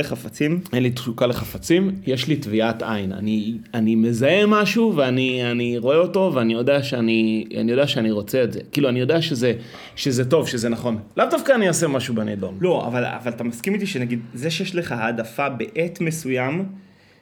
[0.00, 0.60] לחפצים?
[0.72, 3.12] אין לי תשוקה לחפצים, יש לי טביעת עין.
[3.12, 8.44] אני, אני מזהה משהו ואני אני רואה אותו ואני יודע שאני, אני יודע שאני רוצה
[8.44, 8.60] את זה.
[8.72, 9.52] כאילו, אני יודע שזה,
[9.96, 10.98] שזה טוב, שזה נכון.
[11.16, 12.58] לאו דווקא אני אעשה משהו בנידון.
[12.60, 16.64] לא, אבל, אבל אתה מסכים איתי שנגיד, זה שיש לך העדפה בעת מסוים,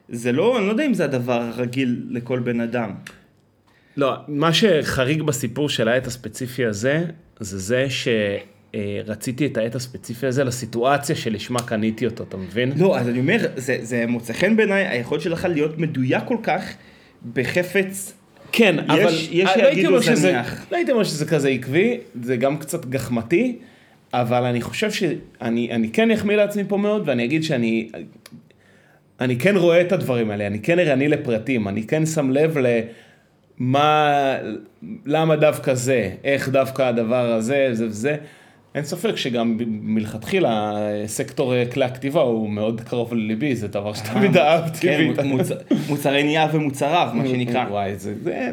[0.09, 2.91] זה לא, אני לא יודע אם זה הדבר הרגיל לכל בן אדם.
[3.96, 7.04] לא, מה שחריג בסיפור של העט הספציפי הזה,
[7.41, 7.86] זה זה
[8.75, 12.73] שרציתי את העט הספציפי הזה לסיטואציה שלשמה קניתי אותו, אתה מבין?
[12.77, 16.74] לא, אז אני אומר, זה, זה מוצא חן בעיניי, היכולת שלך להיות מדויק כל כך
[17.34, 18.12] בחפץ.
[18.52, 20.41] כן, יש- אבל יש לא הייתי אומר שזה-.
[20.73, 23.59] לא הייתי אומר שזה כזה עקבי, זה גם קצת גחמתי,
[24.12, 27.88] אבל אני חושב שאני אני כן אחמיא לעצמי פה מאוד, ואני אגיד שאני
[29.20, 32.56] אני כן רואה את הדברים האלה, אני כן ערני לפרטים, אני כן שם לב
[33.61, 34.36] למה,
[35.06, 38.16] למה דווקא זה, איך דווקא הדבר הזה, זה וזה.
[38.74, 40.73] אין ספק שגם מלכתחילה
[41.06, 44.78] סקטור אה, כלי הכתיבה הוא מאוד קרוב לליבי, זה דבר שתמיד אהבתי.
[44.80, 45.48] כן, ואתה- מוצ,
[45.88, 47.64] מוצרי נייר ומוצריו, מה שנקרא.
[47.70, 48.50] וואי, זה, זה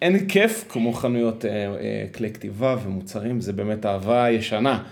[0.00, 4.82] אין, כיף כמו חנויות אה, אה, כלי כתיבה ומוצרים, זה באמת אהבה ישנה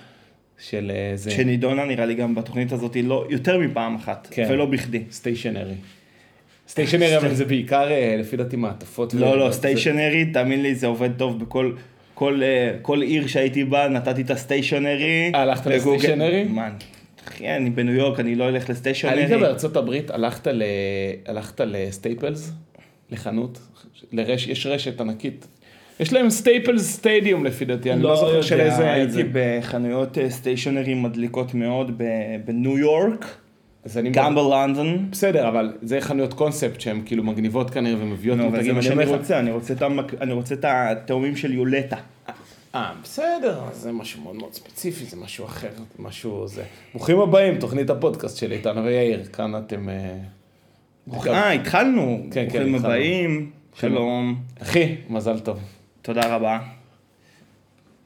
[0.59, 4.47] של אה, זה שנידונה נראה לי גם בתוכנית הזאת לא יותר מפעם אחת, כן.
[4.51, 5.03] ולא בכדי.
[5.11, 5.75] סטיישנרי.
[6.69, 9.15] stationery, אבל זה בעיקר אה, לפי דעתי מעטפות.
[9.15, 11.73] לא, לא, stationery, תאמין לי, זה עובד טוב בכל...
[12.17, 15.31] כל, אה, כל עיר שהייתי בה, נתתי את ה stationery.
[15.35, 15.97] אה, הלכת בגוגל.
[15.97, 16.45] ל stationery?
[16.45, 16.69] מה,
[17.29, 19.25] אחי, אני בניו יורק, אני לא אלך ל stationery.
[19.25, 20.63] עלית בארצות הברית, הלכת, ל...
[21.27, 22.53] הלכת לסטייפלס,
[23.11, 23.59] לחנות,
[24.13, 24.49] לרש...
[24.49, 25.47] יש רשת ענקית.
[26.01, 28.93] יש להם סטייפלס stadium לפי דעתי, אני לא זוכר של איזה...
[28.93, 29.23] הייתי.
[29.33, 32.03] בחנויות אה, stationery מדליקות מאוד
[32.45, 33.37] בניו יורק,
[34.13, 35.09] גם בלונדון.
[35.11, 38.79] בסדר, אבל זה חנויות קונספט שהן כאילו מגניבות כנראה ומביאות מותגים.
[38.79, 39.39] אני רוצה,
[40.21, 41.97] אני רוצה את התאומים של יולטה.
[42.75, 46.63] אה, בסדר, זה משהו מאוד מאוד ספציפי, זה משהו אחר, משהו זה.
[46.95, 49.89] ברוכים הבאים, תוכנית הפודקאסט של איתן ויאיר, כאן אתם...
[49.89, 50.15] אה,
[51.07, 52.27] ברוכים- אה, התחלנו.
[52.31, 52.95] כן, ברוכים התחלנו.
[52.95, 55.59] הבאים, שלום, אחי, מזל טוב.
[56.03, 56.59] תודה רבה.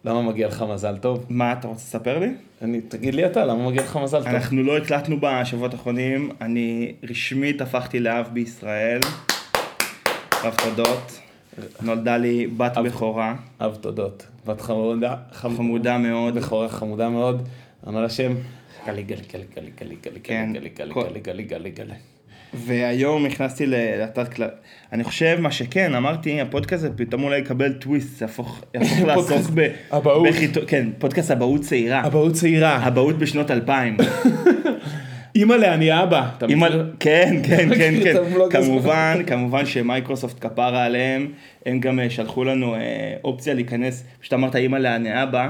[0.05, 1.27] למה מגיע לך מזל טוב?
[1.28, 2.28] מה, אתה רוצה לספר לי?
[2.62, 4.27] אני, תגיד לי אתה, למה מגיע לך מזל טוב?
[4.28, 9.00] אנחנו לא הקלטנו בשבועות האחרונים, אני רשמית הפכתי לאב בישראל.
[10.44, 11.19] רב תודות.
[11.83, 14.27] נולדה לי בת בכורה, אב תודות.
[14.47, 16.34] בת חמודה, חמ- חמודה מאוד.
[16.34, 17.49] בכורה חמודה מאוד,
[17.88, 18.32] אמר השם,
[18.87, 20.50] גלי גלי גלי גלי גלי גלי כן.
[20.55, 21.94] גלי גלי כל- גלי גלי גלי גלי.
[22.55, 24.49] והיום נכנסתי לתת כלל...
[24.93, 28.62] אני חושב, מה שכן, אמרתי, הפודקאסט הזה פתאום אולי יקבל טוויסט, יהפוך
[29.06, 29.69] לעסוק ב...
[29.91, 30.28] אבהות.
[30.66, 32.06] כן, פודקאסט אבהות צעירה.
[32.06, 32.87] אבהות צעירה.
[32.87, 33.97] אבהות בשנות 2000.
[35.37, 36.28] אימא'לה אני אבא.
[37.00, 38.15] כן, כן, כן, כן.
[38.50, 41.28] כמובן, כמובן שמייקרוסופט כפרה עליהם,
[41.67, 42.81] הם גם אה, שלחו לנו אה,
[43.25, 45.49] אופציה להיכנס, פשוט אמרת אימא'לה אני אבא.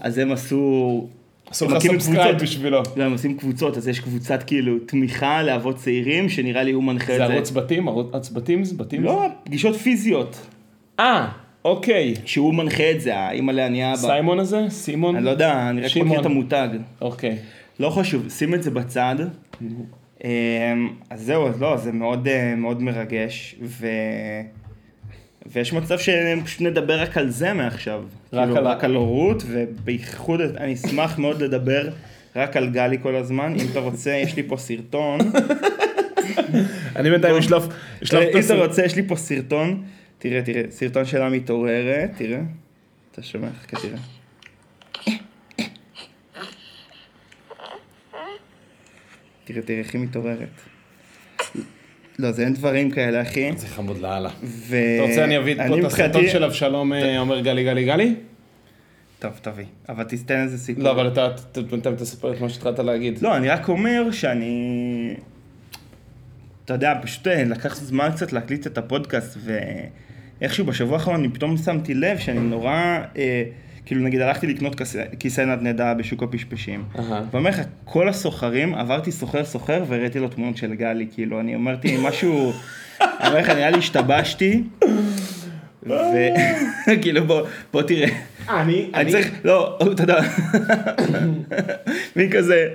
[0.00, 1.06] אז הם עשו...
[1.50, 2.38] עשו לך subscribe.
[2.38, 2.82] בשבילו.
[2.96, 7.06] לא, הם עושים קבוצות, אז יש קבוצת כאילו תמיכה לאבות צעירים, שנראה לי הוא מנחה
[7.06, 7.34] זה את זה.
[7.34, 7.88] ערוץ בתים?
[7.88, 8.64] ערוץ בתים?
[8.64, 9.02] זה בתים?
[9.02, 10.46] לא, פגישות פיזיות,
[11.00, 11.28] אה,
[11.64, 12.14] אוקיי.
[12.24, 13.96] שהוא מנחה את זה, האימא לעני אבא.
[13.96, 14.64] סיימון הזה?
[14.68, 15.16] סימון?
[15.16, 15.96] אני לא יודע, אני רק.
[15.96, 16.68] מכיר את המותג.
[17.00, 17.36] אוקיי.
[17.80, 19.16] לא חשוב, שים את זה בצד.
[20.24, 20.28] אמ,
[21.10, 23.86] אז זהו, אז לא, זה מאוד, אה, מאוד מרגש, ו...
[25.46, 28.02] ויש מצב שפשוט נדבר רק על זה מעכשיו.
[28.32, 31.88] רק כאילו, על רק על הורות, ובייחוד אני אשמח מאוד לדבר
[32.36, 33.54] רק על גלי כל הזמן.
[33.60, 35.20] אם אתה רוצה, יש לי פה סרטון.
[36.96, 37.36] אני בינתיים.
[37.36, 37.66] אשלוף
[38.02, 38.54] את אם אתה.
[38.54, 39.82] רוצה, יש לי פה סרטון.
[40.18, 42.40] תראה, תראה, סרטון שלה מתעוררת, תראה.
[43.12, 43.48] אתה שומע?
[43.62, 43.98] חכה, תראה.
[49.44, 50.69] תראה, תראה איך היא מתעוררת.
[52.20, 53.52] לא, זה אין דברים כאלה, אחי.
[53.56, 54.30] זה חמוד לאללה.
[54.42, 54.76] ו...
[54.96, 58.14] אתה רוצה אני אביא פה את הסרטון של אבשלום אה, אומר גלי גלי גלי?
[59.18, 59.64] טוב, תביא.
[59.88, 60.84] אבל תסתן איזה סיפור.
[60.84, 63.22] לא, אבל אתה ת- בינתיים תספר את מה שהתחלת להגיד.
[63.22, 65.14] לא, אני רק אומר שאני...
[66.64, 69.38] אתה יודע, פשוט אה, לקח זמן קצת להקליט את הפודקאסט,
[70.40, 72.72] ואיכשהו בשבוע האחרון אני פתאום שמתי לב שאני נורא...
[73.16, 73.42] אה,
[73.86, 76.84] כאילו נגיד הלכתי לקנות כיסא- כיסא נדנדה בשוק הפשפשים.
[76.98, 77.22] אהה.
[77.32, 81.96] ואומר לך, כל הסוחרים, עברתי סוחר סוחר והראיתי לו תמונות של גלי, כאילו, אני אמרתי
[82.02, 82.52] משהו,
[83.26, 84.62] אומר לך, נראה לי השתבשתי,
[85.82, 87.42] וכאילו בוא,
[87.72, 88.08] בוא תראה.
[88.48, 90.20] אני, אני צריך, לא, תודה.
[92.16, 92.68] מי כזה,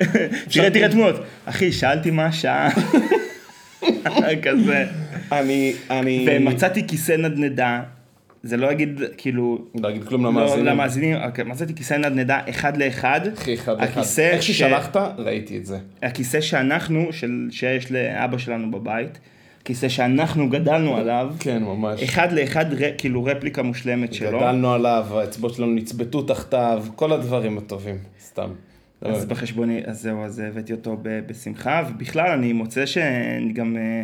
[0.52, 1.16] תראה, תראה תמונות.
[1.46, 2.70] אחי, שאלתי מה השעה.
[4.44, 4.86] כזה.
[5.32, 6.28] אני, אני...
[6.30, 7.82] ומצאתי כיסא נדנדה,
[8.46, 10.66] זה לא אגיד, כאילו, לא אגיד כלום לא למאזינים.
[10.66, 13.22] למאזינים, אוקיי, מצאתי כיסא נדנדה אחד לאחד.
[13.34, 14.02] אחי, אחד לאחד.
[14.20, 15.78] איך ששלחת, ראיתי את זה.
[16.04, 19.20] הכיסא שאנחנו, של, שיש לאבא שלנו בבית,
[19.64, 22.04] כיסא שאנחנו גדלנו עליו, כן, ממש.
[22.04, 24.40] אחד לאחד, ר, כאילו רפליקה מושלמת שלו.
[24.40, 28.50] גדלנו עליו, האצבעות שלנו נצבטו תחתיו, כל הדברים הטובים, סתם.
[29.02, 29.26] אז.
[29.26, 34.04] בחשבוני, אז זהו, אז הבאתי אותו בשמחה, ובכלל אני מוצא שאני גם, אה,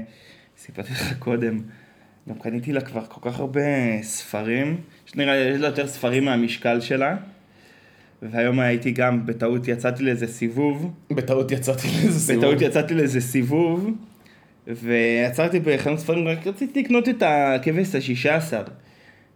[0.57, 1.59] סיפרתי לך קודם,
[2.29, 3.61] גם קניתי לה כבר כל כך הרבה
[4.01, 4.77] ספרים,
[5.07, 7.15] יש נראה לי, יש לה יותר ספרים מהמשקל שלה,
[8.21, 12.45] והיום הייתי גם, בטעות יצאתי לאיזה סיבוב, בטעות יצאתי לאיזה סיבוב.
[12.45, 13.89] בטעות יצאתי לאיזה סיבוב,
[14.67, 18.63] ועצרתי בחנות ספרים, רק רציתי לקנות את הכבש השישה עשר,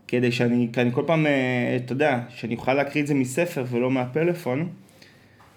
[0.08, 3.66] כדי שאני, כי אני כל פעם, אה, אתה יודע, שאני אוכל להקריא את זה מספר
[3.70, 4.70] ולא מהפלאפון.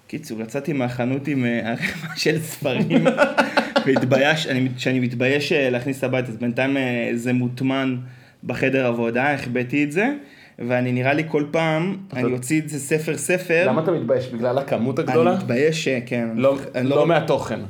[0.07, 3.05] קיצור, יצאתי מהחנות עם אה, ערימה של ספרים,
[3.89, 7.97] והתבייש, אני, שאני מתבייש אה, להכניס הביתה, אז בינתיים אה, זה מוטמן
[8.45, 10.09] בחדר עבודה, החבאתי את זה,
[10.59, 13.65] ואני נראה לי כל פעם, אני אוציא את זה ספר ספר.
[13.67, 14.29] למה אתה מתבייש?
[14.29, 15.35] בגלל הכמות אני הגדולה?
[15.35, 16.29] מתבייש, אה, כן.
[16.35, 17.61] לא, אני לא מהתוכן.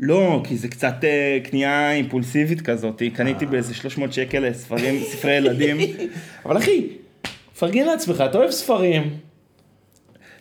[0.00, 5.76] לא, כי זה קצת אה, קנייה אימפולסיבית כזאת, קניתי באיזה 300 שקל ספרים, ספרי ילדים.
[6.46, 6.86] אבל אחי,
[7.58, 9.10] פרגן לעצמך, אתה אוהב ספרים.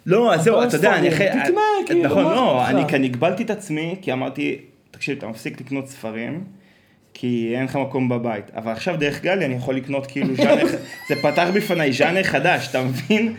[0.05, 1.27] לא, אז זהו, אתה יודע, אני אחרי...
[1.27, 2.67] תקנה, כאילו, נכון, לא?
[2.67, 4.57] אני כאן הגבלתי את עצמי, כי אמרתי,
[4.91, 6.43] תקשיב, אתה מפסיק לקנות ספרים,
[7.13, 8.51] כי אין לך מקום בבית.
[8.55, 10.65] אבל עכשיו דרך גלי אני יכול לקנות כאילו ז'אנר,
[11.09, 13.35] זה פתח בפניי ז'אנר חדש, אתה מבין?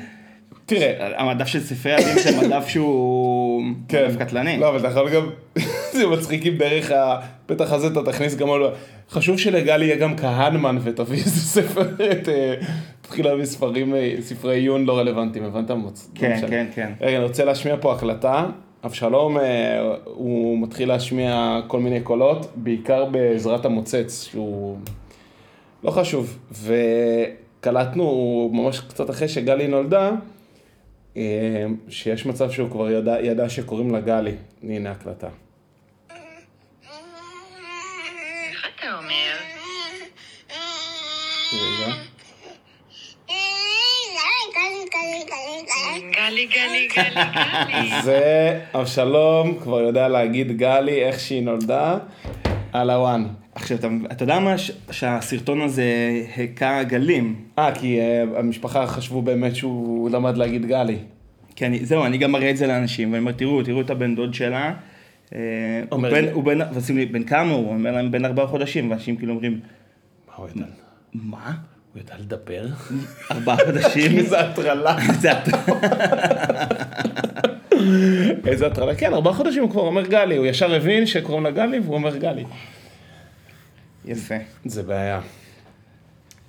[0.67, 3.63] תראה, המדף של ספרי ילדים זה מדף שהוא...
[3.63, 4.59] מדף קטלני.
[4.59, 5.31] לא, אבל אתה יכול גם,
[5.97, 8.73] זה מצחיק אם דרך הפתח הזה אתה תכניס גם עוד...
[9.11, 12.55] חשוב שלגלי יהיה גם כהנמן ותביא איזה ספר, אה,
[13.03, 15.71] תתחיל להביא ספרים, אה, ספרי עיון לא רלוונטיים, הבנת?
[16.15, 16.41] כן.
[16.51, 16.93] כן, כן.
[17.01, 18.47] רגע, אני רוצה להשמיע פה הקלטה.
[18.85, 24.79] אבשלום, אה, הוא מתחיל להשמיע כל מיני קולות, בעיקר בעזרת המוצץ, שהוא
[25.85, 26.39] לא חשוב.
[26.53, 30.11] וקלטנו ממש קצת אחרי שגלי נולדה,
[31.17, 34.35] אה, שיש מצב שהוא כבר ידע, ידע שקוראים לה גלי.
[34.63, 35.29] הנה הקלטה.
[41.53, 42.10] רגע.
[46.31, 47.25] גלי, גלי, גלי,
[47.69, 48.03] גלי.
[48.03, 51.99] זה אבשלום כבר יודע להגיד גלי איך שהיא נולדה
[52.73, 53.27] על הוואן.
[53.55, 54.59] עכשיו, אתה, אתה יודע מה?
[54.59, 55.85] ש- שהסרטון הזה
[56.37, 57.35] היכה גלים.
[57.59, 60.97] אה, כי אה, המשפחה חשבו באמת שהוא למד להגיד גלי.
[61.57, 64.15] כי אני, זהו, אני גם מראה את זה לאנשים, ואני אומר, תראו, תראו את הבן
[64.15, 64.73] דוד שלה.
[65.35, 65.39] אה,
[65.91, 67.65] הוא אומר בן, הוא בן, ועושים לי, בן כמה הוא?
[67.67, 69.61] הוא אומר להם, בן ארבעה חודשים, ואנשים כאילו אומרים,
[70.29, 70.67] מה הוא ידע?
[71.15, 71.53] מה?
[71.95, 72.67] הוא ידע לדבר?
[73.31, 74.19] ארבעה חודשים?
[74.19, 74.97] איזה הטרלה.
[78.47, 78.95] איזה הטרלה.
[78.95, 82.17] כן, ארבעה חודשים הוא כבר אומר גלי, הוא ישר הבין שקוראים לה גלי והוא אומר
[82.17, 82.45] גלי.
[84.05, 84.35] יפה.
[84.65, 85.21] זה בעיה.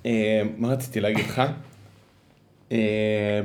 [0.06, 1.42] אה, מה רציתי להגיד לך?
[2.72, 3.40] אה,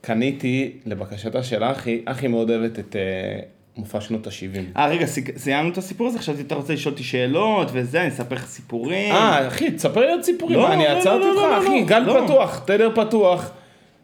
[0.00, 3.40] קניתי, לבקשתה של אחי, אחי מאוד אוהבת את אה,
[3.76, 4.78] מופע שנות ה-70.
[4.78, 6.18] אה, רגע, סי- סיימנו את הסיפור הזה?
[6.18, 9.14] חשבתי שאתה רוצה לשאול אותי שאלות וזה, אני אספר לך סיפורים.
[9.14, 11.80] אה, אחי, תספר לי עוד סיפורים, לא, מה, אני לא, עצרתי לא, אותך, לא, אחי,
[11.80, 12.22] לא, גל לא.
[12.24, 13.50] פתוח, תדר פתוח,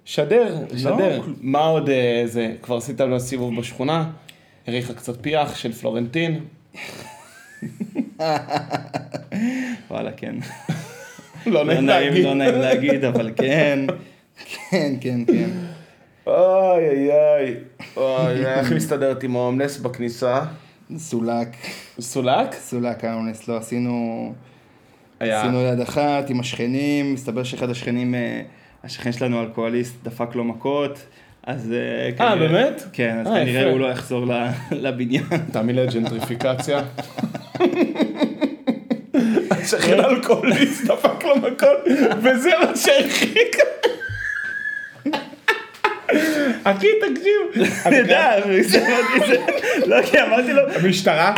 [0.05, 1.21] שדר, שדר.
[1.41, 4.11] מה עוד אה, זה, כבר עשית לו סיבוב בשכונה,
[4.67, 6.41] הריחה קצת פיח של פלורנטין,
[9.91, 10.35] וואלה, כן.
[11.47, 12.25] לא לא נעים, להגיד.
[12.25, 13.79] לא נעים להגיד, אבל כן.
[14.71, 15.51] כן, כן, כן.
[16.27, 17.55] אוי אוי אוי,
[17.97, 20.41] אוי, איך מסתדרת עם ההומלס בכניסה?
[20.97, 21.49] סולק.
[22.01, 22.55] סולק?
[22.55, 24.35] סולק האונס, לא עשינו...
[25.21, 28.43] היה, עשינו יד אחת עם השכנים, מסתבר שאחד השכנים, אה,
[28.85, 30.99] השכן שלנו אלכוהוליסט דפק לו מכות,
[31.43, 32.37] אז אה, כנראה...
[32.37, 32.83] באמת?
[32.93, 33.71] כן, אז אה, כנראה.
[33.71, 34.27] הוא לא יחזור
[34.71, 35.25] לבניין.
[35.53, 36.81] תאמין לי ג'נטריפיקציה.
[39.51, 41.79] השכן אלכוהוליסט דפק לו מכות,
[42.23, 43.57] וזה מה שהרחיק.
[46.65, 47.67] אחי, תקשיב.
[47.87, 48.33] אני יודע,
[49.87, 51.35] לא, כי אמרתי לו, משטרה,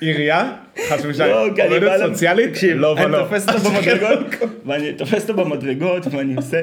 [0.00, 0.52] עירייה,
[0.88, 1.74] חס ושלום, לא, אני.
[1.74, 3.22] עובדת סוציאלית, לא אני ולא.
[3.22, 4.18] תופס אותו במדרגות,
[4.66, 6.60] ואני תופס אותו במדרגות, ואני עושה,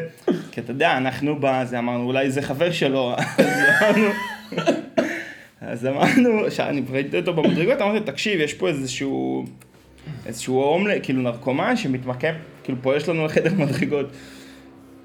[0.51, 3.45] כי אתה יודע, אנחנו בזה אמרנו, אולי זה חבר שלו, אז
[3.81, 4.09] אמרנו,
[5.61, 9.45] אז אמרנו, שאני ראיתי אותו במדרגות, אמרתי, תקשיב, יש פה איזשהו,
[10.25, 12.33] איזשהו הומלה, כאילו נרקומן שמתמקם,
[12.63, 14.05] כאילו פה יש לנו לחדר מדרגות.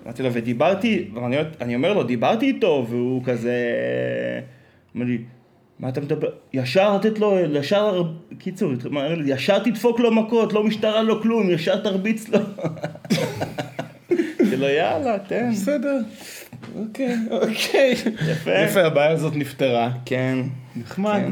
[0.05, 3.55] אמרתי לו, ודיברתי, ואני אני אומר לו, דיברתי איתו, והוא כזה,
[4.95, 5.19] אומר לי,
[5.79, 6.29] מה אתה מדבר?
[6.53, 8.03] ישר לתת לו, ישר,
[8.39, 8.73] קיצור,
[9.27, 12.39] ישר תדפוק לו מכות, לא משטרה, לא כלום, ישר תרביץ לו.
[14.53, 15.51] אמרתי לו, יאללה, תן.
[15.53, 15.99] בסדר,
[16.79, 17.93] אוקיי, אוקיי.
[18.31, 18.51] יפה.
[18.51, 19.91] יפה, הבעיה הזאת נפתרה.
[20.05, 20.39] כן.
[20.77, 21.23] נחמד.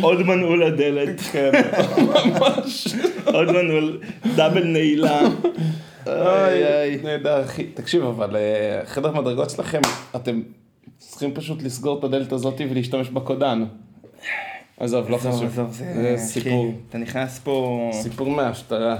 [0.00, 1.20] עוד מנעול לדלת.
[1.20, 1.50] כן,
[1.96, 2.94] ממש.
[3.24, 4.00] עוד מנעול,
[4.36, 5.20] דאבל נעילה.
[6.06, 6.98] איי איי.
[7.04, 7.64] נהדר, אחי.
[7.64, 8.42] תקשיב, אבל אה,
[8.86, 9.80] חדר מדרגות שלכם,
[10.16, 10.42] אתם
[10.98, 13.64] צריכים פשוט לסגור את הדלת הזאת ולהשתמש בקודן.
[14.80, 15.44] עזוב, לא חשוב.
[15.44, 16.74] עזוב, זה סיפור.
[16.88, 17.90] אתה נכנס פה...
[17.92, 18.96] סיפור מההפטרה.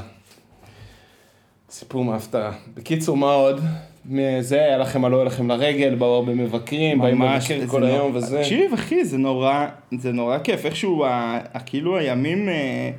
[1.71, 2.53] סיפור מההפטרה.
[2.75, 3.61] בקיצור, מה עוד?
[4.07, 8.39] מזה, היה לכם עלו לכם לרגל, באו הרבה מבקרים, באים לבקר זה כל היום וזה.
[8.39, 9.67] תקשיב, אחי, זה נורא,
[9.99, 10.65] זה נורא כיף.
[10.67, 12.91] איכשהו, ה- כאילו הימים, אה,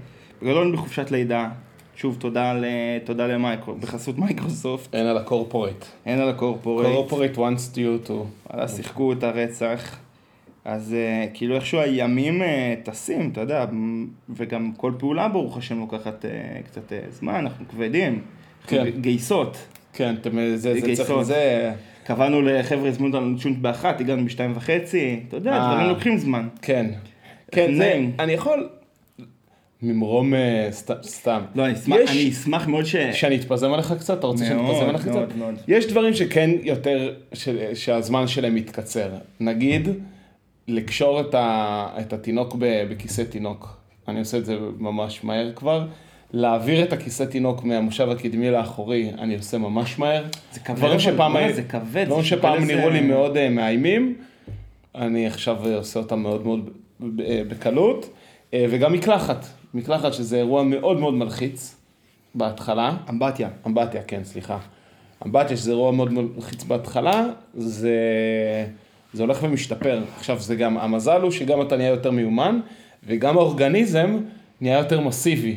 [0.41, 1.49] בגדול אני בחופשת לידה.
[1.95, 2.65] שוב, תודה ל-
[3.03, 5.85] תודה למייקרו, בחסות מייקרוסופט, אין על ה corporate.
[6.05, 6.93] אין על ה corporate.
[6.95, 8.13] Corporate wants you to.
[8.51, 9.97] וואלה, שיחקו את הרצח.
[10.65, 13.65] אז אה, כאילו איכשהו הימים אה, טסים, אתה יודע,
[14.29, 16.31] וגם כל פעולה ברוך השם לוקחת אה,
[16.65, 18.21] קצת אה, זמן, אנחנו כבדים.
[18.67, 18.83] כן.
[19.01, 19.57] גייסות.
[19.93, 21.25] כן, אתם, זה, זה צריך, גייסות.
[21.25, 21.71] זה,
[22.03, 25.67] קבענו לחבר'ה, הזמינו אותנו לצ'ונט באחת, הגענו בשתיים וחצי, אתה יודע.
[25.73, 26.47] דברים לוקחים זמן.
[26.61, 26.85] כן.
[27.51, 27.99] כן, זה.
[28.19, 28.69] אני יכול
[29.85, 31.41] ממרום אה, סת- סתם.
[31.55, 32.95] לא, אני אשמח, יש- אני אשמח מאוד ש...
[32.95, 34.19] שאני אתפזם עליך קצת?
[34.19, 35.35] אתה רוצה שאני אתפזם עליך מאוד, קצת?
[35.37, 35.55] מאוד.
[35.67, 39.09] יש דברים שכן יותר, ש- שהזמן שלהם מתקצר.
[39.39, 39.87] נגיד,
[40.67, 43.77] לקשור את, ה, את התינוק בכיסא תינוק.
[44.07, 45.85] אני עושה את זה ממש מהר כבר.
[46.33, 50.23] להעביר את הכיסא תינוק מהמושב הקדמי לאחורי, אני עושה ממש מהר.
[50.53, 54.15] זה כבד, דברים שפעם, מה, היה- זה כבד, דברים שפעם נראו לי מאוד אה, מאיימים,
[54.95, 56.69] אני עכשיו עושה אותם מאוד מאוד
[57.27, 58.09] אה, בקלות.
[58.69, 61.75] וגם מקלחת, מקלחת שזה אירוע מאוד מאוד מלחיץ
[62.35, 62.97] בהתחלה.
[63.09, 63.49] אמבטיה.
[63.67, 64.57] אמבטיה, כן, סליחה.
[65.25, 67.97] אמבטיה, שזה אירוע מאוד מלחיץ בהתחלה, זה,
[69.13, 70.03] זה הולך ומשתפר.
[70.17, 72.59] עכשיו, זה גם, המזל הוא שגם אתה נהיה יותר מיומן,
[73.03, 74.17] וגם האורגניזם
[74.61, 75.55] נהיה יותר מסיבי.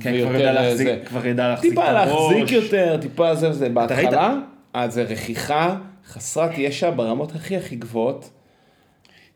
[0.00, 0.98] כן, כבר ידע אה, להחזיק, זה.
[1.06, 2.32] כבר ידע להחזיק את טיפה הראש.
[2.32, 3.68] להחזיק יותר, טיפה זה וזה.
[3.68, 4.38] בהתחלה,
[4.74, 5.76] אז זה רכיחה
[6.06, 8.30] חסרת ישע ברמות הכי הכי גבוהות.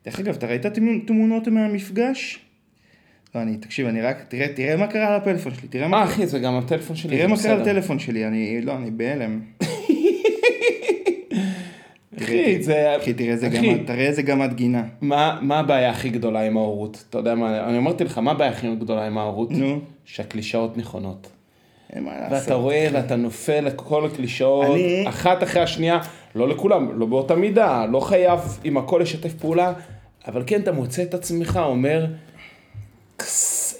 [0.04, 0.66] דרך אגב, אתה ראית
[1.06, 2.46] תמונות מהמפגש?
[3.37, 6.05] לא, אני, תקשיב, אני רק, תראה, תראה מה קרה על הפלאפון שלי, תראה מה, אה,
[6.05, 7.16] אחי, זה גם הטלפון שלי.
[7.16, 7.61] תראה מה קרה על.
[7.61, 9.40] הטלפון שלי, אני, לא, אני בהלם.
[12.23, 12.97] אחי, זה...
[12.97, 14.83] אחי, תראה איזה אחי, גמד, תראה איזה גמד גינה.
[15.00, 17.05] מה, מה הבעיה הכי גדולה עם ההורות?
[17.11, 19.50] אתה יודע מה, אני אמרתי לך, מה הבעיה הכי גדולה עם ההורות?
[19.50, 21.28] נו, שהקלישאות נכונות.
[21.93, 22.33] אין מה לעשות.
[22.43, 25.99] ואתה רואה ואתה נופל לכל הקלישאות, אני- אחת אחרי השנייה,
[26.35, 29.73] לא לכולם, לא באותה מידה, לא חייב עם הכל לשתף פעולה,
[30.28, 32.07] אבל כן, אתה מוצא את עצמך אומר,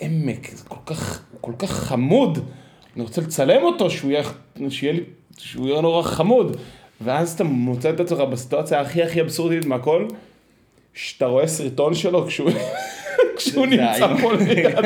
[0.01, 2.39] עמק, זה כל כך, הוא כל כך חמוד,
[2.97, 4.23] אני רוצה לצלם אותו, שהוא יהיה,
[4.71, 5.01] שיהיה לי,
[5.39, 6.57] שהוא יהיה נורא חמוד,
[7.01, 10.07] ואז אתה מוצא את עצמך בסיטואציה הכי הכי אבסורדית מהכל,
[10.95, 12.51] שאתה רואה סרטון שלו כשהוא,
[13.37, 14.17] כשהוא נמצא.
[14.21, 14.77] פה ליד.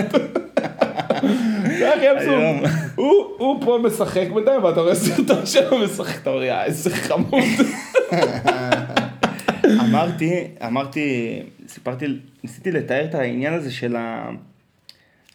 [1.78, 2.70] זה הכי אבסורד.
[2.94, 7.44] הוא, הוא פה משחק בינתיים, ואתה רואה סרטון שלו משחק, אתה אומר, "יא, איזה חמוד.
[9.80, 12.06] אמרתי, אמרתי, סיפרתי,
[12.42, 14.30] ניסיתי לתאר את העניין הזה של ה...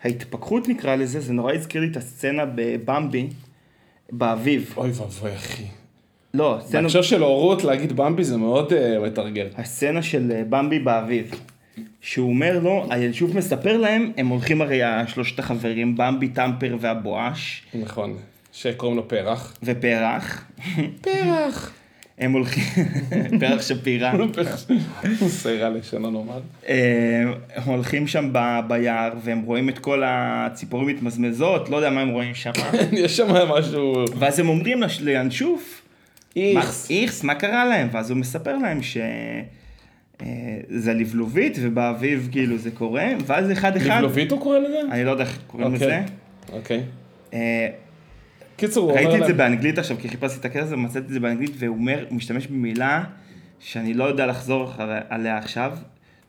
[0.03, 3.27] ההתפכחות נקרא לזה, זה נורא הזכיר לי את הסצנה בבמבי,
[4.11, 4.73] באביב.
[4.77, 5.63] אוי ואבוי, אחי.
[6.33, 9.47] לא, הסצנה, בהקשר של הורות, להגיד במבי זה מאוד אה, מתרגל.
[9.57, 11.31] הסצנה של אה, במבי באביב.
[12.01, 18.17] שהוא אומר לו, היישוב מספר להם, הם הולכים הרי שלושת החברים, במבי, טמפר והבואש, נכון.
[18.51, 19.57] שקוראים לו פרח.
[19.63, 20.45] ופרח.
[21.01, 21.71] פרח.
[22.17, 22.63] הם הולכים,
[23.39, 24.13] פרח שפירא.
[25.27, 26.39] סיירה לשנה נאמר.
[26.67, 27.23] אה,
[27.55, 28.33] הם הולכים שם
[28.67, 32.51] ביער, והם רואים את כל הציפורים מתמזמזות, לא יודע מה הם רואים שם.
[33.03, 34.05] יש שם משהו...
[34.19, 35.81] ואז הם אומרים לינשוף,
[36.35, 36.91] איכס.
[36.91, 37.87] איכס, מה קרה להם?
[37.91, 38.97] ואז הוא מספר להם ש...
[40.21, 40.27] אה,
[40.69, 44.79] זה לבלובית, ובאביב כאילו זה קורה, ואז אחד אחד, לבלובית הוא קורא לזה?
[44.91, 45.87] אני לא יודע איך קוראים אוקיי.
[45.87, 46.01] לזה.
[46.53, 46.83] אוקיי.
[48.55, 51.05] אה, קיצור, הוא אומר ראיתי את זה באנגלית עכשיו, כי חיפשתי את הקטע הזה ומצאתי
[51.05, 53.03] את זה באנגלית, והוא אומר, הוא משתמש במילה
[53.59, 54.71] שאני לא יודע לחזור
[55.09, 55.77] עליה עכשיו,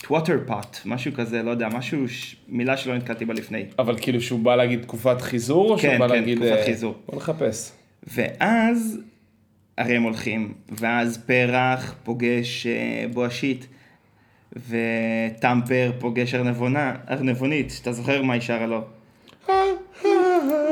[0.04, 3.64] water pot, משהו כזה, לא יודע, משהו, ש- מילה שלא נתקלתי בה לפני.
[3.78, 6.38] אבל כאילו שהוא בא להגיד תקופת חיזור, או שהוא כן, בא כן, להגיד...
[6.38, 6.94] תקופת אה, חיזור.
[7.06, 7.72] בוא נחפש.
[8.14, 8.98] ואז,
[9.78, 13.66] הרי הם הולכים, ואז פרח פוגש אה, בואשית,
[14.68, 18.84] וטמפר פוגש ארנבונה, ארנבונית, אתה זוכר מה היא שרה לו?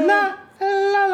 [0.06, 0.30] לה,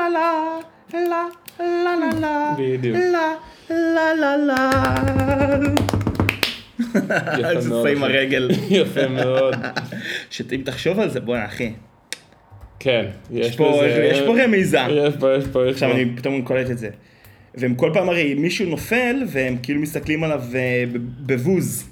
[0.08, 0.58] לה,
[0.92, 1.24] לה, לה,
[1.58, 2.96] לה, לה, לה, לה, בדיוק.
[2.96, 3.34] לה,
[3.70, 4.70] לה, לה, לה.
[7.38, 8.12] יפה איזה מאוד, עושה עם אחי.
[8.16, 8.50] הרגל.
[8.70, 9.54] יפה מאוד.
[10.30, 11.72] שאם תחשוב על זה, בואנה אחי,
[12.78, 14.78] כן, יש פה- יש פה רמיזה.
[14.90, 15.94] יש פה, יש פה, יש עכשיו פה.
[15.96, 16.88] אני פתאום קולט את זה.
[17.54, 20.84] והם כל פעם הרי מישהו נופל והם כאילו מסתכלים עליו אה,
[21.26, 21.88] בבוז.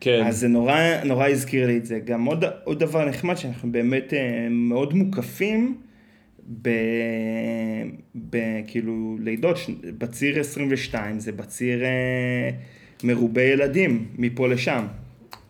[0.00, 0.22] כן.
[0.26, 1.98] אז זה נורא, נורא הזכיר לי את זה.
[2.04, 4.18] גם עוד, עוד דבר נחמד שאנחנו באמת אה,
[4.50, 5.76] מאוד מוקפים
[6.62, 6.68] ב...
[8.30, 8.36] ב...
[8.66, 9.56] כאילו לידות,
[9.98, 12.50] בציר 22 זה בציר אה,
[13.04, 14.84] מרובה ילדים מפה לשם.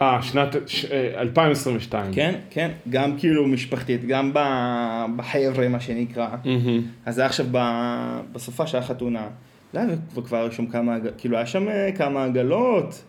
[0.02, 2.12] אה, שנת ש- אה, 2022.
[2.14, 6.28] כן, כן, גם כאילו משפחתית, גם ב- בחבר'ה מה שנקרא.
[6.44, 6.82] מהמם.
[7.06, 9.28] אז זה עכשיו ב- בסופה שהיה חתונה.
[9.74, 9.80] לא,
[10.14, 13.02] וכבר היו שם כמה, כאילו היה שם אה, כמה עגלות.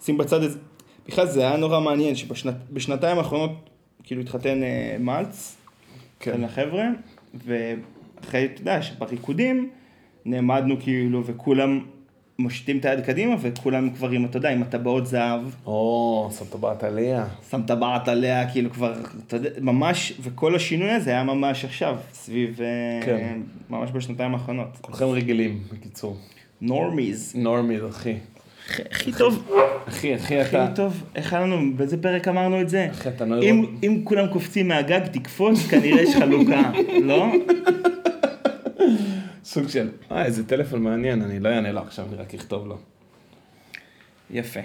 [0.00, 0.58] שים בצד איזה,
[1.08, 3.70] בכלל זה היה נורא מעניין שבשנתיים האחרונות
[4.04, 5.56] כאילו התחתן אה, מלץ.
[6.20, 6.84] כן, לחבר'ה,
[7.34, 9.70] ואחרי, אתה יודע, שבריקודים,
[10.24, 11.80] נעמדנו כאילו, וכולם
[12.38, 15.40] מושיטים את היד קדימה, וכולם כבר עם, אתה יודע, עם הטבעות זהב.
[15.66, 17.26] או, שם טבעת עליה.
[17.50, 18.94] שם טבעת עליה, כאילו כבר,
[19.26, 23.40] אתה יודע, ממש, וכל השינוי הזה היה ממש עכשיו, סביב, אה, כן.
[23.70, 24.78] ממש בשנתיים האחרונות.
[24.80, 26.16] כולכם רגילים, בקיצור.
[26.60, 27.32] normies.
[27.36, 28.14] normies, אחי.
[28.90, 29.50] הכי טוב,
[29.88, 30.64] אחי, אחי, אתה...
[30.64, 32.88] הכי טוב, איך היה לנו, באיזה פרק אמרנו את זה?
[32.90, 36.70] אחי, אתה neuro- אם, אם כולם קופצים מהגג, תקפוץ, כנראה יש חלוקה,
[37.02, 37.26] לא?
[39.44, 42.76] סוג של, אה, איזה טלפון מעניין, אני לא אענה לו עכשיו, אני רק אכתוב לו.
[44.30, 44.60] יפה.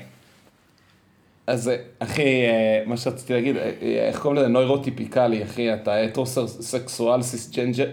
[1.48, 4.48] אז אה, אחי, אה, מה שרציתי להגיד, אה, אה, איך קוראים לזה?
[4.48, 7.88] neurotypical, אחי, אתה הטרוסקסואל סיסג'נג'ר,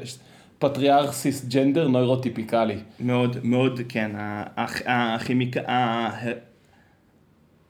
[0.61, 2.77] פטריארך סיסג'נדר נוירוטיפיקלי.
[3.01, 4.11] מאוד, מאוד, כן,
[4.87, 5.61] הכימיקה,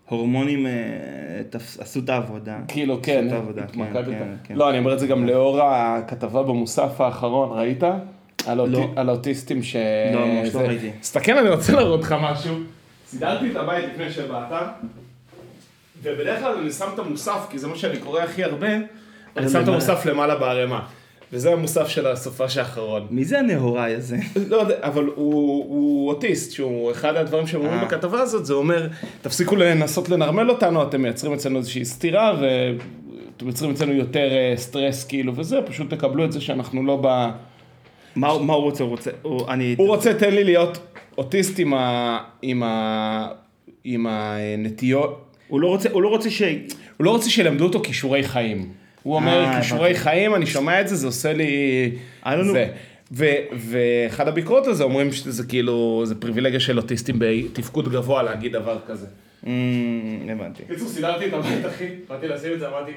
[0.09, 0.73] ההורמונים אה,
[1.79, 2.59] עשו את העבודה.
[2.69, 3.93] כאילו, עשו כן, את העבודה, כן.
[3.95, 4.55] כן, כן.
[4.55, 7.83] לא, אני אומר את זה גם לאור הכתבה במוסף האחרון, ראית?
[8.47, 8.91] על לא.
[8.97, 9.77] על האוטיסטים ש...
[10.15, 10.91] לא, ממש לא ראיתי.
[11.01, 12.55] תסתכל, אני רוצה להראות לך משהו.
[13.07, 14.53] סידרתי את הבית לפני שבאת,
[16.03, 18.69] ובדרך כלל אני שם את המוסף, כי זה מה שאני קורא הכי הרבה,
[19.37, 19.69] אני שם את.
[19.69, 20.87] המוסף למעלה בערימה.
[21.33, 23.07] וזה המוסף של הסופש האחרון.
[23.11, 24.17] מי זה הנהוראי הזה?
[24.49, 27.85] לא יודע, אבל הוא, הוא אוטיסט, שהוא אחד הדברים שהם אומרים אה.
[27.85, 28.89] בכתבה הזאת, זה אומר,
[29.23, 35.05] תפסיקו לנסות לנרמל אותנו, אתם מייצרים אצלנו איזושהי סתירה, ואתם מייצרים אצלנו יותר אה, סטרס
[35.05, 37.07] כאילו וזה, פשוט תקבלו את זה שאנחנו לא ב...
[38.17, 38.85] מה מה הוא רוצה?
[38.85, 39.75] הוא רוצה, הוא- אני...
[39.79, 40.79] הוא רוצה, תן לי להיות
[41.19, 42.19] אוטיסט עם ה...
[42.43, 43.29] עם ה...
[43.85, 46.43] עם הנטיות, הוא לא רוצה, הוא לא רוצה ש...
[46.97, 48.69] הוא לא רוצה שילמדו אותו כישורי חיים.
[49.03, 49.95] הוא אומר, אה, כישורי.
[49.95, 51.47] חיים, אני שומע את זה, זה עושה לי...
[52.53, 52.67] זה.
[53.13, 53.25] ו-
[53.57, 59.07] ואחד הביקורות הזה אומרים שזה כאילו, זה פריבילגיה של אוטיסטים בתפקוד גבוה להגיד דבר כזה.
[59.47, 59.51] אמ,
[60.33, 60.63] הבנתי.
[60.69, 62.93] בקיצור, סידרתי את הבית, אחי, באתי לשים את זה, אמרתי...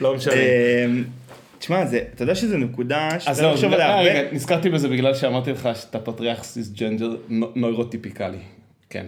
[0.00, 0.34] לא משנה.
[0.34, 1.04] אמ,
[1.58, 4.32] תשמע, זה- אתה יודע שזו נקודה אז שאתה זהו, לחשוב עליה אה, הרבה.
[4.32, 7.16] נזכרתי בזה בגלל שאמרתי לך שאתה פטריארך סיסג'נדר
[7.54, 8.38] נוירוטיפיקלי.
[8.90, 9.06] כן.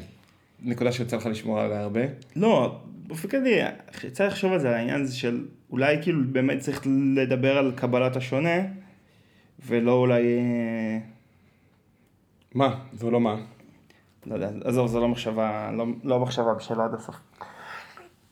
[0.62, 2.00] נקודה שיוצא לך לשמור עליה הרבה.
[2.36, 3.60] לא, באופן כללי,
[4.12, 6.82] צריך לחשוב על זה, על העניין הזה של אולי כאילו באמת צריך
[7.16, 8.56] לדבר על קבלת השונה,
[9.66, 10.22] ולא אולי...
[10.22, 10.98] אה,
[12.54, 12.78] מה?
[12.98, 13.36] ולא מה?
[14.26, 17.14] לא יודע, עזוב, זו לא מחשבה, לא, לא מחשבה בשלה עד הסוף.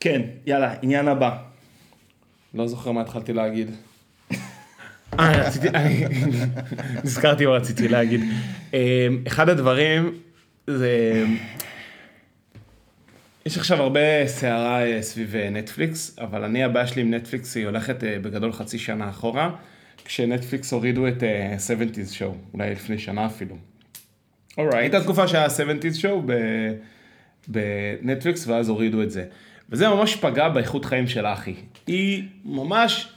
[0.00, 1.38] כן, יאללה, עניין הבא.
[2.54, 3.70] לא זוכר מה התחלתי להגיד.
[5.20, 6.04] אה, רציתי, אני-
[7.04, 8.20] נזכרתי מה רציתי להגיד.
[8.74, 10.12] אה, אחד הדברים
[10.66, 11.24] זה...
[13.46, 17.66] יש עכשיו הרבה סערה אה, סביב אה, נטפליקס, אבל אני הבעיה שלי עם נטפליקס היא
[17.66, 19.50] הולכת אה, בגדול חצי שנה אחורה,
[20.04, 23.56] כשנטפליקס הורידו את אה, 70's show, אולי לפני שנה אפילו.
[24.56, 26.32] הייתה תקופה שהיה 70's show
[27.48, 29.24] בנטפליקס ואז הורידו את זה.
[29.70, 31.54] וזה ממש פגע באיכות חיים של אחי.
[31.86, 33.08] היא ממש,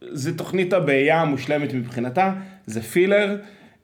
[0.00, 2.32] זה תוכנית הבעיה המושלמת מבחינתה,
[2.66, 3.36] זה filler,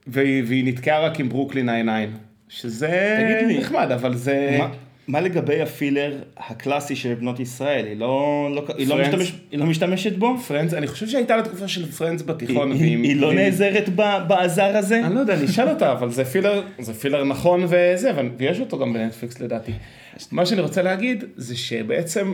[0.07, 2.17] והיא, והיא נתקעה רק עם ברוקלין 99,
[2.49, 4.55] שזה תגיד לי, נחמד, אבל זה...
[4.59, 4.69] מה,
[5.07, 7.85] מה לגבי ה filler הקלאסי של בנות ישראל?
[7.85, 8.07] היא לא,
[8.55, 8.97] לא, היא לא?
[9.01, 10.37] משתמש, היא לא משתמשת בו?
[10.37, 12.71] פרנדס, אני חושב שהייתה לה תקופה של פרנדס בתיכון.
[12.71, 15.01] היא, והיא- היא לא והיא- נעזרת ב- בעזר הזה?
[15.05, 18.79] אני לא יודע, אני אשאל אותה, אבל זה filler, זה filler נכון וזה, ויש אותו
[18.79, 19.71] גם בנטפליקס לדעתי.
[20.31, 22.33] מה שאני רוצה להגיד, זה שבעצם,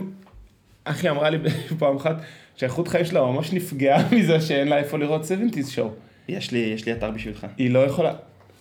[0.84, 1.38] אחי אמרה לי
[1.78, 2.16] פעם אחת,
[2.56, 5.86] שהאיכות חיים שלה ממש נפגעה מזה שאין לה איפה לראות 70's show.
[6.28, 7.46] יש לי, יש לי אתר בשבילך.
[7.58, 8.12] היא לא יכולה.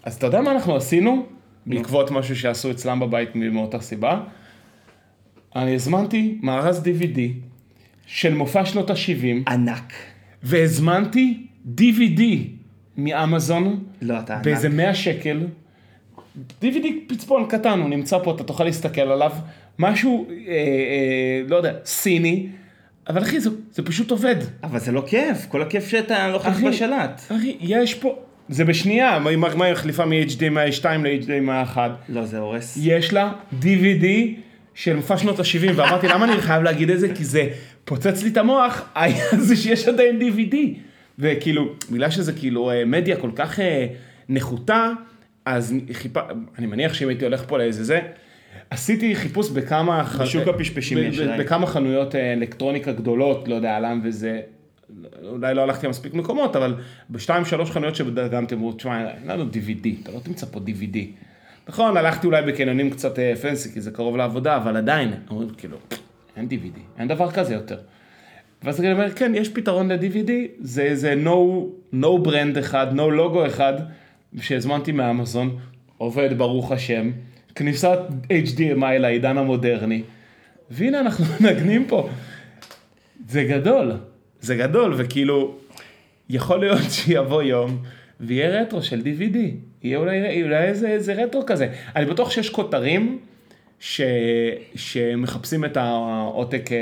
[0.04, 1.26] אז אתה יודע מה אנחנו עשינו?
[1.65, 4.21] בעקבות משהו שעשו אצלם בבית מאותה סיבה.
[5.56, 7.19] אני הזמנתי מארז DVD
[8.06, 9.93] של מופע שנות ה-70, ענק.
[10.43, 11.47] והזמנתי
[11.78, 12.21] DVD
[12.97, 13.84] מאמזון.
[14.02, 14.45] לא, אתה ענק.
[14.45, 15.47] באיזה 100 שקל.
[16.62, 19.32] DVD פצפון קטן, הוא נמצא פה, אתה תוכל להסתכל עליו.
[19.80, 22.47] משהו, אה, אה, לא יודע, סיני,
[23.10, 24.36] אבל אחי, זה, זה פשוט עובד.
[24.63, 27.21] אבל זה לא כיף, כל הכיף שאתה לא אחי, בשלט.
[27.32, 28.19] אחי, יש פה,
[28.52, 29.38] זה בשנייה, מה, היא
[29.72, 31.92] מחליפה מ-HDMI 2 ל-HDMI 1?
[32.10, 32.78] לא, זה הורס.
[32.82, 34.06] יש לה DVD
[34.74, 37.16] של מופע שנות ה-70, ואמרתי, למה אני חייב להגיד את זה?
[37.16, 37.48] כי זה
[37.86, 39.16] פוצץ לי את המוח, היה
[39.48, 40.56] זה שיש עדיין DVD.
[41.20, 43.88] וכאילו, בגלל שזה כאילו אה, מדיה כל כך אה,
[44.30, 44.90] נחותה,
[45.46, 46.12] אז חיפ...
[46.60, 48.00] אני מניח שאם הייתי הולך פה לאיזה זה,
[48.70, 50.04] עשיתי חיפוש בכמה...
[50.04, 51.40] ח- בשוק הפשפשים ב- יש להם.
[51.40, 54.40] בכמה חנויות אה, אלקטרוניקה גדולות, לא יודע, עלם וזה.
[55.23, 56.75] אולי לא הלכתי למספיק מקומות, אבל
[57.10, 60.97] בשתיים שלוש חנויות שבדגמתי אמרו, תשמע, אין לנו DVD, אתה לא תמצא פה DVD.
[61.69, 65.77] נכון, הלכתי אולי בקניונים קצת אה, פנסי, כי זה קרוב לעבודה, אבל עדיין, אומרים כאילו,
[66.38, 67.77] אין DVD, אין דבר כזה יותר.
[68.63, 73.47] ואז אני אומר, כן, יש פתרון ל-DVD, זה איזה no, no brand אחד, no logo
[73.47, 73.73] אחד,
[74.41, 75.58] שהזמנתי מאמזון,
[75.97, 77.12] עובד ברוך השם,
[77.56, 77.99] כניסת
[78.30, 80.04] HDMI לעידן המודרני,
[80.71, 82.10] והנה אנחנו מנגנים פה.
[83.27, 83.91] זה גדול,
[84.41, 85.58] זה גדול, וכאילו,
[86.30, 87.77] יכול להיות שיבוא יום
[88.19, 89.38] ויהיה רטרו של DVD.
[89.84, 91.73] יהיה אולי, אולי איזה, איזה רטרו כזה.
[91.95, 93.19] אני בטוח שיש כותרים
[93.80, 94.01] ש,
[94.75, 96.77] שמחפשים את העותק, אה,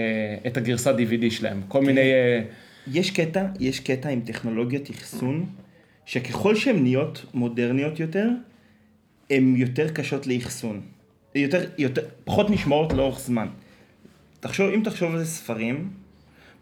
[0.48, 1.62] את הגרסת DVD שלהם.
[1.68, 2.02] כל מיני...
[2.02, 2.42] אה,
[2.88, 5.46] יש קטע, יש קטע עם טכנולוגיית אחסון,
[6.06, 8.30] שככל שהן נהיות מודרניות יותר,
[9.30, 10.82] הן יותר קשות לאחסון.
[11.36, 13.48] יותר, יותר, פחות נשמעות לאורך זמן.
[14.40, 15.90] תחשוב, אם תחשוב על זה ספרים,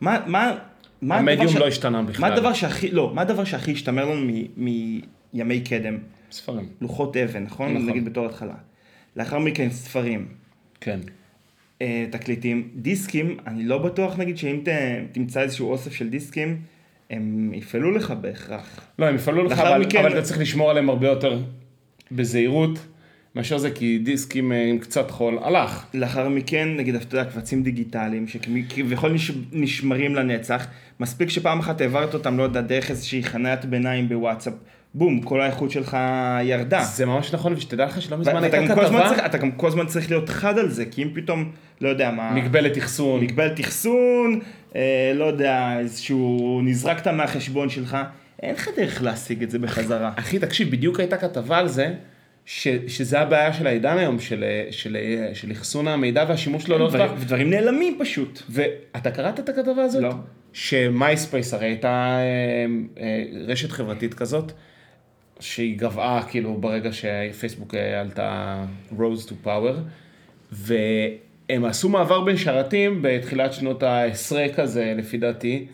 [0.02, 0.58] מה, מה,
[1.02, 2.34] מה המדיום ש- לא השתנה מה בכלל.
[2.34, 4.66] הדבר שהכי, לא, מה הדבר שהכי השתמר לנו מ-
[5.34, 5.98] מימי קדם?
[6.32, 6.66] ספרים.
[6.82, 7.74] לוחות אבן, נכון?
[7.74, 7.90] נכון.
[7.90, 8.54] נגיד בתור התחלה.
[9.16, 10.28] לאחר מכן ספרים,
[10.82, 11.00] כן.
[11.82, 14.68] אה, תקליטים, דיסקים, אני לא בטוח נגיד שאם ת,
[15.12, 16.62] תמצא איזשהו אוסף של דיסקים,
[17.10, 18.80] הם יפעלו לך בהכרח.
[19.00, 21.40] לא, הם יפעלו לך, אבל, מכן- אבל אתה צריך לשמור עליהם הרבה יותר
[22.12, 22.80] בזהירות
[23.36, 25.86] מאשר זה, כי דיסקים אה, עם קצת חול, הלך.
[25.94, 29.32] לאחר מכן, נגיד, אתה יודע, קבצים דיגיטליים, שכביכול נש...
[29.52, 30.68] נשמרים לנצח,
[31.00, 34.54] מספיק שפעם אחת העברת אותם, לא יודע, דרך איזושהי חניית ביניים בוואטסאפ,
[34.94, 35.98] בום, כל האיכות שלך
[36.44, 36.84] ירדה.
[36.84, 40.12] זה ממש נכון, ושתדע לך שלא מזמן הייתה כתבה, צריך, אתה גם כל הזמן צריך
[40.12, 44.40] להיות חד על זה, כי אם פתאום, לא יודע מה, מגבלת אחסון, מגבלת אחסון,
[44.76, 47.98] אה, לא יודע, איזשהו, נזרקת מהחשבון שלך,
[48.44, 50.12] אין לך דרך להשיג את זה בחזרה.
[50.16, 51.94] אחי, תקשיב, בדיוק הייתה כתבה על זה,
[52.50, 54.98] ש, שזה הבעיה של העידן היום, של, של,
[55.34, 58.42] של אחסון המידע והשימוש לא דברים, לאורך דברים נעלמים פשוט.
[58.50, 60.04] ואתה קראת את הכתבה הזאת?
[60.04, 60.14] לא.
[60.54, 62.66] שמייספייס הרי הייתה אה,
[63.04, 64.52] אה, רשת חברתית כזאת,
[65.40, 69.74] שהיא גבעה כאילו ברגע שפייסבוק אה, עלתה rose to power,
[70.52, 75.66] והם עשו מעבר בין שרתים בתחילת שנות העשרה כזה, לפי דעתי,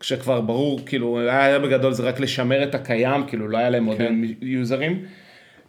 [0.00, 3.98] כשכבר ברור, כאילו, היה בגדול זה רק לשמר את הקיים, כאילו לא היה להם עוד
[3.98, 4.14] כן.
[4.40, 5.04] יוזרים,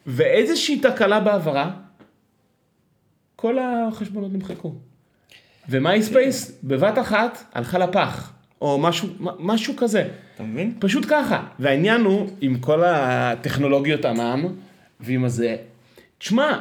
[0.08, 1.72] ואיזושהי תקלה בהעברה,
[3.36, 4.76] כל החשבונות נמחקו.
[5.70, 10.08] ומייספייס בבת אחת הלכה לפח, או משהו, משהו כזה.
[10.36, 10.74] אתה מבין?
[10.80, 11.48] פשוט ככה.
[11.60, 14.44] והעניין הוא, עם כל הטכנולוגיות ענן,
[15.00, 15.56] ועם הזה,
[16.18, 16.60] תשמע,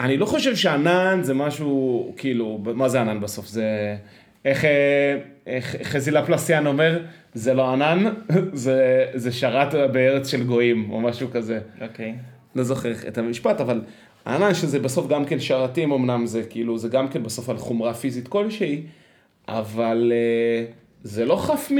[0.00, 3.46] אני לא חושב שענן זה משהו, כאילו, מה זה ענן בסוף?
[3.46, 3.96] זה,
[4.44, 4.64] איך,
[5.46, 7.02] איך חזי לפלסיאן אומר,
[7.34, 8.04] זה לא ענן,
[8.52, 11.60] זה, זה שרת בארץ של גויים, או משהו כזה.
[11.80, 12.14] אוקיי.
[12.56, 13.80] לא זוכר את המשפט, אבל
[14.24, 17.94] הענן שזה בסוף גם כן שרתים, אמנם זה כאילו, זה גם כן בסוף על חומרה
[17.94, 18.82] פיזית כלשהי,
[19.48, 20.64] אבל אה,
[21.02, 21.76] זה לא חף מ...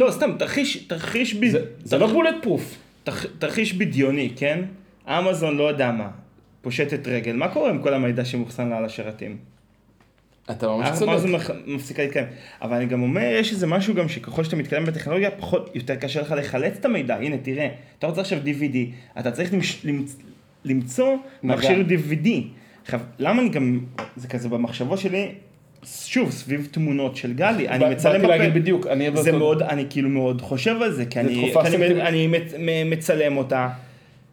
[0.00, 1.48] לא, סתם, תרחיש, תרחיש, ב...
[1.48, 2.76] זה, זה לא בולט פרוף.
[3.04, 3.26] תח...
[3.38, 4.64] תרחיש בדיוני, כן?
[5.08, 6.08] אמזון לא יודע מה,
[6.62, 9.36] פושטת רגל, מה קורה עם כל המידע שמאוחסן לה על השרתים?
[10.50, 11.30] אתה ממש אמזון צודק.
[11.34, 12.26] מח- מפסיקה להתקיים.
[12.62, 16.20] אבל אני גם אומר, יש איזה משהו גם שככל שאתה מתקדם בטכנולוגיה, פחות, יותר קשה
[16.20, 17.14] לך לחלץ את המידע.
[17.16, 18.76] הנה, תראה, אתה רוצה עכשיו DVD,
[19.20, 19.80] אתה צריך למש...
[19.84, 20.16] למצ...
[20.64, 21.16] למצוא.
[21.42, 22.28] מכשיר DVD.
[22.84, 23.80] עכשיו, למה אני גם,
[24.16, 25.28] זה כזה במחשבות שלי,
[26.04, 30.08] שוב, סביב תמונות של גלי, אני מצלם להגיד בדיוק, אני זה באותו- מאוד, אני כאילו
[30.08, 32.54] מאוד חושב על זה, כי אני, כי אני, אני מצ-
[32.86, 33.68] מצלם אותה,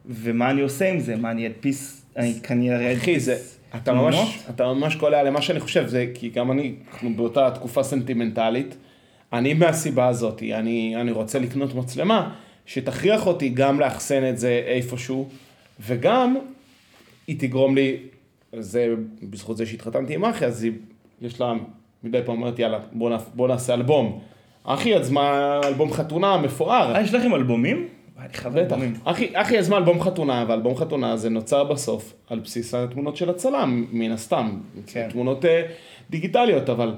[0.06, 1.16] ומה אני עושה עם זה?
[1.16, 3.94] מה, אני אדפיס, אני כנראה זה, אדפיס אתה?
[3.94, 8.76] ממש, אתה ממש קולע למה שאני חושב, זה כי גם אני, אנחנו באותה תקופה סנטימנטלית,
[9.34, 12.34] אני מהסיבה הזאת, אני, אני רוצה לקנות מצלמה
[12.66, 15.30] שתכריח אותי גם לאחסן את זה איפשהו,
[15.80, 16.38] וגם
[17.28, 17.98] היא תגרום לי,
[18.60, 20.72] זה בזכות זה שהתחתנתי עם אחי, אז היא,
[21.22, 21.54] יש לה,
[22.04, 24.20] מדי פעם אומרת יאללה, בוא, נע, בוא נעשה אלבום.
[24.64, 26.96] אחי יזמה אלבום חתונה מפואר.
[26.96, 27.88] אה, יש לכם אלבומים?
[28.50, 28.76] בטח.
[29.04, 33.88] אחי, אחי יזמה אלבום חתונה, ואלבום חתונה זה נוצר בסוף על בסיס התמונות של הצלם,
[33.92, 34.60] מן הסתם.
[34.88, 35.08] כן.
[35.12, 35.64] תמונות אה,
[36.10, 36.96] דיגיטליות, אבל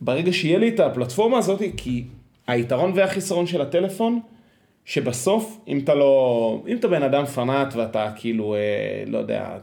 [0.00, 2.04] ברגע שיהיה לי את הפלטפורמה הזאת, כי
[2.46, 4.20] היתרון והחיסרון של הטלפון,
[4.84, 9.56] שבסוף, אם אתה לא, אם אתה בן אדם פנאט ואתה כאילו, אה, לא יודע,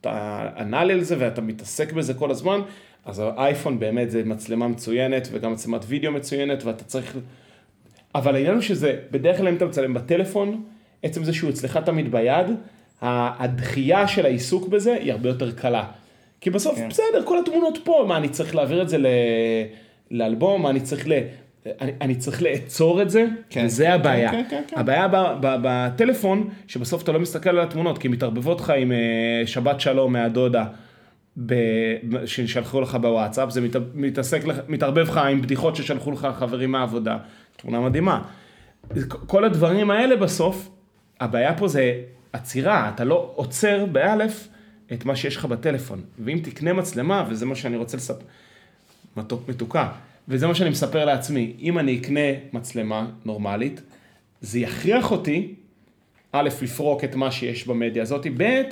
[0.00, 2.60] אתה ענל על זה ואתה מתעסק בזה כל הזמן,
[3.04, 7.16] אז האייפון באמת זה מצלמה מצוינת וגם מצלמת וידאו מצוינת ואתה צריך
[8.14, 10.62] אבל העניין הוא שזה, בדרך כלל אם אתה מצלם בטלפון,
[11.02, 12.46] עצם זה שהוא אצלך תמיד ביד,
[13.02, 15.84] הדחייה של העיסוק בזה היא הרבה יותר קלה.
[16.40, 16.88] כי בסוף, כן.
[16.88, 19.06] בסדר, כל התמונות פה, מה, אני צריך להעביר את זה ל...
[20.10, 21.12] לאלבום, מה, אני צריך ל...
[21.80, 23.64] אני, אני צריך לעצור את זה, כן.
[23.66, 24.30] וזה הבעיה.
[24.30, 24.78] כן, כן, כן.
[24.78, 29.42] הבעיה ב, ב, בטלפון, שבסוף אתה לא מסתכל על התמונות, כי מתערבבות לך עם אה,
[29.46, 30.64] שבת שלום מהדודה,
[31.46, 31.54] ב...
[32.24, 33.76] ששלחו לך בוואטסאפ, זה מת...
[33.94, 37.18] מתעסק, מתערבב לך עם בדיחות ששלחו לך חברים מהעבודה,
[37.56, 38.22] תמונה מדהימה.
[39.26, 40.68] כל הדברים האלה בסוף,
[41.20, 44.48] הבעיה פה זה עצירה, אתה לא עוצר באלף
[44.92, 46.00] את מה שיש לך בטלפון.
[46.18, 48.24] ואם תקנה מצלמה, וזה מה שאני רוצה לספר,
[49.16, 49.88] מתוק מתוקה,
[50.28, 52.20] וזה מה שאני מספר לעצמי, אם אני אקנה
[52.52, 53.80] מצלמה נורמלית,
[54.40, 55.54] זה יכריח אותי,
[56.32, 58.62] א', לפרוק את מה שיש במדיה הזאת, ב',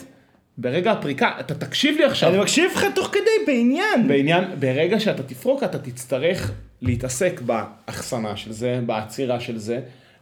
[0.59, 2.31] ברגע הפריקה, אתה תקשיב לי עכשיו.
[2.31, 4.09] אני מקשיב לך תוך כדי בעניין.
[4.09, 9.81] בעניין, ברגע שאתה תפרוק, אתה תצטרך להתעסק באחסנה של זה, בעצירה של זה,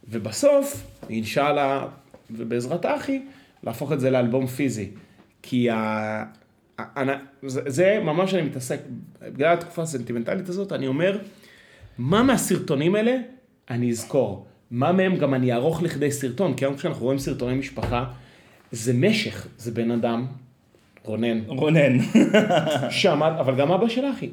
[0.08, 1.86] ובסוף, אינשאללה,
[2.30, 3.22] ובעזרת אחי,
[3.64, 4.90] להפוך את זה לאלבום פיזי.
[5.42, 6.24] כי ה...
[6.78, 7.02] ה-
[7.46, 8.80] זה, זה ממש אני מתעסק,
[9.22, 11.18] בגלל התקופה הסנטימנטלית הזאת, אני אומר,
[11.98, 13.16] מה מהסרטונים האלה
[13.70, 14.46] אני אזכור?
[14.70, 16.54] מה מהם גם אני אערוך לכדי סרטון?
[16.54, 18.04] כי היום כשאנחנו רואים סרטוני משפחה,
[18.72, 20.26] זה משך, זה בן אדם,
[21.04, 21.98] רונן, רונן.
[22.90, 24.28] שעמד, אבל גם אבא של אחי.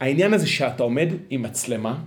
[0.00, 1.98] העניין הזה שאתה עומד עם מצלמה,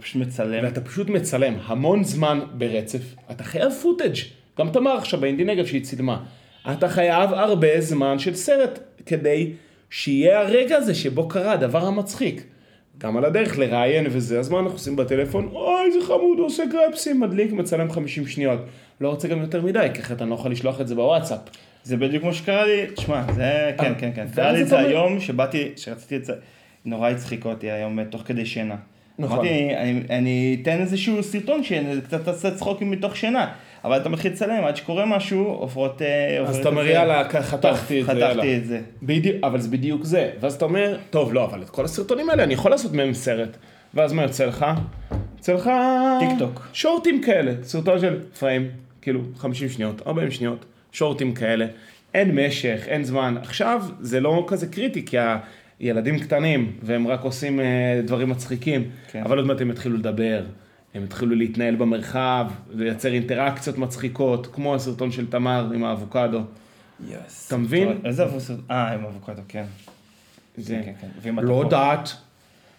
[0.00, 0.64] פשוט מצלם.
[0.64, 4.16] ואתה פשוט מצלם המון זמן ברצף, אתה חייב פוטאג',
[4.58, 6.24] גם תמר עכשיו באינדי נגב שהיא צילמה,
[6.72, 9.52] אתה חייב הרבה זמן של סרט כדי
[9.90, 12.42] שיהיה הרגע הזה שבו קרה הדבר המצחיק.
[12.98, 15.48] גם על הדרך לראיין וזה, אז מה אנחנו עושים בטלפון?
[15.52, 18.60] אוי, איזה חמוד, הוא עושה גרפסים, מדליק, מצלם 50 שניות.
[19.00, 21.38] לא רוצה גם יותר מדי, כי אחרת אני לא יכול לשלוח את זה בוואטסאפ.
[21.82, 24.26] זה בדיוק כמו שקרה לי, תשמע, זה, כן, כן, כן.
[24.34, 26.32] קרה לי את זה היום, שבאתי, שרציתי את זה,
[26.88, 28.76] נורא הצחיק אותי היום, אה, תוך כדי שינה.
[29.18, 29.38] נכון.
[29.38, 33.46] אמרתי, אני- אני אתן איזשהו סרטון שקצת תעשה צחוקים מתוך שינה,
[33.84, 36.02] אבל אתה מתחיל לצלם, עד שקורה משהו, עופרות...
[36.02, 36.86] אה, אז אתה את אומר.
[36.86, 38.30] יאללה, חתכתי את זה, יאללה.
[38.34, 38.80] חתכתי את זה.
[39.02, 40.30] בדיוק, אבל זה בדיוק זה.
[40.40, 43.56] ואז אתה אומר, טוב, לא, אבל את כל הסרטונים האלה אני יכול לעשות מהם סרט.
[43.94, 44.66] ואז מה יוצא לך?
[45.36, 45.70] יוצא לך...
[46.20, 46.68] טיק טוק.
[46.72, 48.68] שורטים כאלה, סרטון של פריים,
[49.02, 51.66] כאילו 50 שניות, 40 שניות, שורטים כאלה.
[52.14, 53.36] אין משך, אין זמן.
[53.42, 55.16] עכשיו זה לא כזה קריטי, כי
[55.80, 57.64] הילדים קטנים, והם רק עושים אה,
[58.06, 58.90] דברים מצחיקים.
[59.10, 59.22] כן.
[59.22, 60.42] אבל עוד מעט הם יתחילו לדבר,
[60.94, 66.40] הם יתחילו להתנהל במרחב, לייצר אינטראקציות מצחיקות, כמו הסרטון של תמר עם האבוקדו.
[67.08, 67.46] יס.
[67.48, 67.98] אתה מבין?
[68.04, 68.54] איזה אבוקדו?
[68.70, 69.64] אה, עם אבוקדו, כן.
[70.56, 71.06] זה כן, כן.
[71.22, 72.10] ועם לא התפוח- יודעת.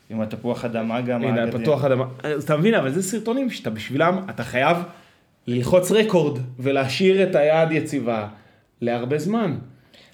[0.09, 1.21] עם התפוח אדמה גם.
[1.23, 1.51] הנה.
[1.51, 2.05] פתוח אדמה.
[2.23, 4.77] אז אתה מבין, אבל זה סרטונים שאתה בשבילם, אתה חייב
[5.47, 8.27] ללחוץ רקורד ולהשאיר את היד יציבה
[8.81, 9.55] להרבה זמן.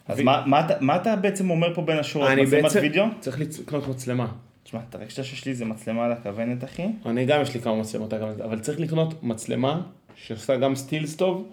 [0.08, 2.30] אז ו- מה- מה אתה- מה אתה בעצם אומר פה בין השורות?
[2.30, 3.06] אני מצלמת בעצם וידאו?
[3.20, 4.28] צריך לקנות מצלמה.
[4.63, 6.88] תשמע, את הרגשת שיש לי איזה מצלמה על הכוונת, אחי?
[7.06, 9.82] אני גם יש לי כמה מצלמות, אגב, אבל צריך לקנות מצלמה
[10.15, 11.48] שעושה גם סטילס טוב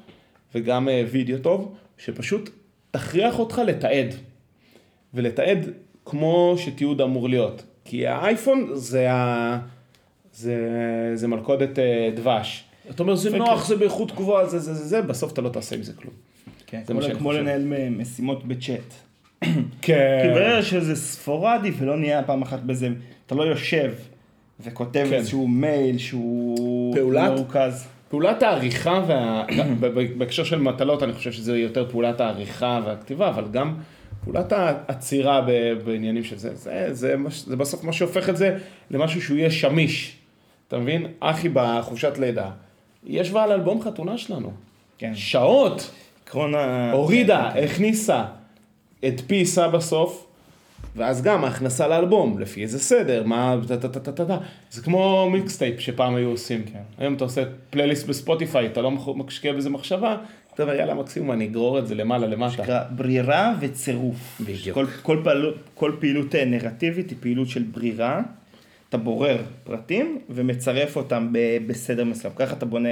[0.54, 2.50] וגם אה, וידאו טוב, שפשוט
[2.90, 4.14] תכריח אותך לתעד.
[5.14, 5.58] ולתעד
[6.04, 7.62] כמו שתיעוד אמור להיות.
[7.84, 9.58] כי האייפון זה, ה...
[10.32, 10.56] זה,
[11.14, 12.64] זה מלכודת אה, דבש.
[12.90, 13.38] אתה אומר, זה.
[13.38, 16.14] נוח, זה באיכות גבוהה, זה זה זה זה, בסוף אתה לא תעשה עם זה כלום.
[16.72, 17.32] כן, זה כמו.
[17.32, 18.94] לנהל משימות בצ'אט.
[19.82, 20.20] כן.
[20.22, 22.88] כי ברגע שזה ספורדי ולא נהיה פעם אחת בזה,
[23.26, 23.92] אתה לא יושב
[24.60, 25.14] וכותב כן.
[25.14, 27.86] איזשהו מייל שהוא פעולת- מרוכז.
[28.08, 29.44] פעולת העריכה, וה...
[30.18, 33.74] בהקשר של מטלות, אני חושב שזה יותר פעולת העריכה והכתיבה, אבל גם
[34.24, 35.40] פעולת העצירה
[35.84, 38.58] בעניינים של זה, זה, זה, מש- זה בסוף מה שהופך את זה
[38.90, 40.16] למשהו שהוא יהיה שמיש.
[40.68, 41.06] אתה מבין?
[41.20, 42.50] אחי בחופשת לידה,
[43.06, 44.52] היא ישבה על אלבום חתונה שלנו.
[44.98, 45.12] כן.
[45.14, 45.90] שעות,
[46.32, 46.92] עקרון ה...
[46.92, 47.64] הורידה, כן, כן.
[47.66, 48.24] הכניסה,
[49.02, 50.26] הדפיסה בסוף,
[50.96, 53.56] ואז גם ההכנסה לאלבום, לפי איזה סדר, מה.
[54.70, 56.64] זה כמו mixtape שפעם היו עושים.
[56.72, 56.78] כן.
[56.98, 60.16] היום אתה עושה פלייליסט בספוטיפיי, אתה לא משקיע בזה מחשבה,
[60.54, 62.62] אתה אומר יאללה מקסימום אני אגרור את זה למעלה למטה.
[62.62, 64.40] נקרא ברירה וצירוף.
[64.40, 64.74] בדיוק.
[64.74, 68.20] כל, כל, פעלות, כל פעילות אה, נרטיבית היא פעילות של ברירה.
[68.88, 72.34] אתה בורר פרטים ומצרף אותם ב- בסדר מסוים.
[72.36, 72.88] ככה אתה בונה,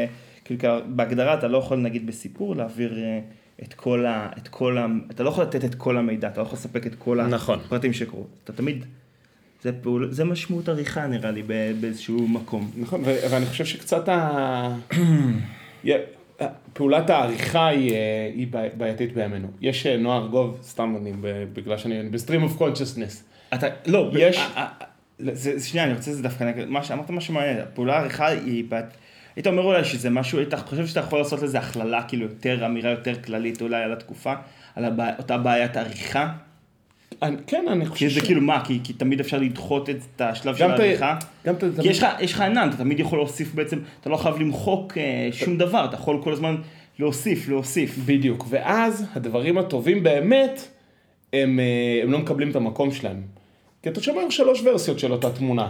[0.58, 3.20] כאילו בהגדרה אתה לא יכול נגיד בסיפור להעביר אה,
[3.62, 4.28] את כל ה...
[4.38, 6.94] את כל ה אתה לא יכול לתת את כל המידע, אתה לא יכול לספק את
[6.94, 7.58] כל נכון.
[7.66, 8.24] הפרטים שקרו.
[8.44, 8.84] אתה תמיד...
[9.62, 12.70] זה, פעול, זה משמעות עריכה נראה לי ב- באיזשהו מקום.
[12.76, 14.76] נכון, ו- ואני חושב שקצת ה...
[15.84, 15.98] יה-
[16.72, 19.48] פעולת העריכה היא, אה, היא בעי- בעייתית בימינו.
[19.60, 21.12] יש אה, נועה ארגוב, סתם אני,
[21.52, 23.24] בגלל שאני ב stream of consciousness.
[23.54, 24.40] אתה, לא, יש-.
[25.18, 28.64] זה, זה, שנייה, אני רוצה זה דווקא, מה שאמרת משהו מעניין, הפעולה העריכה היא,
[29.36, 32.90] היית אומר אולי שזה משהו, היית חושב שאתה יכול לעשות לזה הכללה, כאילו יותר, אמירה
[32.90, 34.34] יותר כללית אולי על התקופה,
[34.76, 35.10] על הבע...
[35.18, 36.32] אותה בעיית עריכה,
[37.22, 40.56] אני- כן, אני חושב כי זה כאילו מה, כי, כי תמיד אפשר לדחות את השלב
[40.56, 41.16] של העריכה,
[41.46, 44.16] גם את ה- כי יש יש לך ענן, אתה תמיד יכול להוסיף בעצם, אתה לא
[44.16, 46.56] חייב למחוק אה, שום דבר, אתה יכול כל הזמן
[46.98, 47.98] להוסיף, להוסיף.
[48.06, 50.68] בדיוק, ואז הדברים הטובים באמת,
[51.32, 53.22] הם, אה, הם לא מקבלים את המקום שלהם.
[53.82, 55.68] כי אתה שומע שלוש ורסיות של אותה תמונה.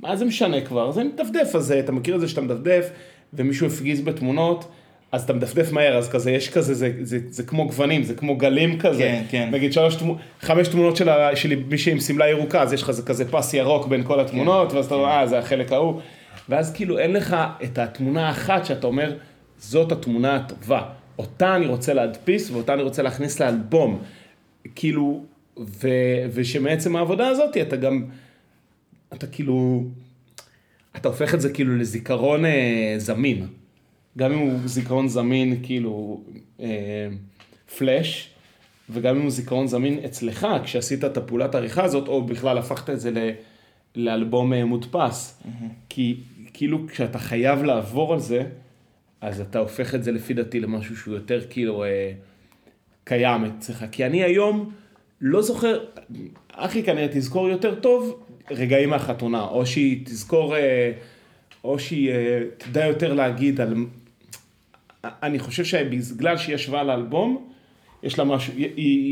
[0.00, 0.90] מה זה משנה כבר?
[0.90, 2.90] זה מדפדף, אז אה, אתה מכיר את זה שאתה מדפדף,
[3.34, 4.64] ומישהו הפגיז בתמונות,
[5.12, 8.36] אז אתה מדפדף מהר, אז כזה, יש כזה, זה, זה, זה כמו גוונים, זה כמו
[8.36, 8.98] גלים כזה.
[9.02, 9.48] כן, כן.
[9.52, 12.90] נגיד שלוש, תמו- חמש תמונות של, ה- של מישהי עם שמלה ירוקה, אז יש לך
[12.90, 16.00] זה כזה פס ירוק בין כל התמונות, ואז אתה אומר, אה, זה החלק ההוא.
[16.48, 19.12] ואז כאילו אין לך את התמונה האחת שאתה אומר,
[19.58, 20.82] זאת התמונה הטובה.
[21.18, 23.98] אותה אני רוצה להדפיס, ואותה אני רוצה להכניס לאלבום.
[24.74, 25.22] כאילו,
[25.58, 25.88] ו,
[26.32, 28.04] ושמעצם העבודה הזאת אתה גם,
[29.12, 29.84] אתה כאילו,
[30.96, 33.46] אתה הופך את זה כאילו לזיכרון אה, זמין.
[34.18, 36.24] גם אם הוא זיכרון זמין כאילו
[36.60, 37.08] אה,
[37.78, 38.30] פלאש,
[38.90, 43.00] וגם אם הוא זיכרון זמין אצלך, כשעשית את הפעולת העריכה הזאת, או בכלל הפכת את
[43.00, 43.30] זה ל,
[43.96, 45.42] לאלבום אה, מודפס.
[45.88, 46.16] כי,
[46.52, 48.42] כאילו כשאתה חייב לעבור על זה,
[49.20, 52.12] אז אתה הופך את זה לפי דעתי למשהו שהוא יותר כאילו אה,
[53.04, 53.84] קיים אצלך.
[53.92, 54.72] כי אני היום
[55.20, 55.84] לא זוכר,
[56.52, 60.92] אחי כנראה תזכור יותר טוב רגעים מהחתונה, או שהיא תזכור, אה,
[61.64, 63.74] או שהיא אה, תדע יותר להגיד על...
[65.04, 67.48] אני חושב שבגלל שהיא ישבה על האלבום,
[68.02, 68.52] יש לה משהו,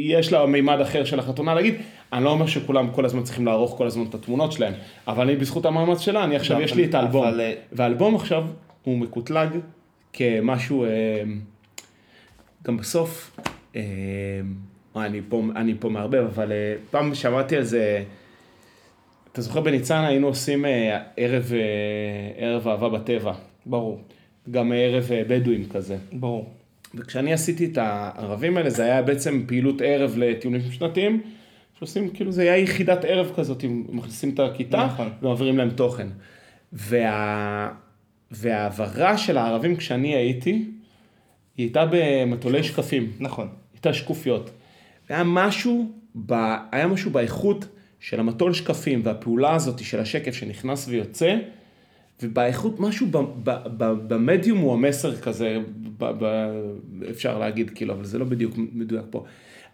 [0.05, 1.75] יש לה מימד אחר של החתונה להגיד,
[2.13, 4.73] אני לא אומר שכולם כל הזמן צריכים לערוך כל הזמן את התמונות שלהם,
[5.09, 8.45] אבל אני בזכות המאמץ שלה, אני עכשיו, יש לי את האלבום, אבל, אה, והאלבום עכשיו
[8.83, 9.49] הוא מקוטלג
[10.13, 10.87] כמשהו,
[12.65, 13.37] גם בסוף,
[14.97, 16.53] אני פה, אני פה מערבב, אבל
[16.91, 18.05] פעם שמעתי על זה,
[19.35, 23.33] אתה זוכר בניצנה היינו עושים אה, ערב, אה, ערב אהבה בטבע,
[23.67, 24.01] ברור,
[24.51, 25.97] גם ערב אה, בדואים כזה.
[26.13, 26.51] ברור.
[26.95, 31.23] וכשאני עשיתי את הערבים האלה, זה היה בעצם פעילות ערב לטיולים שנתיים,
[31.79, 35.09] שעושים, כאילו זה היה יחידת ערב כזאת, אם מכניסים את הכיתה, נכון.
[35.23, 36.09] ומעבירים להם תוכן.
[36.73, 37.71] וה...
[38.31, 40.51] וההעברה של הערבים כשאני הייתי,
[41.57, 43.49] היא הייתה במטולי שקפים, נכון.
[43.73, 44.51] הייתה שקופיות.
[45.09, 45.91] היה משהו,
[46.27, 46.33] ב...
[46.73, 47.67] היה משהו באיכות
[48.05, 51.37] של המטול שקפים והפעולה הזאת של השקף שנכנס ויוצא,
[52.23, 53.07] ובאיכות משהו
[53.85, 55.59] במדיום הוא המסר כזה,
[55.99, 56.51] ב, ב,
[57.11, 59.25] אפשר להגיד כאילו, אבל זה לא בדיוק מדויק פה.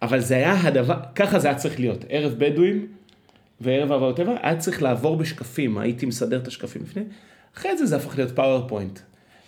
[0.03, 2.87] אבל זה היה הדבר, ככה זה היה צריך להיות, ערב בדואים
[3.61, 7.03] וערב אהבה וטבע, היה צריך לעבור בשקפים, הייתי מסדר את השקפים לפני,
[7.57, 8.99] אחרי זה זה הפך להיות PowerPoint.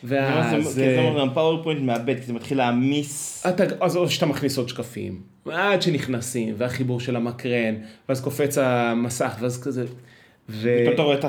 [0.05, 0.65] ואז...
[0.75, 3.47] זה אה, גם PowerPoint מאבד, כי זה מתחיל להעמיס.
[3.81, 7.75] אז או שאתה מכניס עוד שקפים, עד שנכנסים, והחיבור של המקרן,
[8.09, 9.85] ואז קופץ המסך, ואז כזה.
[10.49, 10.79] ו...
[10.83, 11.25] פתאום אתה רואה את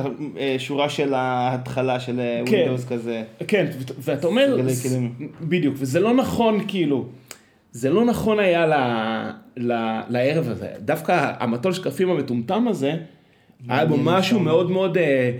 [0.55, 2.55] השורה של ההתחלה של כן.
[2.55, 3.23] ווינדוס כזה.
[3.47, 3.65] כן,
[3.99, 5.31] ואתה אומר, כלים.
[5.41, 7.05] בדיוק, וזה לא נכון כאילו,
[7.71, 8.73] זה לא נכון היה ל,
[9.57, 12.95] ל, לערב הזה, דווקא המטול שקפים המטומטם הזה,
[13.69, 14.43] היה בו משהו שם.
[14.43, 15.31] מאוד מאוד, אה,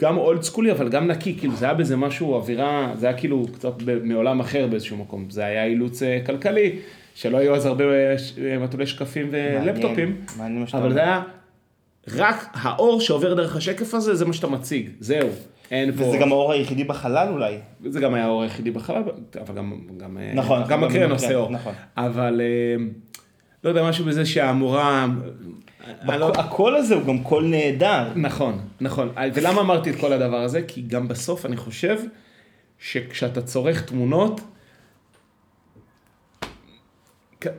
[0.00, 3.46] גם אולד סקולי, אבל גם נקי, כאילו זה היה בזה משהו, אווירה, זה היה כאילו
[3.54, 3.72] קצת
[4.02, 6.78] מעולם אחר באיזשהו מקום, זה היה אילוץ אה, כלכלי,
[7.14, 10.92] שלא היו אז הרבה אה, מטולי שקפים ולפטופים, מעניין, אבל.
[10.92, 11.22] זה היה
[12.14, 15.28] רק האור שעובר דרך השקף הזה, זה מה שאתה מציג, זהו.
[15.70, 16.04] אין פה...
[16.04, 17.58] וזה גם האור היחידי בחלל אולי.
[17.86, 19.02] זה גם היה האור היחידי בחלל,
[19.40, 21.50] אבל גם, גם, אה, נכון, גם מקרן, עושה אור.
[21.50, 21.72] נכון.
[21.96, 22.40] אבל
[23.64, 25.06] לא יודע, משהו בזה שהמורה...
[26.02, 28.08] לא- הקול הזה הוא גם קול נהדר.
[28.16, 29.08] נכון, נכון.
[29.34, 30.62] ולמה אמרתי את כל הדבר הזה?
[30.62, 31.98] כי גם בסוף אני חושב
[32.78, 34.40] שכשאתה צורך תמונות,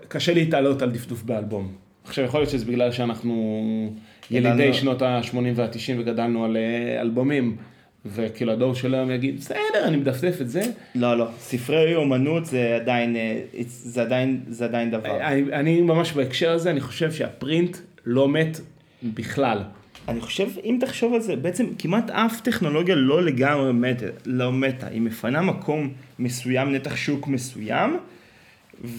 [0.08, 1.74] קשה להתעלות על דפדוף באלבום.
[2.04, 3.94] עכשיו יכול להיות שזה בגלל שאנחנו
[4.32, 7.58] ילידי שנות ה-80 וה-90 וגדלנו על אה, אלבומים,
[8.06, 10.62] וכאילו הדור של היום יגיד, בסדר, אני מדפדף את זה.
[10.96, 11.28] לא, לא.
[11.40, 15.22] ספרי אומנות זה עדיין, אה, זה עדיין, זה עדיין דבר.
[15.22, 18.60] אני, אני ממש בהקשר הזה, אני חושב שהפרינט לא מת
[19.04, 19.64] בכלל.
[20.08, 24.88] אני חושב, אם תחשוב על זה, בעצם כמעט אף טכנולוגיה לא לגמרי מתה, לא מתה.
[24.88, 25.90] היא מפנה מקום
[26.20, 27.98] מסוים, נתח שוק מסוים,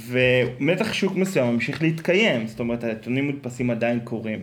[0.09, 2.47] ונתח שוק מסוים ממשיך להתקיים.
[2.47, 4.43] זאת אומרת, העיתונים מודפסים עדיין קורים.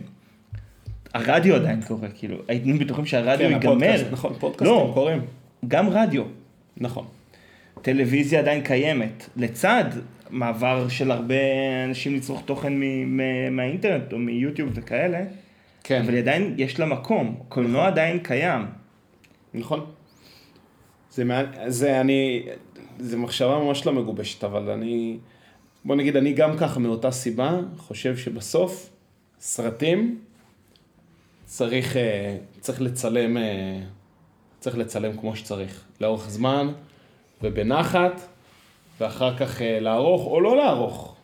[1.14, 3.60] הרדיו עדיין קורה, כאילו, היינו בטוחים שהרדיו ייגמר.
[3.60, 5.20] כן, הפודקאסט, נכון, פודקאסטים לא, קוראים.
[5.68, 6.22] גם רדיו.
[6.76, 7.06] נכון.
[7.82, 9.84] טלוויזיה עדיין קיימת, לצד
[10.30, 11.34] מעבר של הרבה
[11.88, 12.72] אנשים לצרוך תוכן
[13.50, 15.24] מהאינטרנט או מיוטיוב וכאלה,
[15.84, 16.02] כן.
[16.02, 18.66] אבל עדיין יש לה מקום, קולנוע עדיין קיים.
[19.54, 19.86] נכון.
[21.10, 22.46] זה, מעניין- זה אני,
[22.98, 25.16] זה מחשבה ממש לא מגובשת, אבל אני,
[25.84, 28.90] בוא נגיד, אני גם ככה מאותה סיבה, חושב שבסוף
[29.40, 30.18] סרטים
[31.44, 33.80] צריך, אה, צריך לצלם, אה,
[34.60, 36.72] צריך לצלם כמו שצריך, לאורך זמן
[37.42, 38.20] ובנחת,
[39.00, 41.16] ואחר כך אה, לערוך או לא לערוך.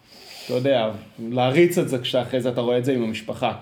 [0.44, 3.52] אתה יודע, להריץ את זה כשאחרי זה אתה רואה את זה עם המשפחה.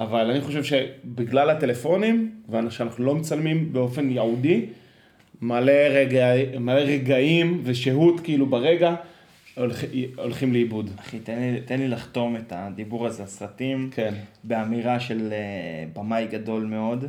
[0.00, 4.66] אבל אני חושב שבגלל הטלפונים, ושאנחנו לא מצלמים באופן ייעודי,
[5.42, 6.26] מלא, רגע,
[6.58, 8.94] מלא רגעים ושהות כאילו ברגע
[9.56, 9.84] הולכ,
[10.16, 10.90] הולכים לאיבוד.
[11.00, 14.14] אחי, תן לי, תן לי לחתום את הדיבור הזה, הסרטים, כן.
[14.44, 17.04] באמירה של אה, במאי גדול מאוד,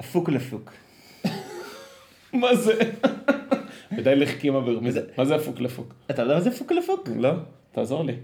[0.00, 0.72] הפוק לפוק.
[2.36, 2.74] מה זה?
[3.98, 5.00] ודי לחכימה ברמיזה.
[5.18, 5.94] מה זה הפוק לפוק?
[6.10, 7.08] אתה יודע מה זה פוק לפוק?
[7.16, 7.30] לא?
[7.72, 8.14] תעזור לי.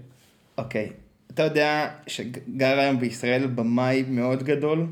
[0.57, 0.89] אוקיי,
[1.33, 4.87] אתה יודע שגר היום בישראל במאי מאוד גדול,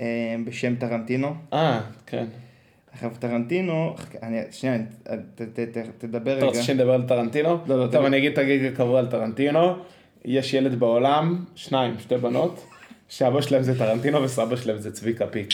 [0.00, 0.04] אה,
[0.44, 1.34] בשם טרנטינו.
[1.52, 2.26] אה, כן.
[2.92, 5.08] עכשיו טרנטינו, אני, שנייה, ת,
[5.42, 6.46] ת, ת, תדבר אתה רגע.
[6.46, 7.58] רוצה שנדבר על טרנטינו?
[7.66, 8.04] לא, לא, טוב.
[8.04, 9.76] אני אגיד את הגיג הקבוע על טרנטינו.
[10.24, 12.64] יש ילד בעולם, שניים, שתי בנות,
[13.08, 15.50] שאבא שלהם זה טרנטינו וסבא שלהם זה צביקה פיק.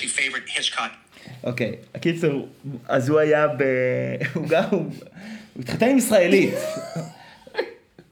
[1.44, 2.48] אוקיי, הקיצור,
[2.88, 3.62] אז הוא היה ב...
[4.34, 4.82] הוא גם, הוא
[5.60, 6.54] התחתן עם ישראלית.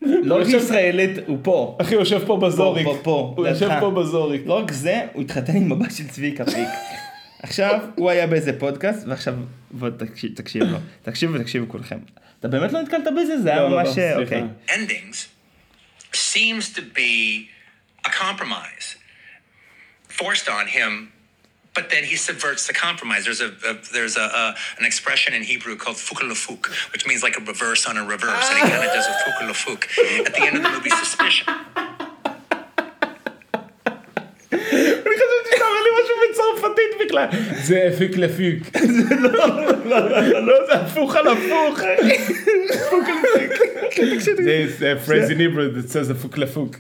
[0.03, 1.77] לא רק ישראלית, הוא פה.
[1.81, 2.85] אחי, הוא יושב פה בזוריק.
[2.87, 3.47] פה, פה, הוא.
[3.47, 4.43] יושב פה בזוריק.
[4.47, 6.69] לא רק זה, הוא התחתן עם הבת של צביקה פיק.
[7.43, 9.35] עכשיו, הוא היה באיזה פודקאסט, ועכשיו,
[9.71, 9.89] בוא
[10.35, 10.79] תקשיב, לו.
[11.03, 11.99] תקשיבו ותקשיבו כולכם.
[12.41, 13.41] אתה באמת לא נתקלת בזה?
[13.41, 13.89] זה היה לא, לא, ממש...
[13.89, 14.21] לא, סליחה.
[14.23, 14.43] אוקיי.
[14.69, 15.17] endings
[16.13, 17.49] seems to be
[18.07, 18.97] a compromise
[20.09, 21.20] forced on him
[21.74, 25.44] but then he subverts the compromise there's a, a there's a, a an expression in
[25.44, 28.92] hebrew called fukulafuk which means like a reverse on a reverse and he kind of
[28.94, 29.82] does a fukulafuk
[30.28, 31.48] at the end of the movie suspicion
[34.52, 37.28] אני חשבתי שאתה אומר לי משהו בצרפתית בכלל.
[37.64, 38.78] זה הפיק לפיק.
[40.42, 41.80] לא, זה הפוך על הפוך.
[44.78, 46.76] זה phrase in Hebrew that says הפוך לפוק.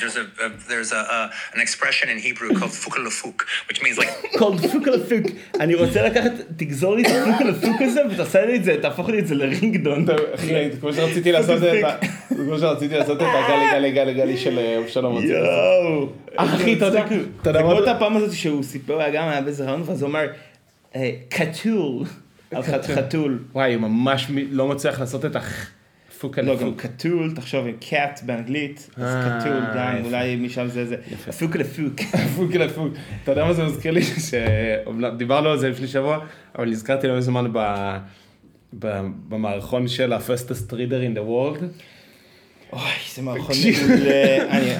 [0.00, 4.12] There's a, a there's a, a an expression in hebrew called fukulafuk which means like
[4.88, 5.26] על הפוק.
[5.60, 9.08] אני רוצה לקחת, תגזור לי את הפוק על הפוק הזה, ותעשה לי את זה, תהפוך
[9.08, 10.06] לי את זה לרינגדון.
[10.34, 11.96] אחי, כמו שרציתי לעשות את ה...
[12.28, 15.22] כמו שרציתי לעשות את הגלי גלי גלי גלי של אה, אבשלום.
[15.26, 16.08] יואו.
[16.36, 17.04] אחי, אתה יודע-
[17.40, 20.10] אתה יודע כמו את הפעם הזאת שהוא סיפר, היה גם היה באיזה רעיון, ואז הוא
[20.10, 20.26] אמר,
[20.96, 22.04] אה, קטול.
[22.94, 23.38] חתול.
[23.52, 25.36] וואי, הוא ממש לא מצליח לעשות את
[26.24, 26.74] הפוק על לא, גם.
[26.74, 30.06] קטול, תחשוב, קאט באנגלית, אז אה, קטול גם, יפה.
[30.06, 30.96] אולי משם זה זה.
[31.28, 32.00] הפוק לפוק.
[32.24, 32.92] הפוק על הפוק.
[33.22, 34.02] אתה יודע מה זה מזכיר לי?
[34.30, 36.18] שאומנם דיברנו על זה לפני שבוע,
[36.58, 37.44] אבל נזכרתי לא מזמן
[39.28, 40.76] במערכון של ה-fastest reader
[41.14, 41.64] in the world.
[42.72, 42.80] אוי,
[43.14, 43.56] זה מערכון.
[43.88, 44.36] מעולה.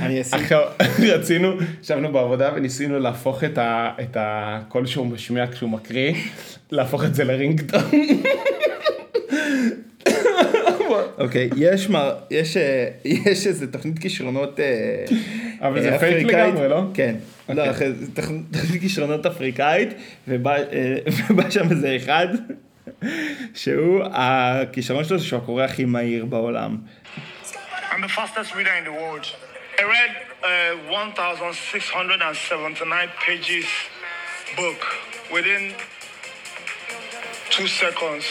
[0.07, 0.39] אני- אשים...
[1.19, 6.15] רצינו, ישבנו בעבודה וניסינו להפוך את הקול שהוא משמיע כשהוא מקריא,
[6.71, 7.83] להפוך את זה לרינגטון.
[11.19, 15.05] אוקיי, יש מר- יש, אה, יש איזה תוכנית כישרונות אה,
[15.61, 16.27] אבל זה אה, פייק.
[16.27, 16.83] לגמרי, לא?
[16.95, 17.15] כן.
[17.49, 17.93] לא, אוקיי.
[18.15, 18.47] תוכנית
[18.81, 19.89] כישרונות אפריקאית,
[20.29, 20.57] ובא
[21.31, 22.29] ובא שם איזה אחד,
[23.55, 26.77] שהוא, הכישרון שלו זה שהוא הקורא הכי מהיר בעולם.
[27.91, 29.27] I'm the fastest reader in the world.
[29.79, 30.11] I read
[30.43, 33.67] uh, 1,679 pages
[34.57, 34.81] book
[35.33, 35.73] within
[37.51, 38.25] two seconds.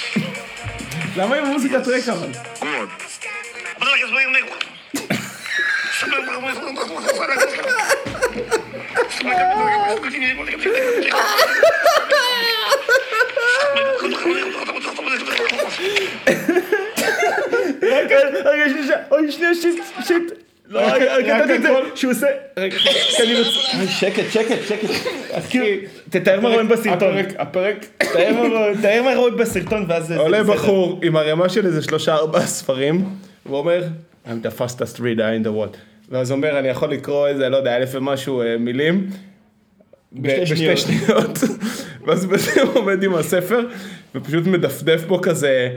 [1.18, 2.30] למה עם מוזיקת רקע אבל?
[17.82, 19.76] רגע, רגע, שנייה, אוי, שנייה, שיט,
[20.08, 20.24] שיט.
[20.32, 20.43] לא, רק- רגע, רגע,
[20.80, 21.02] רק
[21.48, 21.70] תן את זה.
[21.96, 22.78] שהוא עושה, רגע,
[23.88, 24.88] שקט, שקט, שקט.
[25.50, 25.66] כאילו,
[26.10, 27.18] תתאר מה רואים בסרטון.
[27.38, 28.32] הפרק, תתאר
[29.04, 30.18] מה רואים- בסרטון, ואז זה...
[30.18, 30.44] עולה.
[30.44, 33.06] בחור עם ערימה של איזה שלושה ארבעה ספרים,
[33.46, 33.84] ואומר,
[34.26, 35.04] I'm the fastest reader
[35.42, 35.78] in the world.
[36.10, 39.08] ואז אומר, אני יכול לקרוא איזה, לא יודע, אלף ומשהו אה, מילים.
[40.14, 41.40] בשתי שניות.
[42.08, 43.60] ואז בזה הוא עומד עם הספר,
[44.16, 45.70] ופשוט מדפדף בו כזה,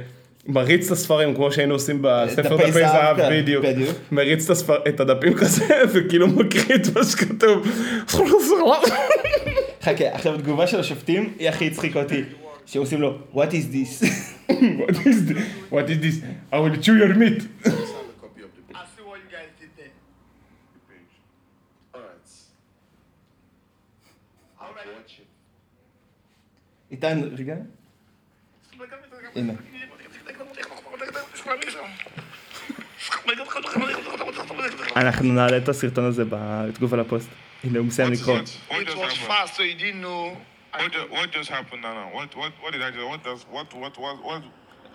[0.48, 3.64] מריץ את הספרים, כמו שהיינו עושים בספר דפי זהב, כן, בדיוק.
[4.12, 4.50] מריץ
[4.88, 7.66] את הדפים כזה, וכאילו מקריא את מה שכתוב.
[9.82, 12.22] חכה, עכשיו התגובה של השופטים היא הכי הצחיקה אותי,
[12.66, 14.04] שעושים לו, what is this?
[14.50, 15.72] What is this?
[15.72, 16.16] What is this?
[16.52, 17.42] I will chew your meat.
[26.90, 27.56] איתן, רגע.
[29.36, 29.52] הנה.
[34.96, 37.28] אנחנו נעלה את הסרטון הזה בתגובה לפוסט.
[37.64, 38.38] הנה, הוא מסיים לקרוא.
[38.38, 39.28] What It just was happened?
[39.28, 40.36] fast, so you didn't know.
[40.78, 41.94] What, ju- what just happened now?
[42.00, 42.08] now?
[42.16, 43.02] What what what did I do?
[43.12, 44.42] What does what what what what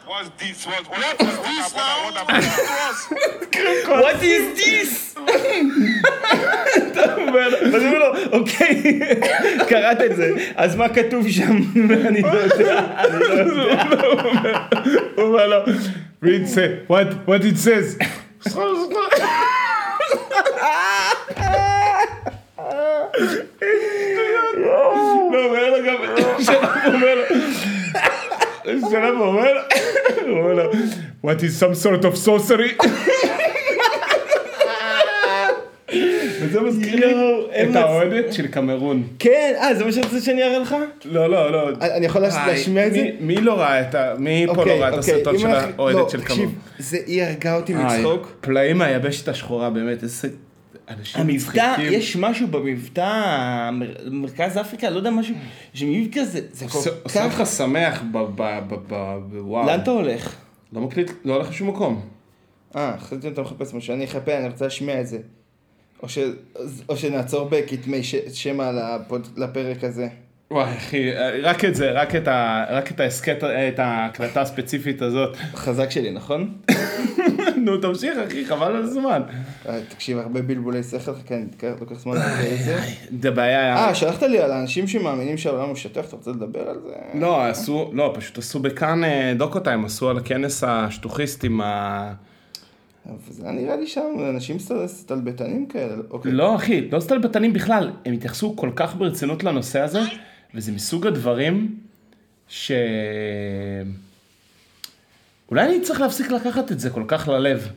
[0.09, 0.57] what's this?
[0.71, 2.45] What what what, what, what, what, what happened?
[4.03, 4.91] what is this?
[6.77, 8.99] אתה אומר לו, אז הוא אומר לו, אוקיי,
[9.69, 11.57] קראת את זה, אז מה כתוב שם?
[11.75, 12.81] לא אני לא יודע.
[15.15, 15.57] הוא אומר לו,
[16.21, 17.97] read say, what, what it says.
[24.55, 25.95] לא, הוא אומר לו גם,
[26.39, 27.25] שלב הוא אומר לו,
[28.89, 29.61] שלב הוא אומר לו,
[30.27, 30.71] הוא אומר לו,
[31.23, 32.77] what is some sort of sorcery?
[36.51, 37.13] וזה מזכיר לי
[37.63, 39.03] את האוהדת של קמרון.
[39.19, 40.75] כן, אה, זה מה שרצית שאני אראה לך?
[41.05, 41.69] לא, לא, לא.
[41.81, 43.09] אני יכול להשמיע את זה?
[43.19, 44.13] מי- לא ראה את ה...
[44.17, 46.55] מי פה לא אוקיי, ראה את אוקיי, הסרטון של האוהדת לא, של כמון?
[46.79, 48.31] זה, היא הרגה אותי איי, מצחוק.
[48.41, 50.27] פלאים מהיבשת השחורה, באמת, איזה
[51.13, 51.75] המבטא.
[51.79, 53.69] יש משהו במבטא,
[54.11, 55.35] מרכז אפריקה, לא יודע משהו,
[55.73, 57.47] שמבטא זה, זה כל עושה עושה כך...
[57.47, 58.17] שמח ב...
[58.17, 58.59] ב...
[58.67, 58.75] ב...
[58.87, 59.15] ב...
[59.31, 59.67] וואו.
[59.67, 60.35] לאן אתה הולך?
[60.73, 62.01] לא מקליט, לא הולך לשום מקום.
[62.75, 65.17] אה, חשבתי שאתה מחפש משהו, אני אחפה, אני רוצה להשמיע את זה.
[66.03, 66.17] או, ש...
[66.89, 68.15] או שנעצור בכתמי ש...
[68.33, 69.27] שמע לפוד...
[69.37, 70.07] לפרק הזה.
[70.51, 71.11] וואי, אחי,
[71.43, 72.65] רק את זה, רק את ה...
[72.69, 75.35] רק את ההסכת, את ההקלטה הספציפית הזאת.
[75.55, 76.53] חזק שלי, נכון?
[77.65, 79.21] נו, תמשיך, אחי, חבל על הזמן.
[79.69, 81.43] אה, תקשיב, הרבה בלבולי שכל, כן,
[81.79, 82.79] לוקח- זמן להגיד את זה.
[83.21, 83.75] זה בעיה...
[83.77, 87.19] אה, שלחת לי על האנשים שמאמינים שהעולם הוא שטוח, אתה רוצה לדבר על זה?
[87.19, 92.13] לא, עשו, לא, פשוט עשו בכאן אה, דוקו-טיים, עשו על הכנס השטוחיסטים ה...
[93.29, 95.95] זה נראה לי שם, אנשים סט- סטלבטנים כאלה.
[96.09, 96.31] אוקיי.
[96.31, 99.99] לא, אחי, לא סטלבטנים בכלל, הם התייחסו כל כך ברצינות לנושא הזה,
[100.55, 101.75] וזה מסוג הדברים
[102.47, 102.71] ש...
[105.49, 107.71] אולי אני צריך להפסיק לקחת את זה כל כך ללב.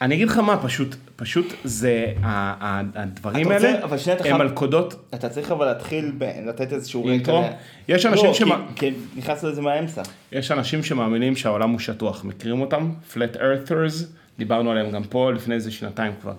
[0.00, 5.10] אני אגיד לך מה, פשוט, פשוט זה, הדברים אתה רוצה- האלה, אבל שנייה, הם מלכודות
[5.14, 7.12] אתה צריך אבל להתחיל ב- לתת איזשהו רקע.
[7.12, 7.44] אינטרו?
[7.88, 10.02] יש אנשים לא, שמא- כי- כי נכנסת לזה מהאמצע.
[10.32, 12.90] יש אנשים שמאמינים שהעולם הוא שטוח, מכירים אותם?
[13.14, 14.04] Flat Earthers,
[14.38, 16.32] דיברנו עליהם גם פה לפני איזה שנתיים כבר.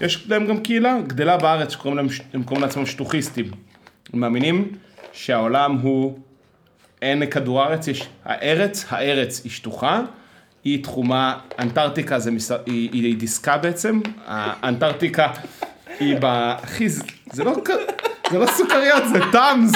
[0.00, 3.44] יש להם גם קהילה גדלה בארץ שקוראים להם, הם קוראים לעצמם שטוחיסטים.
[4.12, 4.72] הם מאמינים
[5.12, 6.18] שהעולם הוא,
[7.02, 10.00] אין כדור הארץ, יש הארץ, הארץ היא שטוחה,
[10.64, 12.50] היא תחומה, אנטארקטיקה זה מס...
[12.66, 15.28] היא, היא דיסקה בעצם, האנטארקטיקה
[16.00, 16.24] היא ב...
[16.64, 17.04] אחי, זה,
[17.44, 17.52] לא...
[18.30, 19.72] זה לא סוכריות, זה טאמס.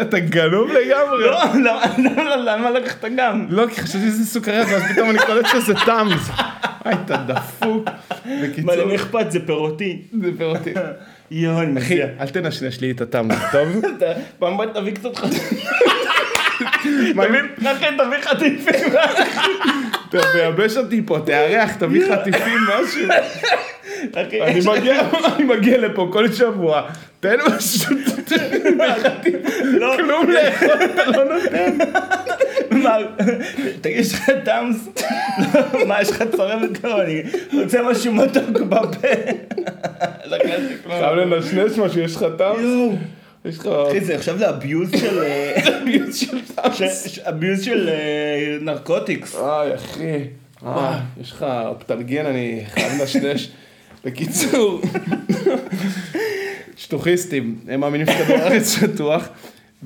[0.00, 1.24] אתה גנוב לגמרי.
[1.24, 3.46] לא, למה- למה- למה לקחת גם?
[3.48, 6.28] לא, כי חשבתי שזה סוכריות, ואז פתאום אני קולט שזה טאמס.
[6.84, 7.84] וואי, אתה דפוק.
[7.86, 7.92] מה,
[8.42, 9.30] בקיצור, למי אכפת?
[9.32, 10.02] זה פירותי.
[10.22, 10.70] זה פירותי.
[11.30, 12.06] יואו, אני אחי, מציע.
[12.20, 13.68] אל תנשנש לי את הטאמס, טוב?
[13.96, 15.58] אתה- פעם הבאה תביא קצת חטיפים.
[17.56, 18.92] תביא, אחי, תביא חטיפים.
[20.08, 23.08] אתה מייבש אותי פה, תארח, תביא חטיפים, משהו.
[25.36, 26.82] אני מגיע, לפה כל שבוע,
[27.20, 27.96] תן משהו,
[29.64, 31.78] לא, כלום לאכול, אתה לא נותן.
[33.80, 34.88] תגיד, יש לך Tums?
[35.54, 37.00] לא, מה, יש לך צרבת קרוב?
[37.00, 38.76] אני רוצה משהו מתוק בפה.
[40.88, 42.60] חייב לנשנש משהו, יש לך Tums?
[43.44, 43.66] יש לך...
[43.66, 45.22] אחי, זה עכשיו זה abuse של...
[45.82, 47.18] abuse של Tums.
[47.18, 49.34] abuse של אה, narcotics.
[49.34, 50.18] וואי, אחי.
[50.66, 53.50] אה, יש לך אופטלגן, אני חייב לנשנש.
[54.04, 54.80] בקיצור,
[56.76, 59.28] שטוחיסטים, הם מאמינים שכדור הארץ שטוח,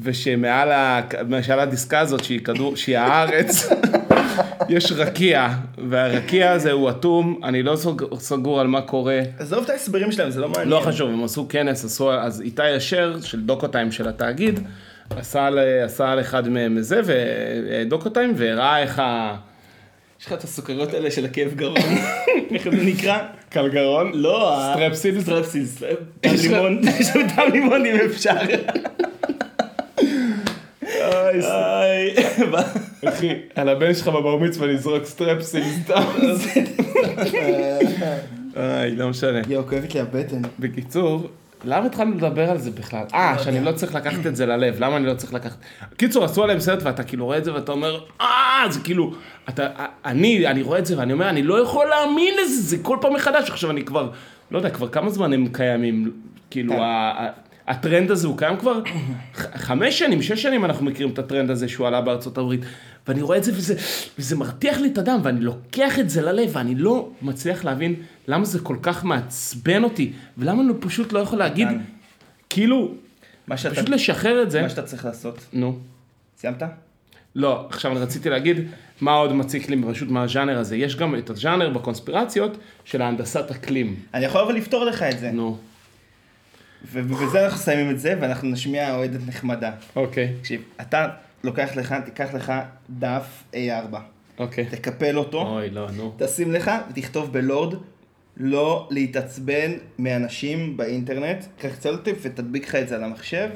[0.03, 0.71] ושמעל
[1.59, 2.25] הדיסקה הזאת,
[2.77, 3.69] שהיא הארץ,
[4.69, 5.49] יש רקיע,
[5.89, 7.77] והרקיע הזה הוא אטום, אני לא
[8.19, 9.21] סגור על מה קורה.
[9.39, 10.69] עזוב את ההסברים שלהם, זה לא מעניין.
[10.69, 14.61] לא חשוב, הם עשו כנס, עשו, אז איתי אשר של דוקו-טיים של התאגיד,
[15.11, 19.37] עשה, על- עשה על אחד מהם זה, ודוקו-טיים, והראה איך ה...
[20.21, 21.77] יש לך את הסוכריות האלה של הכאב גרון.
[22.55, 23.19] איך זה נקרא?
[23.51, 24.11] קלגרון?
[24.15, 25.22] לא, Strepsils?
[25.22, 25.83] Strepsils.
[26.21, 26.81] טעם לימון.
[27.01, 28.31] יש שם טעם לימון אם אפשר.
[31.45, 32.14] איי,
[33.09, 36.03] אחי, על הבן שלך בבר מצווה לזרוק Strepsil סתם.
[38.57, 39.41] איי, לא משנה.
[39.49, 40.43] יואו, כואבת לי הבטן.
[40.59, 41.28] בקיצור,
[41.64, 43.05] למה התחלנו לדבר על זה בכלל?
[43.14, 45.57] אה, שאני לא צריך לקחת את זה ללב, למה אני לא צריך לקחת...
[45.97, 49.12] קיצור, עשו עליהם סרט ואתה כאילו רואה את זה ואתה אומר, אה, זה כאילו,
[49.49, 49.68] אתה,
[50.05, 53.14] אני, אני רואה את זה ואני אומר, אני לא יכול להאמין לזה, זה כל פעם
[53.14, 53.51] מחדש.
[53.51, 54.11] עכשיו אני כבר,
[54.51, 56.12] לא יודע, כבר כמה זמן הם קיימים,
[56.51, 56.74] כאילו,
[57.67, 58.81] הטרנד הזה הוא קיים כבר
[59.55, 62.61] חמש שנים, שש שנים אנחנו מכירים את הטרנד הזה שהוא עלה בארצות הברית.
[63.09, 63.75] ואני רואה את זה וזה,
[64.19, 67.95] וזה מרתיח לי את הדם, ואני לוקח את זה ללב, ואני לא מצליח להבין
[68.29, 71.79] למה זה כל כך מעצבן אותי, ולמה אני פשוט לא יכול להגיד, דן.
[72.51, 72.95] כאילו,
[73.57, 74.62] שאתה- פשוט לשחרר את זה.
[74.62, 75.47] מה שאתה צריך לעשות.
[75.53, 75.79] נו.
[76.39, 76.62] סיימת?
[77.35, 78.57] לא, עכשיו אני רציתי להגיד
[79.01, 80.77] מה עוד מציק לי פשוט מהז'אנר הזה.
[80.77, 83.97] יש גם את הז'אנר בקונספירציות של ההנדסת אקלים.
[84.14, 85.31] אני יכול אבל לפתור לך את זה.
[85.31, 85.59] נו,
[86.93, 89.70] ובזה אנחנו מסיימים את זה, ואנחנו נשמיע אוהדת נחמדה.
[89.97, 91.09] אוקיי, תקשיב, אתה
[91.45, 92.53] לוקח לך, תיקח לך
[92.91, 93.97] דף A4,
[94.39, 94.66] אוקיי.
[94.66, 96.14] תקפל אותו, אוי, לא, נו.
[96.18, 97.74] תשים לך ותכתוב בלורד,
[98.37, 103.49] לא להתעצבן מאנשים באינטרנט, קח צלוטף ותדביק לך את זה על המחשב,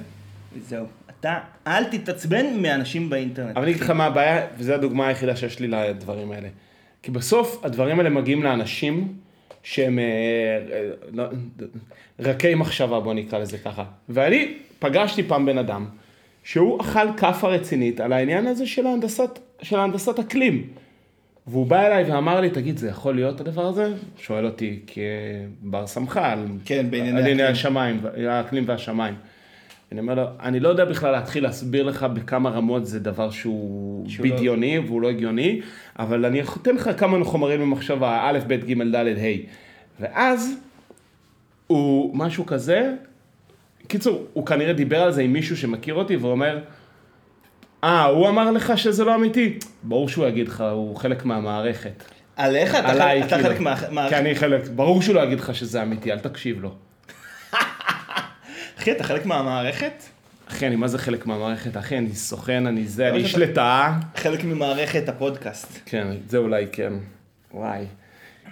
[0.56, 0.86] וזהו.
[1.20, 3.56] אתה, אל תתעצבן מאנשים באינטרנט.
[3.56, 6.48] אבל אני אגיד לך מה הבעיה, וזו הדוגמה היחידה שיש לי לדברים האלה.
[7.02, 9.14] כי בסוף הדברים האלה מגיעים לאנשים
[9.62, 10.04] שהם אה,
[11.12, 11.24] לא,
[12.18, 13.84] רכי מחשבה, בוא נקרא לזה ככה.
[14.08, 15.86] ואני פגשתי פעם בן אדם
[16.44, 20.68] שהוא אכל כאפה רצינית על העניין הזה של ההנדסת, של ההנדסת אקלים.
[21.46, 23.92] והוא בא אליי ואמר לי, תגיד, זה יכול להיות הדבר הזה?
[24.18, 24.80] שואל אותי
[25.62, 27.42] כבר סמכה על, כן, בענייני.
[27.42, 29.14] השמיים, האקלים והשמיים.
[29.92, 34.06] אני אומר לו, אני לא יודע בכלל להתחיל להסביר לך בכמה רמות זה דבר שהוא,
[34.18, 35.60] לא- בדיוני והוא לא הגיוני,
[35.98, 39.36] אבל אני אתן לך כמה חומרים ממחשבה, א', ב', ג', ד', ה'.
[40.00, 40.54] ואז
[41.66, 42.92] הוא משהו כזה,
[43.88, 46.58] קיצור, הוא כנראה דיבר על זה עם מישהו שמכיר אותי ואומר,
[47.84, 49.58] אה, הוא אמר לך שזה לא אמיתי?
[49.82, 52.04] ברור שהוא יגיד לך, הוא חלק מהמערכת.
[52.36, 52.74] עליך?
[52.74, 53.48] אתה עליי, חלק- אתה כאילו.
[53.48, 53.74] חלק מה...
[53.90, 56.74] מה- כי אני חלק, ברור שהוא לא יגיד לך שזה אמיתי, אל תקשיב לו.
[58.80, 59.92] אחי, אתה חלק מהמערכת?
[60.48, 63.98] אחי, אני מה זה חלק מהמערכת, אחי, אני סוכן, אני זה, אני מה איש לטאה.
[64.16, 65.78] חלק ממערכת הפודקאסט.
[65.86, 66.92] כן, זה אולי כן.
[67.54, 67.84] וואי.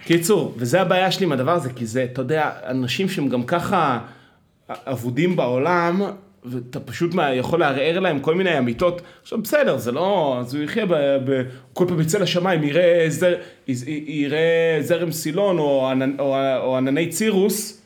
[0.03, 3.99] קיצור, וזה הבעיה שלי עם הדבר הזה, כי זה, אתה יודע, אנשים שהם גם ככה
[4.69, 6.01] אבודים בעולם,
[6.45, 9.01] ואתה פשוט מה- יכול לערער להם כל מיני אמיתות.
[9.21, 10.37] עכשיו, בסדר, זה לא...
[10.41, 10.93] אז הוא יחיה ב...
[11.25, 11.41] ב
[11.73, 13.35] כל פעם יצא לשמיים, יראה, זר,
[14.07, 17.78] יראה זרם סילון או, עננ, או, או ענני צירוס,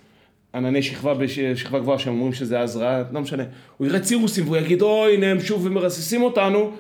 [0.56, 1.14] ענני שכבה,
[1.56, 3.44] שכבה גבוהה שהם אומרים שזה הזרעה, לא משנה.
[3.78, 6.72] הוא יראה צירוסים והוא יגיד, אוי, הנה הם שוב מרססים אותנו.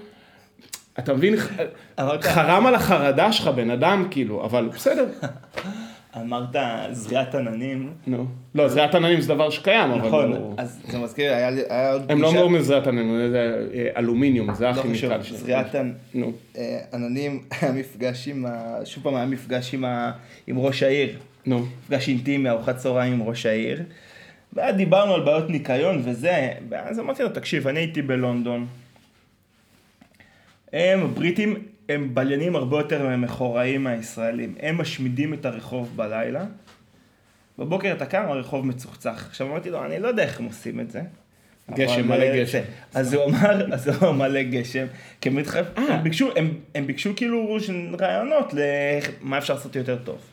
[0.99, 1.33] אתה מבין?
[2.21, 5.05] חרם על החרדה שלך, בן אדם, כאילו, אבל בסדר.
[6.21, 6.55] אמרת
[6.91, 7.89] זריעת עננים.
[8.07, 8.25] נו.
[8.55, 10.07] לא, זריעת עננים זה דבר שקיים, אבל...
[10.07, 11.49] נכון, אז זה מזכיר, היה
[11.93, 15.21] עוד הם לא אומרים זריעת עננים, זה אה, אלומיניום, זה לא הכי חשוב, מקל.
[15.23, 15.77] זריעת ענ-
[16.13, 16.31] נו.
[16.57, 19.73] אה, עננים, היה מפגש עם, ה- שוב פעם היה מפגש
[20.47, 21.17] עם ראש העיר.
[21.45, 21.59] נו.
[21.59, 23.83] מפגש אינטימי, ארוחת צהריים עם ראש העיר.
[24.53, 28.67] ואז דיברנו על בעיות ניקיון וזה, ואז אמרתי לו, תקשיב, אני הייתי בלונדון.
[30.73, 34.55] הם, הבריטים, הם בליינים הרבה יותר מכורעים מהישראלים.
[34.59, 36.45] הם משמידים את הרחוב בלילה.
[37.59, 39.25] בבוקר אתה קם, הרחוב מצוחצח.
[39.29, 41.01] עכשיו אמרתי לו, אני לא יודע איך הם עושים את זה.
[41.71, 42.61] גשם, מלא אה, גשם.
[42.93, 44.85] אז הוא אמר, אז הוא אמר מלא גשם.
[45.21, 45.37] כי הם,
[45.75, 46.29] הם, ביקשו,
[46.75, 47.57] הם ביקשו כאילו
[47.99, 50.32] רעיונות למה אפשר לעשות יותר טוב.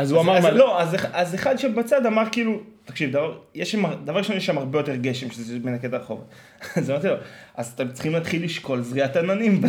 [0.00, 0.36] אז הוא אמר...
[0.38, 4.36] אז, מה- לא, אז, אז אחד שבצד אמר כאילו, תקשיב, דבר, יש שם, דבר ראשון
[4.36, 6.24] יש שם הרבה יותר גשם שזה מנקה את הרחוב.
[6.76, 7.14] אז אמרתי לו,
[7.54, 9.60] אז אתם צריכים להתחיל לשקול זריעת עננים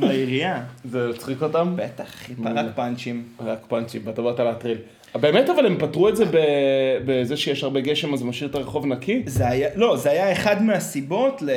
[0.00, 0.62] בעירייה.
[0.84, 1.74] זה הצחיק אותם?
[1.76, 3.24] בטח, פרק פאנצ'ים.
[3.40, 4.78] רק פאנצ'ים, אתה באת להטריל.
[5.20, 6.24] באמת אבל הם פתרו את זה
[7.04, 9.22] בזה שיש הרבה גשם אז משאיר את הרחוב נקי?
[9.26, 11.50] זה היה, לא, זה היה אחד מהסיבות ל...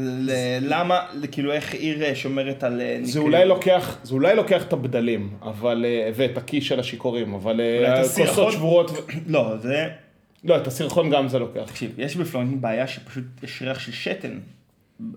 [0.00, 0.30] ל...
[0.60, 1.00] למה,
[1.32, 5.84] כאילו איך עיר שומרת על אה, זה אולי לוקח, זה אולי לוקח את הבדלים, אבל,
[5.88, 8.52] אה, ואת הכי של השיכורים, אבל אה, כוסות?
[8.52, 8.90] שבורות,
[9.26, 9.88] לא, זה...
[10.44, 11.62] לא, את הסירחון גם זה לוקח.
[11.66, 14.38] תקשיב, יש בפלורנטין בעיה שפשוט יש ריח של שתן.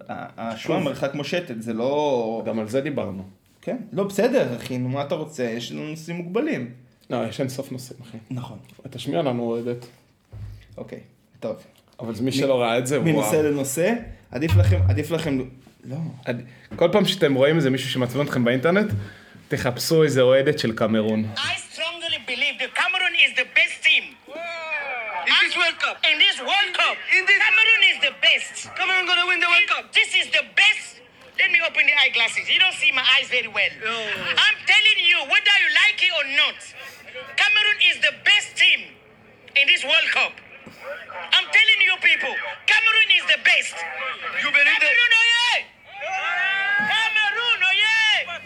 [0.09, 2.43] ה- השוער מרחק כמו שתן, זה לא...
[2.45, 3.23] גם על זה דיברנו.
[3.61, 5.43] כן, לא בסדר, אחי, נו מה אתה רוצה?
[5.43, 6.71] יש לנו נושאים מוגבלים.
[7.09, 8.17] לא, יש אין סוף נושאים, אחי.
[8.31, 8.59] נכון.
[8.89, 9.85] תשמיע לנו אוהדת.
[10.77, 10.99] אוקיי,
[11.39, 11.63] טוב.
[11.99, 13.43] אבל מי שלא ראה את זה, מנושא וואו.
[13.43, 13.93] לנושא,
[14.31, 15.39] עדיף לכם, עדיף לכם...
[15.83, 15.97] לא.
[16.75, 18.91] כל פעם שאתם רואים איזה מישהו שמעצבן אתכם באינטרנט,
[19.47, 21.25] תחפשו איזה אוהדת של קמרון.
[21.35, 24.03] I strongly believe that Cameroon is the best team.
[25.29, 25.95] In this World Cup.
[26.11, 26.95] In this World Cup.
[27.45, 28.53] Cameroon is the best.
[28.77, 29.83] Cameroon gonna win the World Cup.
[29.99, 30.87] This is the best.
[31.39, 32.45] Let me open the eyeglasses.
[32.53, 33.73] You don't see my eyes very well.
[34.43, 36.59] I'm telling you, whether you like it or not,
[37.09, 38.85] Cameroon is the best team
[39.55, 40.33] in this World Cup.
[41.33, 42.33] I'm telling you people,
[42.65, 43.75] Cameroon is the best.
[44.43, 45.57] You believe Cameroon, oh yeah!
[46.85, 48.39] Cameroon, oh yeah!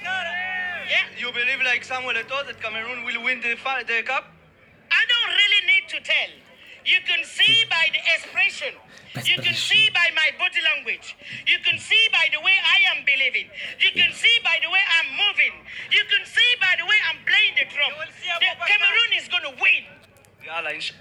[0.89, 1.05] Yeah.
[1.19, 4.31] You believe like Samuel Eto'o that Cameroon will win the, the cup?
[4.91, 6.31] I don't really need to tell.
[6.85, 8.75] You can see by the expression.
[9.23, 11.15] You can see by my body language.
[11.47, 13.47] You can see by the way I am believing.
[13.79, 15.53] You can see by the way I'm moving.
[15.91, 17.93] You can see by the way I'm playing the drum.
[18.73, 19.83] The Cameroon is going to win.
[20.47, 20.93] יאללה, אינש...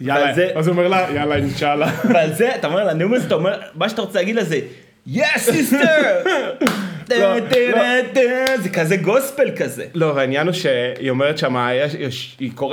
[0.00, 1.86] יאללה, זה- אז הוא אומר לה, יאללה, אינשאללה.
[2.14, 4.60] ועל זה, אתה אומר לנאום הזה, אתה אומר, מה שאתה רוצה להגיד לזה,
[5.06, 6.22] יס סיסטר!
[7.10, 7.34] לא,
[8.56, 9.86] זה כזה גוספל כזה.
[9.94, 11.68] לא, והעניין הוא שהיא אומרת שמה,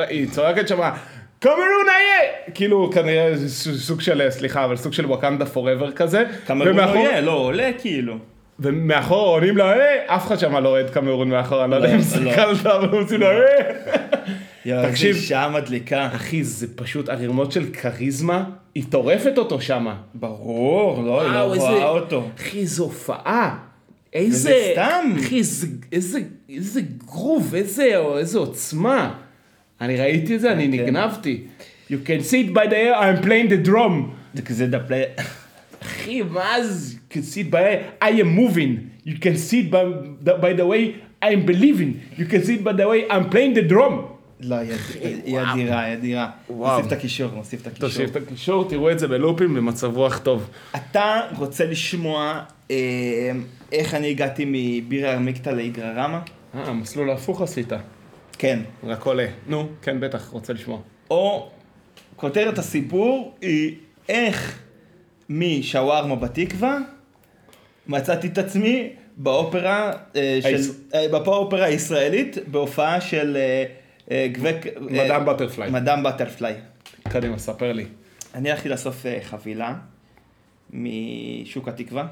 [0.07, 0.97] היא, צועקת שמה,
[1.39, 2.31] קמרון איה!
[2.53, 3.49] כאילו כנראה זה
[3.79, 6.23] סוג של, סליחה, אבל סוג של וואקנדה פוראבר כזה.
[6.47, 8.17] קמרון ומאחור- לא לא עולה כאילו.
[8.59, 11.93] ומאחור עונים לה, אה, אף אחד שם לא אוהד קמרון מאחור, אני לא יודע לא,
[11.93, 12.03] אם לא.
[12.03, 14.89] הסתכלת, אבל הם עושים לה, אה.
[14.89, 15.15] תקשיב.
[15.15, 16.09] שעה מדליקה.
[16.15, 18.43] אחי, זה פשוט ערימות של כריזמה,
[18.75, 19.95] היא טורפת אותו שמה.
[20.13, 22.29] ברור, לא, היא לא רואה אותו.
[22.37, 23.57] אחי, איזו הופעה.
[24.13, 24.49] איזה...
[24.49, 25.15] וזה סתם.
[25.19, 25.41] אחי,
[26.51, 29.13] איזה, גרוב, איזה, עוצמה.
[29.81, 30.83] אני ראיתי את זה, אני כן.
[30.83, 31.43] נגנבתי.
[31.89, 34.11] You can see it by the air, I'm playing the drum.
[34.33, 35.01] זה כזה דפלי...
[35.81, 36.95] אחי, מה זה?
[37.15, 38.71] You can see it by the I am moving.
[39.05, 39.83] You can see it by,
[40.45, 40.83] by the way
[41.21, 41.91] I'm believing.
[42.19, 43.93] You can see it by the way I'm playing the drum.
[44.41, 44.79] לא, היא אד-
[45.25, 46.29] היא אדירה, היא אדירה.
[46.49, 47.89] נוסיף את הקישור, נוסיף את הקישור.
[47.89, 50.49] תוסיף את הקישור, תראו את זה בלופים במצב רוח טוב.
[50.75, 52.41] אתה רוצה לשמוע
[52.71, 52.75] אה,
[53.71, 56.21] איך אני הגעתי מבירה ארמיקטה לאיגררמה?
[56.55, 57.69] אה, המסלול ההפוך עשית.
[58.37, 58.59] כן.
[58.83, 59.25] רק עולה.
[59.47, 60.79] נו, כן, בטח, רוצה לשמוע.
[61.11, 61.49] או
[62.15, 63.75] כותרת הסיפור היא
[64.09, 64.59] איך
[65.29, 66.77] משווארמה בתקווה
[67.87, 73.65] מצאתי את עצמי באופרה, אה, של, היש- אה, באופרה הישראלית בהופעה של אה,
[74.11, 74.65] אה, גבק...
[74.67, 75.71] אה, מדאם בטרפליי.
[75.71, 76.55] מדאם בטרפליי.
[77.09, 77.85] קדימה, ספר לי.
[78.35, 79.73] אני הלכתי לאסוף אה, חבילה
[80.73, 82.07] משוק התקווה.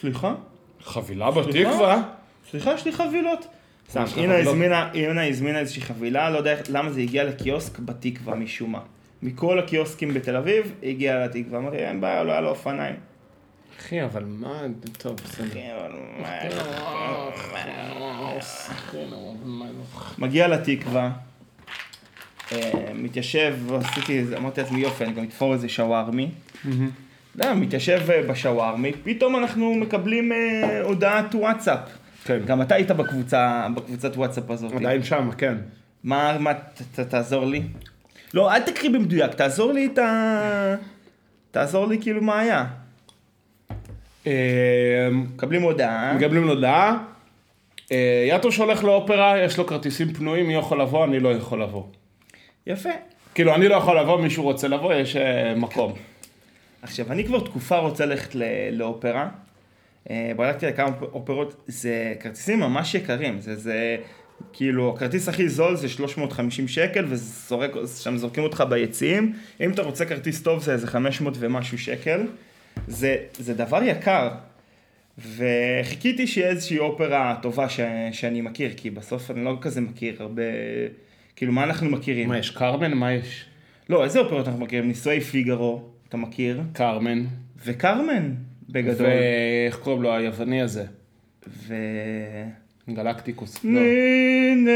[0.00, 0.34] סליחה?
[0.80, 2.02] חבילה בתקווה?
[2.50, 3.46] סליחה, יש לי חבילות.
[3.90, 4.36] סתם, אינה?
[4.36, 8.80] הזמינה, אינה הזמינה איזושהי חבילה, לא יודע למה זה הגיע לקיוסק בתקווה משום מה.
[9.22, 12.94] מכל הקיוסקים בתל אביב, הגיע לתקווה, אמרתי, אין בעיה, לא היה לו אופניים.
[13.78, 14.60] אחי, אבל מה...
[14.98, 15.46] טוב, בסדר.
[15.46, 16.28] אחי, אבל מה-
[20.18, 21.10] מגיע לתקווה,
[22.52, 26.30] אה, מתיישב, עשיתי, אמרתי לעצמי יופי, אני גם אתפור איזה שווארמי.
[26.60, 26.68] אתה
[27.34, 31.78] יודע, מתיישב אה, בשווארמי, פתאום אנחנו מקבלים אה, הודעת וואטסאפ.
[32.24, 32.38] כן.
[32.46, 34.72] גם אתה היית בקבוצה, בקבוצת וואטסאפ הזאת.
[34.72, 35.54] עדיין שם, כן.
[36.04, 36.58] מה, מה, ת,
[36.94, 37.62] ת, תעזור לי?
[38.34, 40.74] לא, אל תקריא במדויק, תעזור לי את ה...
[41.50, 42.64] תעזור לי כאילו מה היה.
[44.26, 46.14] אה, מקבלים הודעה.
[46.14, 46.98] מקבלים הודעה.
[47.92, 51.82] אה, יאטוש הולך לאופרה, יש לו כרטיסים פנויים, מי יכול לבוא, אני לא יכול לבוא.
[52.66, 52.88] יפה.
[53.34, 55.92] כאילו, אני לא יכול לבוא, מישהו רוצה לבוא, יש אה, מקום.
[56.82, 58.34] עכשיו, אני כבר תקופה רוצה ללכת
[58.72, 59.28] לאופרה.
[60.10, 63.40] בדקתי לכמה אופרות, זה כרטיסים ממש יקרים.
[63.40, 63.96] זה, זה
[64.52, 69.32] כאילו, הכרטיס הכי זול זה 350 שקל, ושם זורקים אותך ביציעים.
[69.60, 72.26] אם אתה רוצה כרטיס טוב זה איזה 500 ומשהו שקל.
[72.86, 74.28] זה, זה דבר יקר.
[75.18, 77.80] וחיכיתי שיהיה איזושהי אופרה טובה ש,
[78.12, 80.42] שאני מכיר, כי בסוף אני לא כזה מכיר הרבה...
[81.36, 82.28] כאילו, מה אנחנו מכירים?
[82.28, 82.94] מה יש, קרמן?
[82.94, 83.44] מה יש?
[83.88, 84.88] לא, איזה אופרות אנחנו מכירים?
[84.88, 86.62] נישואי פיגארו, אתה מכיר?
[86.72, 87.24] קרמן.
[87.64, 88.34] וקרמן,
[88.68, 89.06] בגדול.
[89.06, 90.84] ואיך קוראים לו היווני הזה?
[91.48, 91.74] ו...
[92.94, 93.64] גלקטיקוס.
[93.64, 93.80] לא.
[93.80, 94.70] נינה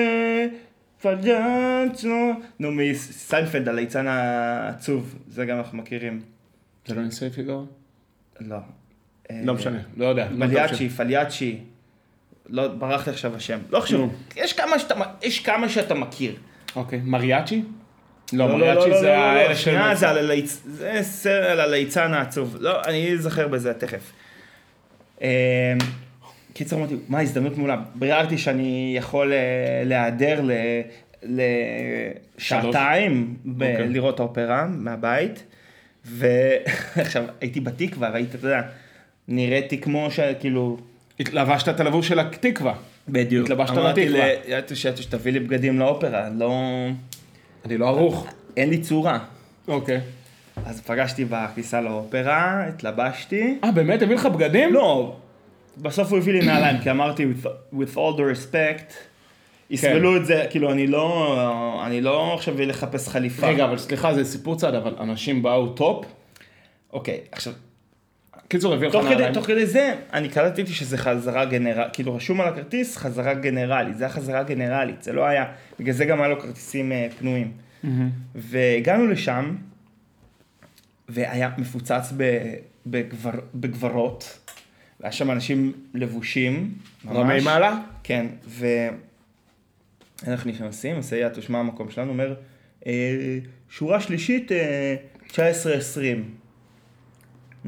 [1.03, 2.33] פג'אצ'נו.
[2.59, 6.21] נו, מסיינפלד, הליצן העצוב, זה גם אנחנו מכירים.
[6.87, 7.67] זה לא ניסוי פיגארו?
[8.47, 8.57] לא.
[9.31, 10.29] לא משנה, לא יודע.
[10.31, 11.59] לא פליאצ'י, פליאצ'י.
[12.49, 13.59] לא, ברח לי עכשיו השם.
[13.71, 14.15] לא חשוב.
[14.37, 16.35] יש כמה שאתה, יש כמה שאתה מכיר.
[16.77, 17.63] אוקיי, מריאצ'י?
[18.33, 19.63] לא, מריאצ'י זה האלה של...
[19.63, 22.57] שנייה, זה על סרט הליצן העצוב.
[22.61, 24.13] לא, אני אזכר בזה תכף.
[25.21, 25.29] אמ,
[26.53, 27.83] קיצר אמרתי, מה הזדמנות מעולה.
[27.95, 29.39] ביררתי שאני יכול אה,
[29.85, 30.41] להיעדר
[32.39, 33.89] לשעתיים אוקיי.
[33.89, 35.45] לראות האופרה מהבית.
[36.05, 38.63] ועכשיו הייתי בתקווה, ראית, אתה יודע,
[39.29, 40.79] נראיתי כמו שכאילו...
[41.21, 42.75] התלבשת את הלבוש של התקווה.
[43.09, 43.45] בדיוק.
[43.45, 44.29] התלבשת אמרתי לתקווה.
[44.49, 46.53] ליאטוש, יאטוש, תביא לי בגדים לאופרה, לא...
[47.65, 48.27] אני לא ערוך.
[48.57, 49.19] אין לי צורה.
[49.69, 50.01] אוקיי.
[50.67, 53.59] אז פגשתי בכניסה לאופרה, התלבשתי.
[53.65, 54.03] אה, באמת?
[54.03, 54.73] הביא לך בגדים?
[54.73, 55.17] לא,
[55.79, 57.27] בסוף הוא הביא לי נעליים, כי אמרתי,
[57.73, 58.93] with all the respect,
[59.73, 63.47] יסבלו את זה, כאילו, אני לא, אני לא עכשיו לחפש חליפה.
[63.47, 66.07] רגע, אבל סליחה, זה סיפור צד, אבל אנשים באו top.
[66.93, 67.53] אוקיי, עכשיו,
[68.49, 69.35] קיצור, הביא לך נעליים.
[69.35, 74.05] תוך כדי זה, אני קלטתי שזה חזרה גנרלית, כאילו רשום על הכרטיס חזרה גנרלית, זה
[74.05, 75.45] היה חזרה גנרלית, זה לא היה,
[75.79, 77.53] בגלל זה גם היה לו כרטיסים אה, פנויים.
[78.35, 79.57] והגענו לשם,
[81.09, 82.53] והיה מפוצץ ב,
[82.87, 84.39] בגבר, בגברות,
[85.01, 87.17] והיה שם אנשים לבושים, ממש.
[87.17, 87.79] רמי מעלה?
[88.03, 88.27] כן,
[90.27, 92.35] ואנחנו נכנסים, מסייע, תשמע המקום שלנו, אומר,
[92.87, 94.97] אה, שורה שלישית, אה,
[95.29, 95.35] 19-20.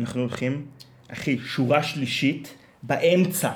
[0.00, 0.66] אנחנו הולכים,
[1.08, 3.50] אחי, שורה שלישית, באמצע.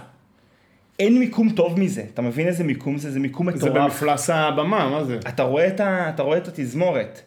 [0.99, 3.11] אין מיקום טוב מזה, אתה מבין איזה מיקום זה?
[3.11, 3.83] זה מיקום זה מטורף.
[3.83, 5.19] במפלס הבמה, מה זה?
[5.29, 7.21] אתה רואה את, ה, אתה רואה את התזמורת.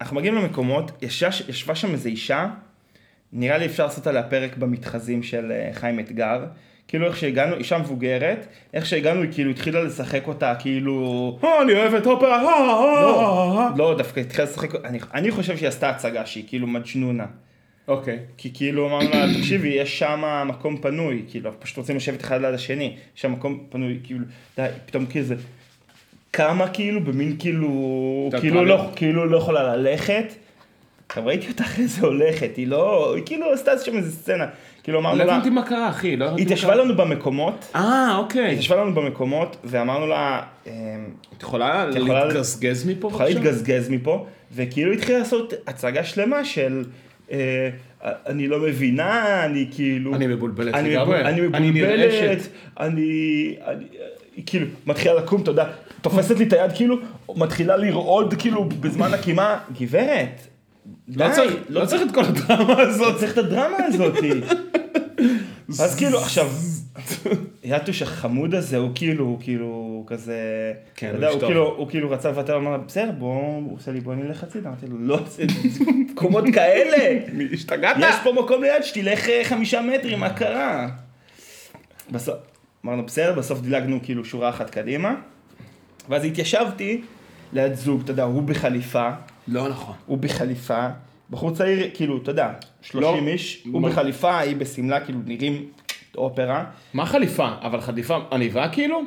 [0.00, 2.50] אנחנו מגיעים למקומות, ישבה, ישבה שם איזו אישה,
[3.32, 6.44] נראה לי אפשר לעשות עליה פרק במתחזים של אה, חיים אתגר.
[6.88, 11.38] כאילו איך שהגענו, אישה מבוגרת, איך שהגענו היא כאילו התחילה לשחק אותה כאילו...
[11.44, 13.70] אה, אני אוהבת אופרה, אה, אה, לא, אה.
[13.76, 17.26] לא, דווקא התחילה לשחק, אני, אני חושב שהיא עשתה הצגה שהיא כאילו מג'נונה.
[17.88, 18.18] אוקיי.
[18.36, 22.54] כי כאילו אמרנו לה, תקשיבי, יש שם מקום פנוי, כאילו, פשוט רוצים לשבת אחד ליד
[22.54, 24.24] השני, יש שם מקום פנוי, כאילו,
[24.56, 25.34] די, פתאום כאילו זה,
[26.32, 28.64] כמה כאילו, במין כאילו, כאילו.
[28.64, 30.24] לא, כאילו לא יכולה ללכת.
[31.08, 34.46] עכשיו ראיתי אותה אחרי זה הולכת, היא לא, היא כאילו עשתה שם איזה סצנה,
[34.84, 36.74] כאילו אמרנו לא לה, הבנתי מה קרה, אחי, לא הבנתי היא התיישבה.
[36.74, 38.50] לנו במקומות, אה, היא אוקיי.
[38.50, 40.72] התיישבה לנו במקומות, ואמרנו לה, אמ,
[41.36, 43.40] את יכולה להתגזגז מפה את יכולה בבקשה?
[43.40, 46.84] להתגזגז מפה, וכאילו התחילה לעשות הצגה שלמה של
[47.32, 47.68] אה,
[48.26, 50.14] אני לא מבינה, אני כאילו...
[50.14, 51.20] אני מבולבלת אני לגמרי.
[51.20, 52.48] אני אני מבולבלת.
[52.80, 53.56] אני...
[54.36, 55.64] היא כאילו מתחילה לקום, אתה יודע,
[56.00, 56.96] תופסת לי את היד כאילו,
[57.36, 60.46] מתחילה לרעוד כאילו בזמן הקימה, גברת,
[61.08, 63.18] לא די, צריך- לא צריך את כל הדרמה לא הזאת.
[63.18, 64.14] צריך את הדרמה הזאת.
[65.82, 66.50] אז כאילו עכשיו,
[67.64, 70.38] יאטוש החמוד הזה הוא כאילו, הוא כאילו, כזה,
[70.94, 71.40] כן, אתה יודע, הוא.
[71.40, 74.86] כאילו, הוא כאילו רצה לוותר, אמר, בסדר, בוא, הוא עושה לי, בוא נלך הצידה, אמרתי
[74.86, 75.44] לו, לא, זה
[76.12, 77.20] מקומות כאלה,
[77.52, 77.96] השתגעת?
[78.00, 80.88] יש פה מקום ליד, שתלך אה, חמישה מטרים, מה קרה?
[82.10, 82.34] בסוף,
[82.84, 85.14] אמרנו, בסדר, בסוף דילגנו כאילו שורה אחת קדימה,
[86.08, 87.00] ואז התיישבתי
[87.52, 89.10] ליד זוג, אתה יודע, הוא בחליפה,
[89.48, 89.94] לא נכון.
[90.06, 90.88] הוא בחליפה,
[91.30, 93.30] בחור צעיר, כאילו, אתה יודע, 30 לא.
[93.30, 93.88] איש, הוא מה?
[93.88, 95.66] בחליפה, היא בשמלה, כאילו, נראים
[96.16, 96.64] אופרה.
[96.94, 97.48] מה חליפה?
[97.62, 99.02] אבל חליפה עניבה כאילו?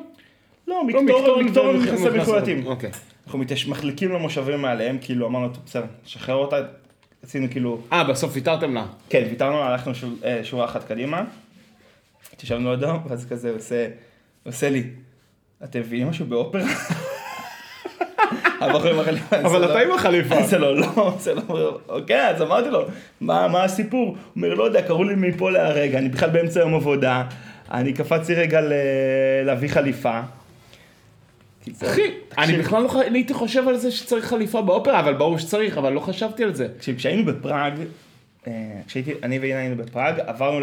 [0.67, 2.07] לא, לא, מקטורן, מקטורן ומכנסיים.
[2.07, 2.65] מכסי מחולטים.
[2.65, 2.89] אוקיי.
[3.25, 6.57] אנחנו מחליקים למושבים מעליהם, כאילו אמרנו, "טוב, בסדר, נשחרר אותה,
[7.23, 8.85] עשינו כאילו, אה, בסוף ויתרתם לה.
[9.09, 11.23] כן, ויתרנו, הלכנו שוב, אה, שורה אחת קדימה,
[12.33, 13.55] התיישבנו לידו, ואז כזה
[14.45, 14.83] עושה לי,
[15.63, 16.61] אתם מבינים משהו באופרה?
[18.62, 19.39] הבחור עם החליפה.
[19.39, 20.41] אבל זה אתה לא- עם החליפה.
[20.49, 22.86] זה לא, לא, זה לא, אוקיי, אז אמרתי לו,
[23.22, 24.05] מה, הסיפור?
[24.08, 27.24] הוא אומר, לא יודע, קראו לי מפה להרגע, אני בכלל באמצע יום עבודה,
[27.72, 28.62] אני קפצתי רגע.
[29.45, 30.20] להביא חליפה.
[31.84, 32.01] אחי,
[32.38, 32.58] אני.
[32.58, 36.43] בכלל לא הייתי חושב על זה שצריך חליפה באופרה, אבל ברור שצריך, אבל לא חשבתי
[36.43, 36.68] על זה.
[36.78, 37.74] תקשיב, כשהיינו בפראג,
[38.47, 38.51] אה,
[38.88, 40.60] כשהייתי, אני ואינה היינו בפראג, עברנו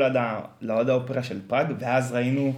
[0.63, 2.53] ליד האופרה של פראג, ואז ראינו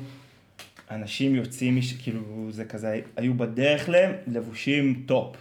[0.91, 2.21] אנשים יוצאים, כאילו,
[2.51, 5.37] זה כזה, היו בדרך להם לבושים top.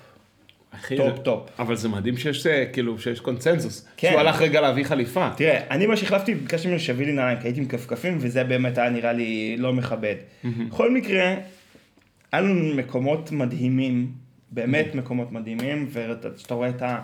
[0.72, 1.50] אחי, top, top.
[1.60, 3.88] אבל זה מדהים שיש, אה, כאילו, שיש קונצנזוס.
[3.98, 4.10] כן.
[4.10, 5.30] שהוא הלך רגע להביא חליפה.
[5.38, 8.78] תראה, אני מה שהחלפתי, ביקשתי ממנו שיביא לי נעליים, כי הייתי עם כפכפים, וזה באמת
[8.78, 10.16] היה נראה לי לא מכבד.
[10.44, 11.36] בכל מקרה,
[12.32, 14.12] היה לנו מקומות מדהימים,
[14.52, 17.00] באמת מקומות מדהימים, וכשאתה רואה את ה...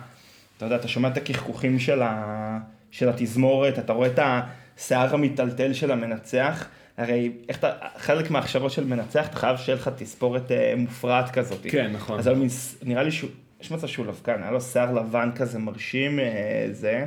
[0.56, 2.58] אתה יודע, אתה שומע את הקחקוחים של, ה...
[2.90, 8.84] של התזמורת, אתה רואה את השיער המיטלטל של המנצח, הרי איך אתה, חלק מההכשרות של
[8.84, 11.58] מנצח, אתה חייב שיהיה לך תספורת אה, מופרעת כזאת.
[11.70, 12.18] כן, נכון.
[12.18, 12.48] אז מין
[12.82, 13.30] נראה לי שהוא,
[13.60, 17.06] יש מצב שהוא לבקן, היה לו שיער לבן כזה מרשים, אה, זה.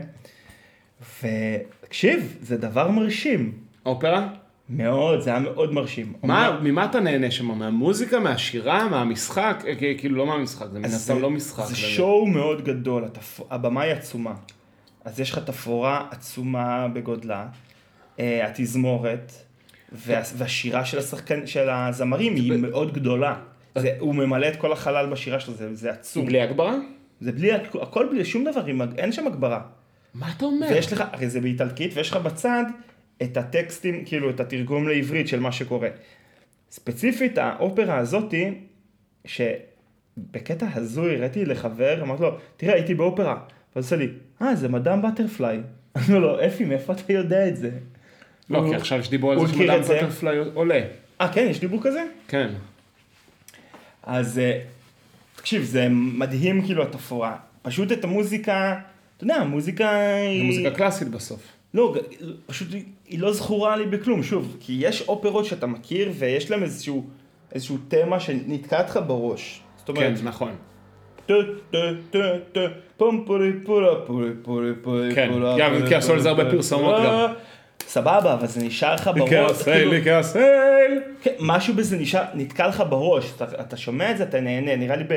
[1.23, 3.53] ותקשיב, זה דבר מרשים.
[3.85, 4.27] אופרה?
[4.69, 6.13] מאוד, זה היה מאוד מרשים.
[6.23, 7.45] מה, אומנם- ממה אתה נהנה שם?
[7.59, 9.63] מהמוזיקה, מהשירה, מהמשחק?
[9.67, 11.63] אה, כאילו לא מהמשחק, זה מן הסתם לא משחק.
[11.65, 11.77] זה באמת.
[11.95, 13.41] שואו מאוד גדול, התפ...
[13.49, 14.33] הבמה היא עצומה.
[15.05, 17.45] אז יש לך תפאורה עצומה בגודלה,
[18.19, 19.31] אה, התזמורת,
[19.95, 20.21] וה...
[20.37, 23.35] והשירה של השחקן, של הזמרים היא מאוד גדולה.
[23.77, 26.25] זה, הוא ממלא את כל החלל בשירה שלו, זה, זה עצום.
[26.25, 26.75] בלי הגברה?
[27.21, 28.65] זה בלי, הכל בלי שום דבר,
[28.97, 29.61] אין שם הגברה.
[30.13, 30.67] מה אתה אומר?
[30.69, 32.63] ויש לך, הרי זה באיטלקית, ויש לך בצד
[33.21, 35.89] את הטקסטים, כאילו את התרגום לעברית של מה שקורה.
[36.71, 38.53] ספציפית, האופרה הזאתי,
[39.25, 43.39] שבקטע הזוי הראיתי לחבר, אמרתי לו, תראה, הייתי באופרה.
[43.75, 44.07] ואז עושה לי,
[44.41, 45.57] אה, זה מדאם בטרפליי.
[45.95, 47.69] אמרתי לו, אפי, מאיפה אתה יודע את זה?
[48.49, 49.81] לא, הוא- כי עכשיו שדיברו על הוא זה שמדאם.
[49.81, 50.81] בטרפליי עולה.
[51.21, 52.03] אה, כן, יש דיבור כזה?
[52.27, 52.47] כן.
[54.03, 54.59] אז אה,
[55.35, 57.35] תקשיב, זה מדהים כאילו התפאורה.
[57.61, 58.75] פשוט את המוזיקה,
[59.17, 60.39] אתה יודע, המוזיקה היא...
[60.39, 61.41] זה מוזיקה קלאסית בסוף.
[61.73, 61.95] לא,
[62.45, 62.67] פשוט
[63.07, 67.05] היא- לא זכורה לי בכלום, שוב, כי יש אופרות שאתה מכיר ויש להם איזשהו,
[67.51, 69.61] איזשהו תמה שנתקע לך בראש.
[69.77, 70.51] זאת כן, אומרת, נכון.
[71.25, 71.35] טו
[72.51, 72.59] טו
[72.97, 76.95] פום פורי פורה פורי פורי פורי כן, פורה כי עשו על זה הרבה פרסומות.
[77.05, 77.33] גם.
[77.87, 79.29] סבבה, אבל זה נשאר לך בראש.
[79.31, 80.91] לקרסל, כאילו- לקרסל.
[81.21, 84.95] כן, משהו בזה נשאר, נתקע לך בראש, אתה, אתה שומע את זה, אתה נהנה, נראה
[84.95, 85.13] לי ב...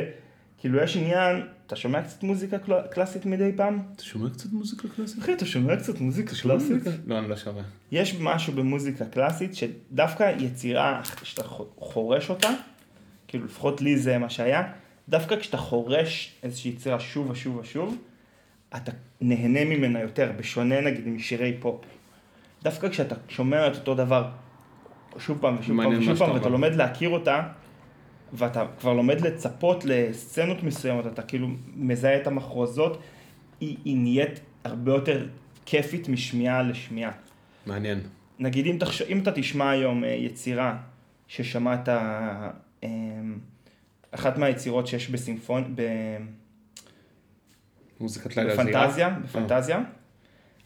[0.60, 3.82] כאילו יש עניין, אתה שומע קצת מוזיקה קל- קלאסית מדי פעם?
[3.96, 5.18] אתה שומע קצת מוזיקה קלאסית?
[5.22, 6.82] אחי, אתה שומע קצת מוזיקה קלאסית?
[7.06, 7.60] לא, אני לא שומע.
[7.92, 11.42] יש משהו במוזיקה קלאסית שדווקא יצירה, שאתה
[11.78, 12.48] חורש אותה,
[13.28, 14.62] כאילו לפחות לי זה מה שהיה,
[15.08, 17.96] דווקא כשאתה חורש איזושהי יצירה שוב ושוב ושוב,
[18.76, 21.80] אתה נהנה ממנה יותר, בשונה נגיד משירי פופ.
[22.62, 24.30] דווקא כשאתה שומע את אותו דבר
[25.18, 26.48] שוב פעם ושוב פעם ושוב פעם, ואתה.
[26.48, 27.42] לומד להכיר אותה,
[28.32, 33.02] ואתה כבר לומד לצפות לסצנות מסוימות, אתה כאילו מזהה את המחרוזות,
[33.60, 35.26] היא, היא נהיית הרבה יותר
[35.66, 37.10] כיפית משמיעה לשמיעה.
[37.66, 38.00] מעניין.
[38.38, 39.02] נגיד אם, תחש...
[39.02, 40.76] אם אתה תשמע היום אה, יצירה
[41.28, 42.50] ששמעת, אה,
[44.10, 45.82] אחת מהיצירות שיש בסימפון, ב...
[48.00, 48.80] מוזיקת לילה זהירה?
[48.80, 49.80] בפנטזיה, בפנטזיה,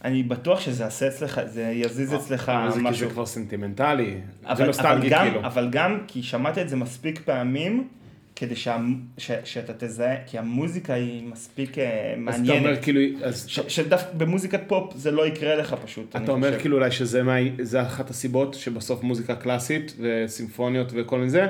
[0.04, 3.08] אני בטוח שזה יעשה אצלך, זה יזיז אצלך אבל זה כי משהו.
[3.08, 4.14] זה כבר סנטימנטלי.
[4.56, 5.40] זה נוסטלגי גם, כאילו.
[5.46, 7.88] אבל גם כי שמעת את זה מספיק פעמים,
[8.36, 8.76] כדי שה...
[9.18, 9.30] ש...
[9.44, 11.84] שאתה תזהה, כי המוזיקה היא מספיק אה,
[12.28, 12.82] אז אתה אומר מעניינת.
[12.82, 13.60] כאילו, אז ש...
[13.68, 16.16] שדווקא במוזיקת פופ זה לא יקרה לך פשוט.
[16.16, 16.60] אתה אומר חושב.
[16.60, 21.46] כאילו אולי שזה מה- זה אחת הסיבות שבסוף מוזיקה קלאסית וסימפוניות וכל מיני זה,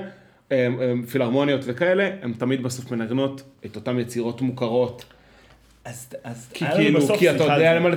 [1.10, 5.04] פילהרמוניות וכאלה, הם תמיד בסוף מנגנות את אותן יצירות מוכרות.
[5.84, 7.74] אז, אז כי כאילו, כי אתה יודע.
[7.74, 7.88] למה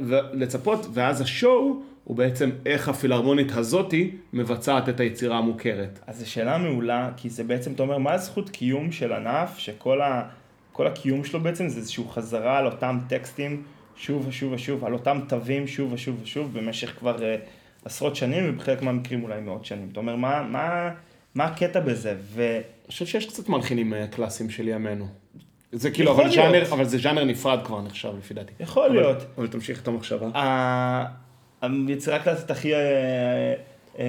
[0.00, 5.98] ו- לצפות, ואז השואו הוא בעצם איך הפילהרמונית הזאתי מבצעת את היצירה המוכרת.
[6.06, 10.00] אז זו שאלה מעולה, כי זה בעצם, אתה אומר, מה הזכות קיום של ענף, שכל
[10.00, 10.28] ה,
[10.78, 13.62] הקיום שלו בעצם זה איזושהי חזרה על אותם טקסטים
[13.96, 17.48] שוב ושוב ושוב, על אותם תווים שוב ושוב ושוב במשך כבר uh,
[17.84, 19.88] עשרות שנים, ובחלק מהמקרים אולי מאות שנים.
[19.92, 20.90] אתה אומר, מה, מה,
[21.34, 22.14] מה הקטע בזה?
[22.20, 22.60] ו...
[22.84, 25.06] אני חושב שיש קצת מלחינים אה, קלאסיים של ימינו.
[25.76, 26.34] זה כאילו, אבל להיות.
[26.34, 28.52] ז'אנר, אבל זה ז'אנר נפרד כבר נחשב לפי דעתי.
[28.60, 29.24] יכול אבל- להיות.
[29.38, 30.28] אבל תמשיך את המחשבה.
[31.62, 32.80] היצירה הקלאסית הכי אה,
[33.98, 34.04] אה,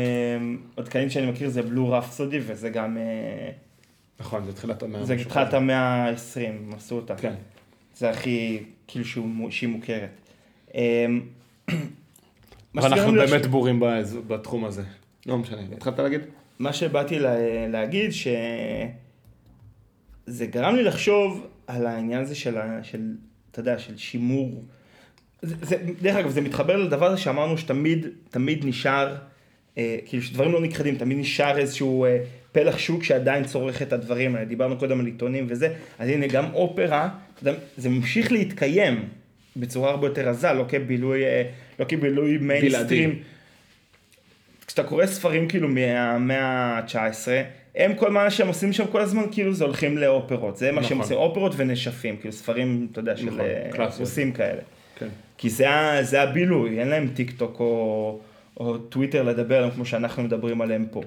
[0.78, 3.50] עדכנית שאני מכיר זה בלו רפסודי, וזה גם, אה,
[4.20, 5.04] נכון, זה תחילת המאה.
[5.06, 5.58] זה משהו התחלת כזה.
[5.58, 5.78] המאה
[6.10, 6.16] ה-20,
[6.48, 7.16] הם עשו אותה.
[7.16, 7.34] כן.
[7.96, 9.06] זה הכי, כאילו
[9.52, 10.10] שהיא מוכרת.
[12.76, 14.84] ואנחנו באמת בורים באז- בתחום הזה.
[15.26, 16.22] לא משנה, התחלת להגיד?
[16.60, 17.36] מה שבאתי לה,
[17.68, 18.28] להגיד, ש...
[20.26, 23.02] זה גרם לי לחשוב על העניין הזה של, של
[23.52, 24.64] אתה יודע, של שימור.
[25.42, 29.16] זה, זה, דרך אגב, זה מתחבר לדבר הזה שאמרנו שתמיד, תמיד נשאר,
[29.78, 32.18] אה, כאילו שדברים לא נכחדים, תמיד נשאר איזשהו אה,
[32.52, 34.46] פלח שוק שעדיין צורך את הדברים האלה.
[34.46, 37.10] דיברנו קודם על עיתונים וזה, אז הנה גם אופרה,
[37.42, 39.10] יודע, זה ממשיך להתקיים
[39.56, 41.44] בצורה הרבה יותר רזה, לא כבילוי, אה,
[41.80, 43.20] לא כבילוי מיינסטרים.
[44.68, 47.28] כשאתה קורא ספרים כאילו מהמאה ה-19,
[47.76, 50.58] הם כל מה שהם עושים שם כל הזמן, כאילו זה הולכים לאופרות.
[50.58, 51.02] זה מה שהם נכון.
[51.02, 53.88] עושים, אופרות ונשפים, כאילו ספרים, אתה יודע, של נכון, אה.
[53.98, 54.62] רוסים כאלה.
[54.96, 55.08] כן.
[55.38, 55.68] כי זה,
[56.02, 58.20] זה הבילוי, אין להם טיק טוק או,
[58.60, 61.02] או טוויטר לדבר עליהם כמו שאנחנו מדברים עליהם פה.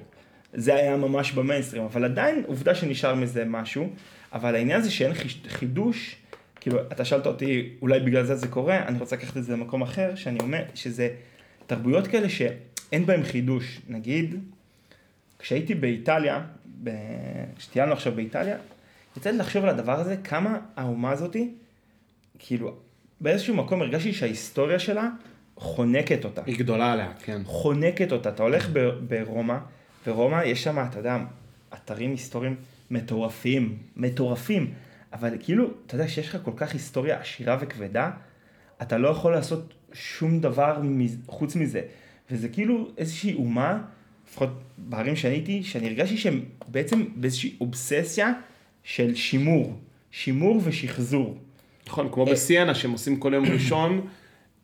[0.53, 3.89] זה היה ממש במיינסטרים, אבל עדיין עובדה שנשאר מזה משהו,
[4.33, 5.11] אבל העניין זה שאין
[5.47, 6.15] חידוש,
[6.59, 9.81] כאילו, אתה שאלת אותי, אולי בגלל זה זה קורה, אני רוצה לקחת את זה למקום
[9.81, 11.09] אחר, שאני אומר שזה
[11.67, 13.81] תרבויות כאלה שאין בהן חידוש.
[13.89, 14.35] נגיד,
[15.39, 16.41] כשהייתי באיטליה.
[17.57, 18.57] כשטיילנו עכשיו באיטליה,
[19.17, 21.51] יצא לי לחשוב על הדבר הזה, כמה האומה הזאתי,
[22.39, 22.75] כאילו,
[23.21, 25.09] באיזשהו מקום הרגשתי שההיסטוריה שלה
[25.55, 26.41] חונקת אותה.
[26.45, 27.41] היא גדולה עליה, כן.
[27.45, 28.29] חונקת אותה.
[28.29, 29.57] אתה הולך ב- ברומא,
[30.05, 31.17] ברומא יש שם, אתה יודע,
[31.73, 32.55] אתרים היסטוריים
[32.91, 34.73] מטורפים, מטורפים.
[35.13, 38.11] אבל כאילו, אתה יודע, שיש לך כל כך היסטוריה עשירה וכבדה,
[38.81, 41.81] אתה לא יכול לעשות שום דבר מז- חוץ מזה.
[42.31, 43.81] וזה כאילו איזושהי אומה,
[44.29, 48.31] לפחות בערים שאני הייתי, שאני הרגשתי שהם בעצם באיזושהי אובססיה
[48.83, 49.79] של שימור.
[50.11, 51.37] שימור ושחזור.
[51.87, 52.31] נכון, כמו אה.
[52.31, 54.07] בסיינה, שהם עושים כל יום ראשון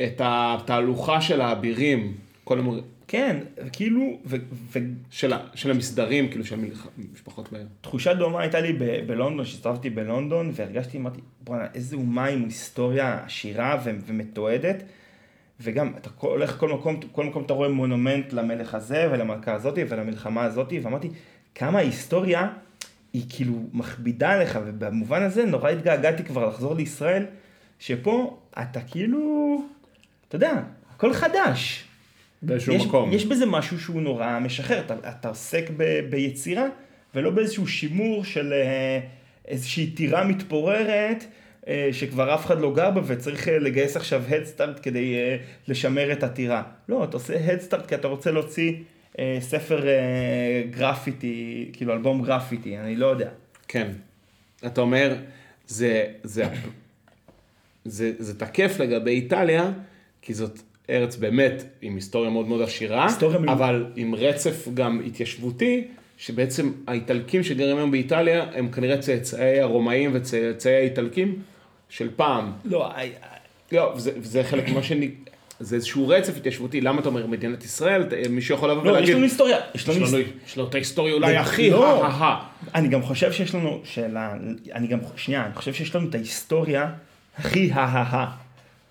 [0.01, 2.13] את התהלוכה של האבירים,
[2.43, 2.79] כל יום...
[3.07, 3.37] כן,
[3.73, 4.35] כאילו, ו-
[4.71, 4.79] ו-
[5.11, 6.55] של, של המסדרים, כאילו, של
[6.97, 7.67] המשפחות בעיר.
[7.81, 13.19] תחושה דומה הייתה לי ב- בלונדון, שהסתובבתי בלונדון, והרגשתי, אמרתי, בואנה, איזה אומה עם היסטוריה
[13.25, 14.83] עשירה ו- ומתועדת,
[15.59, 20.43] וגם, אתה הולך כל מקום, כל מקום אתה רואה מונומנט למלך הזה ולמלכה הזאתי ולמלחמה
[20.43, 21.09] הזאתי, ואמרתי,
[21.55, 22.47] כמה ההיסטוריה
[23.13, 27.25] היא כאילו מכבידה עליך, ובמובן הזה נורא התגעגעתי כבר לחזור לישראל,
[27.79, 29.61] שפה אתה כאילו,
[30.27, 30.61] אתה יודע,
[30.95, 31.85] הכל חדש.
[32.41, 33.13] באיזשהו יש, מקום.
[33.13, 36.65] יש בזה משהו שהוא נורא משחרר, אתה, אתה עוסק ב, ביצירה
[37.15, 38.99] ולא באיזשהו שימור של אה,
[39.47, 41.23] איזושהי טירה מתפוררת
[41.91, 45.37] שכבר אף אחד לא גר בה וצריך אה, לגייס עכשיו הדסטארט כדי אה,
[45.67, 46.63] לשמר את הטירה.
[46.89, 48.73] לא, אתה עושה הדסטארט כי אתה רוצה להוציא
[49.19, 53.29] אה, ספר אה, גרפיטי, כאילו אלבום גרפיטי, אני לא יודע.
[53.67, 53.87] כן.
[54.65, 55.15] אתה אומר,
[55.67, 56.45] זה, זה,
[57.85, 59.71] זה, זה תקף לגבי איטליה,
[60.21, 60.59] כי זאת
[60.89, 63.07] ארץ באמת עם היסטוריה מאוד מאוד עשירה.
[63.47, 65.87] אבל עם רצף גם התיישבותי,
[66.17, 71.41] שבעצם האיטלקים שגרים היום באיטליה, הם כנראה צאצאי הרומאים וצאצאי האיטלקים
[71.89, 72.51] של פעם.
[72.65, 73.03] לא, אה,
[73.71, 75.11] לא, וזה, וזה חלק ממה שאני...
[75.59, 78.03] זה איזשהו רצף התיישבותי, למה אתה אומר מדינת ישראל?
[78.29, 79.09] מישהו יכול לבוא לא, ולהגיד...
[79.09, 80.27] יש לנו היסטוריה, יש יש לנו לנו, היסטוריה.
[80.47, 82.05] יש לו את ההיסטוריה אולי הכי לא.
[82.05, 82.35] הא
[82.75, 84.33] אני גם חושב שיש לנו שאלה,
[84.73, 86.91] אני גם, שנייה, אני חושב שיש לנו את ההיסטוריה
[87.37, 88.25] הכי הא-הא-הא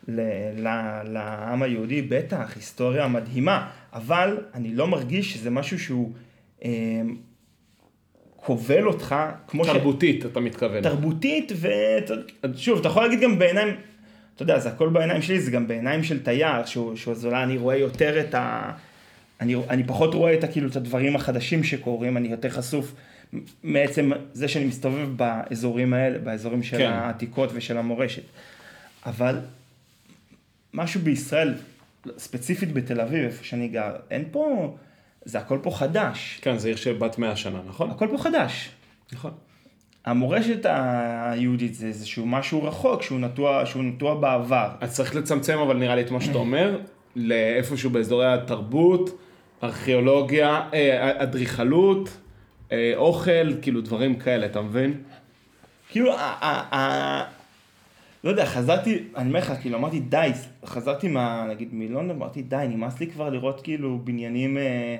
[0.08, 0.20] ל-
[0.68, 6.12] ל- לעם היהודי, בטח, היסטוריה מדהימה, אבל אני לא מרגיש שזה משהו שהוא
[8.44, 9.14] כובל אותך,
[9.48, 9.68] כמו ש...
[9.68, 10.82] תרבותית, אתה מתכוון.
[10.82, 11.52] תרבותית,
[12.44, 13.76] ושוב, אתה יכול להגיד גם בעיניים,
[14.34, 17.42] אתה יודע, זה הכל בעיניים שלי, זה גם בעיניים של תייר, שהוא, שהוא אז אולי
[17.42, 18.72] אני רואה יותר את ה...
[19.40, 22.94] אני, אני פחות רואה את, כאילו, את הדברים החדשים שקורים, אני יותר חשוף
[23.62, 26.90] מעצם זה שאני מסתובב באזורים האלה, באזורים של כן.
[26.90, 28.22] העתיקות ושל המורשת.
[29.06, 29.38] אבל
[30.74, 31.54] משהו בישראל,
[32.18, 34.74] ספציפית בתל אביב, איפה שאני גר, אין פה,
[35.24, 36.38] זה הכל פה חדש.
[36.42, 37.90] כן, זה עיר של בת 100 שנה, נכון?
[37.90, 38.70] הכל פה חדש.
[39.12, 39.30] נכון.
[40.04, 44.68] המורשת היהודית זה איזשהו משהו רחוק, שהוא נטוע, שהוא נטוע בעבר.
[44.80, 46.78] אז צריך לצמצם אבל נראה לי את מה שאתה אומר,
[47.16, 49.18] לאיפשהו באזורי התרבות,
[49.62, 52.16] ארכיאולוגיה, אה, אדריכלות,
[52.72, 55.02] אה, אוכל, כאילו דברים כאלה, אתה מבין?
[55.90, 56.12] כאילו,
[58.24, 60.30] לא יודע, חזרתי, אני אומר לך, כאילו, אמרתי, די,
[60.64, 64.96] חזרתי מה, נגיד, מלונדון, אמרתי, די, נמאס לי כבר לראות כאילו בניינים אה,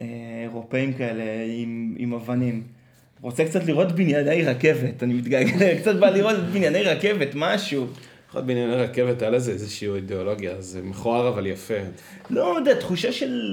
[0.00, 2.62] אירופאים כאלה עם, עם אבנים.
[3.20, 7.86] רוצה קצת לראות בנייני רכבת, אני מתגעגע, קצת בא לראות בנייני רכבת, משהו.
[8.30, 11.74] אחד בענייני רכבת, היה לזה איזושהי אידיאולוגיה, זה מכוער אבל יפה.
[12.30, 13.52] לא יודע, תחושה של,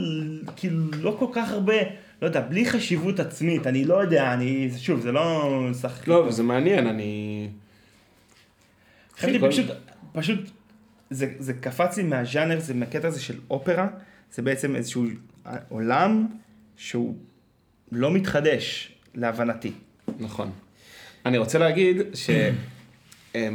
[0.55, 1.73] כאילו, לא כל כך הרבה,
[2.21, 5.49] לא יודע, בלי חשיבות עצמית, אני לא יודע, אני, שוב, זה לא
[5.81, 6.07] שחק...
[6.07, 7.47] לא, זה מעניין, אני...
[9.21, 9.65] כל- פשוט,
[10.13, 10.39] פשוט,
[11.09, 13.87] זה, זה קפץ לי מהז'אנר, זה מהקטע הזה של אופרה,
[14.33, 15.05] זה בעצם איזשהו
[15.69, 16.27] עולם
[16.77, 17.15] שהוא
[17.91, 19.71] לא מתחדש, להבנתי.
[20.19, 20.51] נכון.
[21.25, 22.29] אני רוצה להגיד ש...
[23.35, 23.49] אה,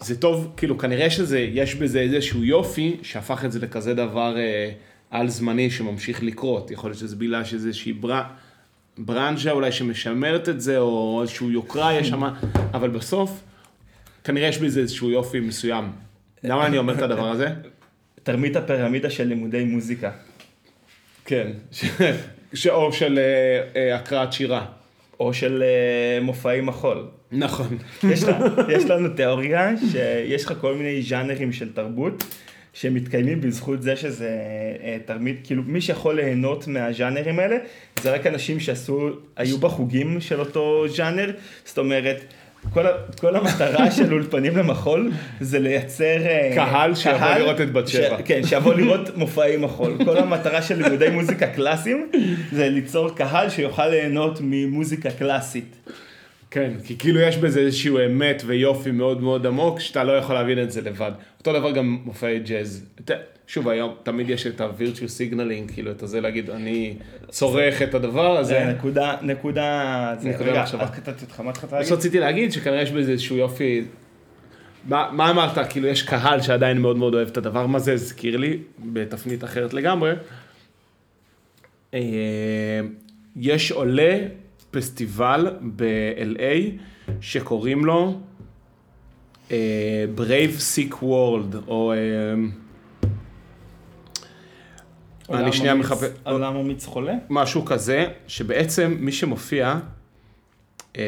[0.00, 4.70] זה טוב, כאילו כנראה שזה, יש בזה איזשהו יופי שהפך את זה לכזה דבר אה,
[5.10, 6.70] על זמני שממשיך לקרות.
[6.70, 8.22] יכול להיות שזה בגלל שזה איזושהי ברא...
[8.98, 12.22] ברנז'ה אולי שמשמרת את זה, או איזשהו יוקרה יש שם,
[12.74, 13.42] אבל בסוף,
[14.24, 15.92] כנראה יש בזה איזשהו יופי מסוים.
[16.44, 17.48] למה אני אומר את הדבר הזה?
[18.22, 20.10] תרמית הפירמידה של לימודי מוזיקה.
[21.26, 21.50] כן.
[22.54, 24.66] ש- או של אה, אה, הקראת שירה.
[25.20, 27.06] או של אה, מופעי מחול.
[27.32, 27.78] נכון.
[28.12, 32.24] יש, לה, יש לנו תיאוריה שיש לך כל מיני ז'אנרים של תרבות
[32.72, 34.30] שמתקיימים בזכות זה שזה
[35.04, 37.56] תרמית, כאילו מי שיכול ליהנות מהז'אנרים האלה
[38.02, 41.30] זה רק אנשים שעשו, היו בחוגים של אותו ז'אנר,
[41.64, 42.20] זאת אומרת
[42.72, 42.84] כל,
[43.20, 45.10] כל המטרה של אולפנים למחול
[45.40, 48.16] זה לייצר אה, קהל שיבוא לראות את בת שבע.
[48.24, 50.04] כן, שיבוא לראות מופעי מחול.
[50.04, 52.10] כל המטרה של לימודי מוזיקה קלאסיים
[52.52, 55.76] זה ליצור קהל שיוכל ליהנות ממוזיקה קלאסית.
[56.56, 60.62] כן, כי כאילו יש בזה איזשהו אמת ויופי מאוד מאוד עמוק, שאתה לא יכול להבין
[60.62, 61.12] את זה לבד.
[61.38, 62.86] אותו דבר גם מופעי ג'אז.
[63.46, 66.94] שוב, היום תמיד יש את ה-virtual signaling, כאילו, את הזה להגיד, אני
[67.28, 68.72] צורך את הדבר זה הזה.
[68.72, 70.82] נקודה, נקודה, נקודה רגע, מחשבה.
[70.82, 71.88] אז קטעתי אותך, מה התחלת להגיד?
[71.88, 73.84] שרציתי להגיד, שכנראה יש בזה איזשהו יופי...
[74.88, 75.70] מה, מה אמרת?
[75.70, 78.58] כאילו, יש קהל שעדיין מאוד מאוד אוהב את הדבר, מה זה הזכיר לי,
[78.92, 80.12] בתפנית אחרת לגמרי.
[81.94, 82.00] אה,
[83.36, 84.18] יש עולה
[84.76, 86.70] פסטיבל ב-LA
[87.20, 88.20] שקוראים לו
[89.50, 91.92] אה, Brave Sick World, או...
[91.92, 92.34] אה,
[95.40, 96.08] אני שנייה מחפש...
[96.24, 97.14] עולם אמיץ חולה?
[97.30, 99.78] משהו כזה, שבעצם מי שמופיע,
[100.96, 101.02] אה,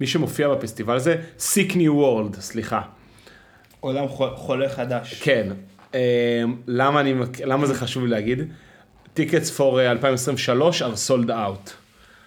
[0.00, 2.80] מי שמופיע בפסטיבל הזה, Sick New World, סליחה.
[3.80, 5.22] עולם חו- חולה חדש.
[5.22, 5.52] כן.
[5.94, 7.14] אה, למה, אני,
[7.44, 8.38] למה זה חשוב לי להגיד?
[9.14, 11.70] טיקטס פור 2023 are sold out.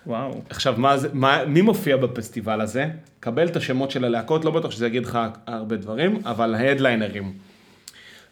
[0.08, 0.42] וואו.
[0.50, 2.88] עכשיו, מה זה, מה, מי מופיע בפסטיבל הזה?
[3.20, 7.34] קבל את השמות של הלהקות, לא בטוח שזה יגיד לך הרבה דברים, אבל ההדליינרים.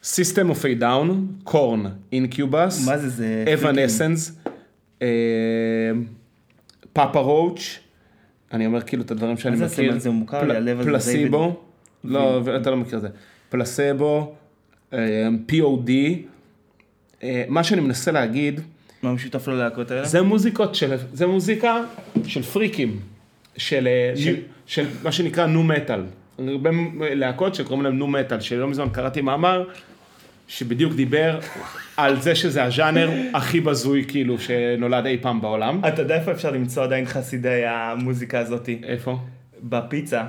[0.04, 1.08] System of a Down,
[1.44, 3.80] קורן, אינקיובס, מה זה, זה אבן.
[3.80, 4.40] אסנס,
[6.94, 7.80] פאפה רואוץ',
[8.54, 9.98] אני אומר כאילו את הדברים שאני זה מכיר?
[10.06, 11.60] הוא מוכר לי, הלב הזה, פלסיבו,
[12.04, 13.10] לא, אתה לא מכיר את זה,
[13.50, 14.36] פלסבו,
[14.94, 15.90] אה, POD,
[17.48, 18.62] מה שאני מנסה להגיד,
[19.04, 20.06] מה משותף ללהקות האלה?
[20.06, 21.78] זה מוזיקות של, זה מוזיקה
[22.28, 23.00] של פריקים,
[23.58, 26.04] של, אה, של, של מה שנקרא נו מטאל.
[26.48, 26.70] הרבה
[27.00, 29.64] להקות שקוראים להם נו מטאל, שלא מזמן קראתי מאמר
[30.48, 31.40] שבדיוק דיבר
[31.98, 35.82] על זה שזה הז'אנר הכי בזוי כאילו שנולד אי פעם בעולם.
[35.88, 38.82] אתה יודע איפה אפשר למצוא עדיין חסידי המוזיקה הזאתי?
[38.84, 39.18] איפה?
[39.64, 40.24] בפיצה.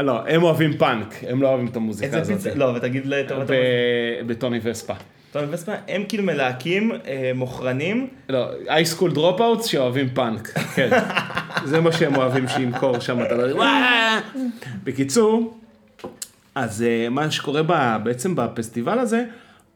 [0.00, 2.44] לא, הם אוהבים פאנק, הם לא אוהבים את המוזיקה איזה הזאת.
[2.44, 2.54] פיצה?
[2.58, 4.94] לא, אבל תגיד לטובת ב- בטוני וספה.
[5.32, 10.90] טוב, וספה, הם כאילו מלהקים אה, מוכרנים, לא, high school dropouts שאוהבים פאנק, כן.
[11.70, 13.64] זה מה שהם אוהבים שימכור שם, אתה לא...
[14.84, 15.58] בקיצור,
[16.54, 19.24] אז אה, מה שקורה ב- בעצם בפסטיבל הזה,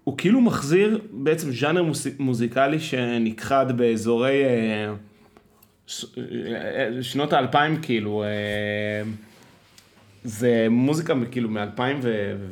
[0.04, 4.92] הוא כאילו מחזיר בעצם ז'אנר מוס- מוזיקלי שנכחד באזורי אה,
[5.86, 8.28] ש- אה, שנות האלפיים, כאילו, אה,
[10.27, 11.81] זה מוזיקה כאילו מ-2000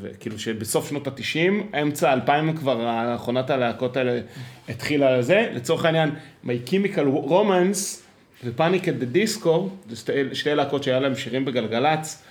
[0.00, 4.20] וכאילו שבסוף שנות ה-90, אמצע ה-2000 כבר אחרונת הלהקות האלה
[4.68, 6.10] התחילה לזה, לצורך העניין,
[6.44, 8.00] My Chemical Romance
[8.44, 8.60] at
[9.00, 9.48] the Disco,
[9.88, 12.22] זה שתי, שתי להקות שהיה להם שירים בגלגלצ,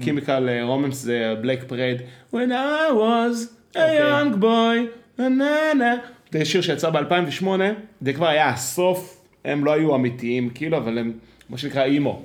[0.00, 3.36] Chemical Romance זה Black Parade, When I was
[3.74, 4.76] a young boy,
[5.18, 5.96] na na na,
[6.32, 7.46] זה שיר שיצא ב-2008,
[8.00, 11.12] זה כבר היה הסוף, הם לא היו אמיתיים כאילו, אבל הם
[11.48, 12.22] מה שנקרא אימו.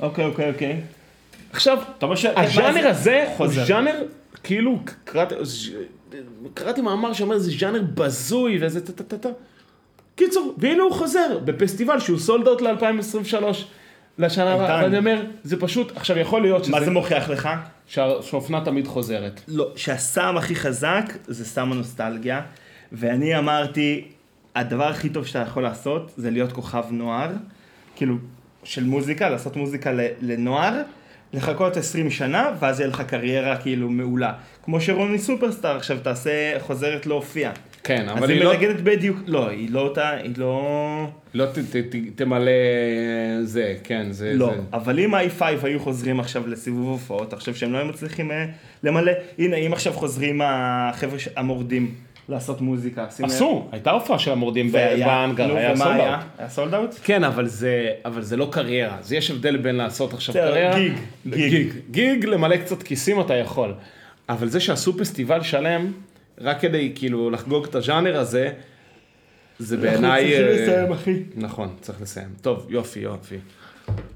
[0.00, 0.80] אוקיי, אוקיי, אוקיי.
[1.52, 1.78] עכשיו,
[2.36, 2.88] הז'אנר?
[2.88, 3.46] הזה הוא.
[3.48, 4.02] ז'אנר,
[4.42, 4.78] כאילו,
[6.54, 9.28] קראתי, מאמר שאומר זה ז'אנר בזוי וזה טה טה טה טה.
[10.14, 13.44] קיצור, והנה הוא חוזר בפסטיבל שהוא סולד אאוט ל-2023.
[14.18, 14.82] לשנה הבאה.
[14.84, 17.48] ואני אומר, זה פשוט, עכשיו יכול להיות מה זה שזה, מוכיח לך?
[17.86, 19.40] שה- שהאופנה תמיד חוזרת.
[19.48, 22.40] לא, שהסם הכי חזק זה סם הנוסטלגיה,
[22.92, 24.08] ואני אמרתי,
[24.54, 27.30] הדבר הכי טוב שאתה יכול לעשות זה להיות כוכב נוער,
[27.96, 28.16] כאילו,
[28.64, 29.90] של מוזיקה, לעשות מוזיקה
[30.20, 30.82] לנוער,
[31.32, 34.32] לחכות 20 שנה, ואז יהיה לך קריירה כאילו מעולה.
[34.64, 36.30] כמו שרוני סופרסטאר עכשיו תעשה,
[36.60, 37.50] חוזרת להופיע.
[37.84, 41.06] כן, אז אבל היא היא לא, מנגנת בדיוק, לא, היא לא אותה, היא לא...
[41.34, 42.50] לא ת- ת- ת- תמלא
[43.42, 44.60] זה, כן, זה, לא, זה.
[44.72, 48.30] אבל אם היי פייב היו חוזרים עכשיו לסיבוב הופעות, אתה חושב שהם לא היו מצליחים
[48.30, 48.46] אה,
[48.84, 49.12] למלא?
[49.38, 51.94] הנה, אם עכשיו חוזרים החבר'ה המורדים
[52.28, 53.06] לעשות מוזיקה.
[53.22, 56.00] עשו, הייתה הופעה של המורדים בהאנגר, היה sold?
[56.00, 56.20] out.
[56.38, 56.94] היה sold out?
[57.02, 58.98] כן, אבל זה, אבל זה לא קריירה.
[58.98, 60.74] אז יש הבדל בין לעשות עכשיו קריירה.
[60.78, 60.92] gig,
[61.26, 61.72] gig.
[61.90, 62.24] gig.
[62.24, 63.74] למלא קצת כיסים אתה יכול.
[64.28, 65.92] אבל זה שעשו פסטיבל שלם,
[66.40, 68.52] רק כדי כאילו לחגוג את הז'אנר הזה,
[69.58, 70.30] זה בעיניי...
[70.30, 71.22] צריכים אה, לסיים, אחי.
[71.36, 72.28] נכון, צריך לסיים.
[72.40, 73.36] טוב, יופי, יופי.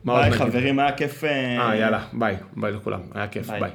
[0.05, 0.31] ביי?
[0.31, 1.25] חברים, היה כיף.
[1.25, 2.37] אה, יאללה, ביי.
[2.57, 3.01] ביי לכולם.
[3.15, 3.51] היה כיף.
[3.51, 3.71] ביי.